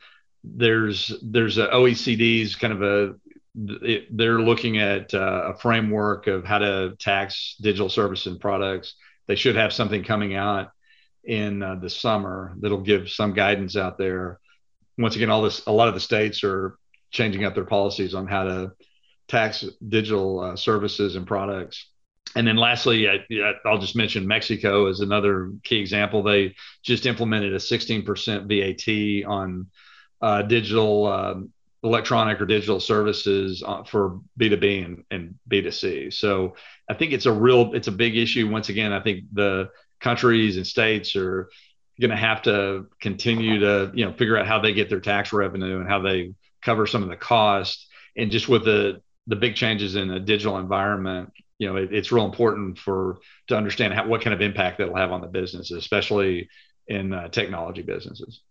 There's 0.44 1.14
there's 1.24 1.58
a 1.58 1.68
OECD's 1.68 2.56
kind 2.56 2.74
of 2.74 2.82
a 2.82 3.16
they're 3.56 4.40
looking 4.40 4.80
at 4.80 5.14
uh, 5.14 5.54
a 5.54 5.58
framework 5.58 6.28
of 6.28 6.44
how 6.44 6.58
to 6.58 6.96
tax 7.00 7.56
digital 7.62 7.90
services 7.90 8.28
and 8.28 8.40
products. 8.40 8.96
They 9.28 9.36
should 9.36 9.56
have 9.56 9.72
something 9.72 10.04
coming 10.04 10.36
out 10.36 10.72
in 11.24 11.62
uh, 11.62 11.76
the 11.76 11.90
summer 11.90 12.56
that'll 12.60 12.82
give 12.82 13.10
some 13.10 13.34
guidance 13.34 13.78
out 13.78 13.98
there. 13.98 14.40
Once 14.98 15.16
again, 15.16 15.30
all 15.30 15.42
this, 15.42 15.66
a 15.68 15.72
lot 15.72 15.88
of 15.88 15.94
the 15.94 16.00
states 16.00 16.44
are 16.44 16.78
changing 17.12 17.46
up 17.46 17.54
their 17.54 17.64
policies 17.64 18.14
on 18.14 18.28
how 18.28 18.44
to 18.44 18.72
tax 19.28 19.66
digital 19.88 20.40
uh, 20.40 20.56
services 20.56 21.16
and 21.16 21.26
products. 21.26 21.90
and 22.36 22.48
then 22.48 22.58
lastly, 22.58 23.08
I, 23.08 23.24
will 23.64 23.78
just 23.78 23.96
mention 23.96 24.28
Mexico 24.28 24.88
as 24.88 25.00
another 25.00 25.52
key 25.64 25.80
example. 25.80 26.24
They 26.24 26.56
just 26.82 27.06
implemented 27.06 27.54
a 27.54 27.58
16% 27.58 29.24
VAT 29.24 29.30
on 29.30 29.68
uh, 30.22 30.42
digital 30.42 31.08
um, 31.08 31.54
electronic 31.84 32.40
or 32.40 32.46
digital 32.46 32.80
services 32.80 33.62
uh, 33.66 33.84
for 33.84 34.20
B2B 34.40 34.86
and, 34.86 35.04
and 35.12 35.36
B2C. 35.50 36.14
So 36.14 36.56
I 36.90 36.94
think 36.94 37.12
it's 37.12 37.26
a 37.26 37.32
real, 37.32 37.74
it's 37.74 37.88
a 37.88 37.92
big 37.92 38.16
issue. 38.16 38.50
Once 38.50 38.70
again, 38.70 38.94
I 38.94 39.02
think 39.02 39.26
the 39.34 39.70
countries 40.00 40.58
and 40.58 40.66
states 40.66 41.16
are 41.16 41.50
going 42.00 42.12
to 42.12 42.18
have 42.18 42.42
to 42.44 42.88
continue 43.02 43.60
to, 43.60 43.92
you 43.94 44.06
know, 44.06 44.14
figure 44.14 44.38
out 44.38 44.48
how 44.48 44.60
they 44.60 44.74
get 44.74 44.90
their 44.90 45.02
tax 45.02 45.34
revenue 45.34 45.80
and 45.80 45.90
how 45.90 46.00
they 46.00 46.34
cover 46.62 46.88
some 46.88 47.04
of 47.04 47.10
the 47.10 47.18
cost. 47.18 47.88
And 48.16 48.32
just 48.32 48.48
with 48.48 48.64
the, 48.64 49.02
the 49.28 49.36
big 49.36 49.56
changes 49.56 49.96
in 49.96 50.08
the 50.08 50.20
digital 50.20 50.58
environment, 50.58 51.32
you 51.58 51.68
know, 51.68 51.76
it, 51.76 51.94
it's 51.94 52.12
real 52.12 52.26
important 52.26 52.80
for 52.80 53.20
to 53.48 53.58
understand 53.58 53.94
how, 53.94 54.08
what 54.08 54.22
kind 54.22 54.34
of 54.34 54.42
impact 54.42 54.78
that'll 54.78 54.96
have 54.96 55.12
on 55.12 55.22
the 55.22 55.28
business, 55.28 55.72
especially 55.72 56.50
in 56.88 57.14
uh, 57.14 57.28
technology 57.28 57.82
businesses. 57.82 58.42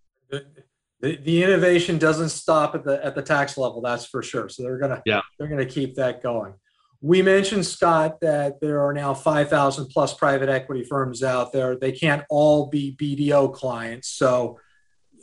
The, 1.03 1.17
the, 1.17 1.43
innovation 1.43 1.99
doesn't 1.99 2.29
stop 2.29 2.75
at 2.75 2.85
the 2.85 3.05
at 3.05 3.15
the 3.15 3.23
tax 3.23 3.59
level, 3.59 3.83
that's 3.83 4.07
for 4.07 4.23
sure. 4.23 4.49
So 4.49 4.63
they're 4.63 4.79
gonna 4.79 5.03
yeah. 5.05 5.21
they're 5.39 5.49
gonna 5.49 5.67
keep 5.67 5.97
that 5.97 6.23
going. 6.23 6.55
We 7.01 7.21
mentioned 7.21 7.67
Scott 7.67 8.21
that 8.21 8.61
there 8.61 8.81
are 8.87 8.93
now 8.93 9.13
5,000 9.13 9.87
plus 9.89 10.15
private 10.15 10.49
equity 10.49 10.85
firms 10.85 11.25
out 11.25 11.53
there. 11.53 11.77
They 11.77 11.91
can't 11.91 12.23
all 12.31 12.69
be 12.69 12.95
BDO 12.97 13.53
clients. 13.53 14.09
So 14.09 14.61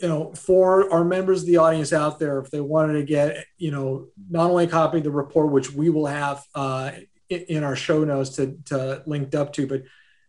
you 0.01 0.07
know, 0.07 0.33
for 0.33 0.91
our 0.91 1.03
members 1.03 1.41
of 1.41 1.47
the 1.47 1.57
audience 1.57 1.91
out 1.91 2.19
there, 2.19 2.39
if 2.39 2.49
they 2.51 2.61
wanted 2.61 2.93
to 2.93 3.03
get, 3.03 3.45
you 3.57 3.71
know, 3.71 4.07
not 4.29 4.49
only 4.49 4.63
a 4.65 4.67
copy 4.67 4.99
of 4.99 5.03
the 5.03 5.11
report, 5.11 5.51
which 5.51 5.71
we 5.73 5.89
will 5.89 6.05
have 6.05 6.43
uh, 6.55 6.91
in 7.29 7.63
our 7.63 7.75
show 7.75 8.03
notes 8.03 8.31
to, 8.31 8.57
to 8.65 9.03
linked 9.05 9.35
up 9.35 9.51
to, 9.53 9.67
but 9.67 9.83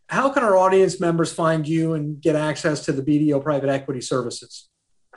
how 0.09 0.29
can 0.31 0.43
our 0.43 0.57
audience 0.57 0.99
members 0.99 1.33
find 1.33 1.69
you 1.69 1.95
and 1.95 2.21
get 2.21 2.35
access 2.35 2.85
to 2.87 2.93
the 2.93 3.03
BDO 3.03 3.43
private 3.43 3.71
equity 3.71 4.01
services? 4.01 4.69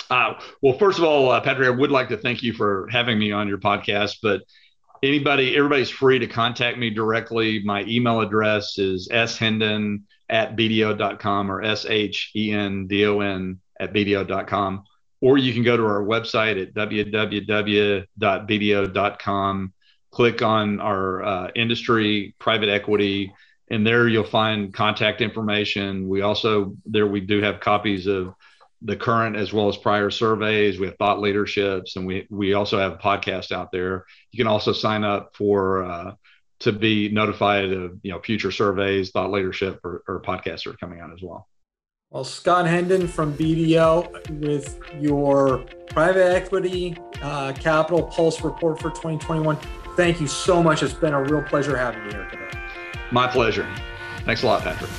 Uh, 0.10 0.34
well, 0.62 0.78
first 0.78 0.98
of 0.98 1.06
all, 1.06 1.32
uh, 1.32 1.42
Patrick, 1.42 1.68
I 1.68 1.72
would 1.72 1.92
like 1.92 2.10
to 2.10 2.18
thank 2.18 2.44
you 2.44 2.54
for 2.54 2.88
having 2.92 3.18
me 3.18 3.32
on 3.32 3.48
your 3.48 3.58
podcast. 3.58 4.18
But 4.22 4.42
anybody, 5.02 5.56
everybody's 5.56 5.90
free 5.90 6.20
to 6.20 6.28
contact 6.28 6.78
me 6.78 6.90
directly. 6.90 7.64
My 7.64 7.84
email 7.84 8.22
address 8.22 8.78
is 8.78 9.08
shendon 9.12 10.04
at 10.30 10.56
bdo.com 10.56 11.52
or 11.52 11.62
S 11.62 11.86
H 11.86 12.32
E 12.36 12.52
N 12.52 12.88
D 12.88 13.06
O 13.06 13.20
N 13.20 13.60
at 13.80 13.94
bdo.com. 13.94 14.84
Or 15.22 15.38
you 15.38 15.54
can 15.54 15.64
go 15.64 15.78
to 15.78 15.86
our 15.86 16.04
website 16.04 16.62
at 16.62 16.74
www.bdo.com, 16.74 18.14
click 20.12 20.42
on 20.42 20.80
our 20.82 21.24
uh, 21.24 21.50
industry, 21.56 22.36
private 22.40 22.68
equity, 22.68 23.34
and 23.70 23.88
there 23.88 24.08
you'll 24.10 24.26
find 24.26 24.74
contact 24.74 25.22
information. 25.22 26.10
We 26.10 26.22
also, 26.22 26.76
there 26.86 27.08
we 27.08 27.22
do 27.22 27.42
have 27.42 27.62
copies 27.62 28.06
of 28.06 28.34
the 28.84 28.96
current 28.96 29.36
as 29.36 29.54
well 29.54 29.70
as 29.70 29.78
prior 29.78 30.12
surveys. 30.12 30.80
We 30.80 30.88
have 30.88 30.98
thought 30.98 31.20
leaderships, 31.20 31.96
and 31.96 32.06
we 32.06 32.28
we 32.30 32.54
also 32.54 32.78
have 32.78 32.94
a 32.94 32.98
podcast 32.98 33.52
out 33.52 33.72
there. 33.72 34.06
You 34.32 34.38
can 34.38 34.48
also 34.48 34.74
sign 34.74 35.04
up 35.04 35.36
for 35.36 35.84
uh, 35.84 36.16
to 36.60 36.72
be 36.72 37.10
notified 37.10 37.72
of 37.72 38.00
you 38.04 38.12
know 38.12 38.20
future 38.22 38.52
surveys, 38.52 39.12
thought 39.12 39.32
leadership, 39.32 39.80
or, 39.84 40.04
or 40.08 40.22
podcasts 40.22 40.66
are 40.66 40.74
coming 40.74 41.00
out 41.00 41.12
as 41.14 41.22
well. 41.22 41.48
Well, 42.12 42.24
Scott 42.24 42.68
Hendon 42.68 43.08
from 43.08 43.34
BDO 43.36 44.40
with 44.40 44.80
your 45.00 45.66
private 45.88 46.32
equity 46.32 46.96
uh, 47.24 47.54
capital 47.54 48.04
pulse 48.04 48.42
report 48.42 48.80
for 48.80 48.90
2021. 48.92 49.58
Thank 49.96 50.22
you 50.22 50.28
so 50.28 50.62
much. 50.62 50.84
It's 50.84 50.94
been 50.94 51.14
a 51.14 51.24
real 51.24 51.42
pleasure 51.42 51.76
having 51.76 52.04
you 52.06 52.12
here 52.12 52.30
today. 52.30 52.60
My 53.12 53.28
pleasure. 53.28 53.68
Thanks 54.26 54.44
a 54.44 54.46
lot, 54.46 54.62
Patrick. 54.62 54.92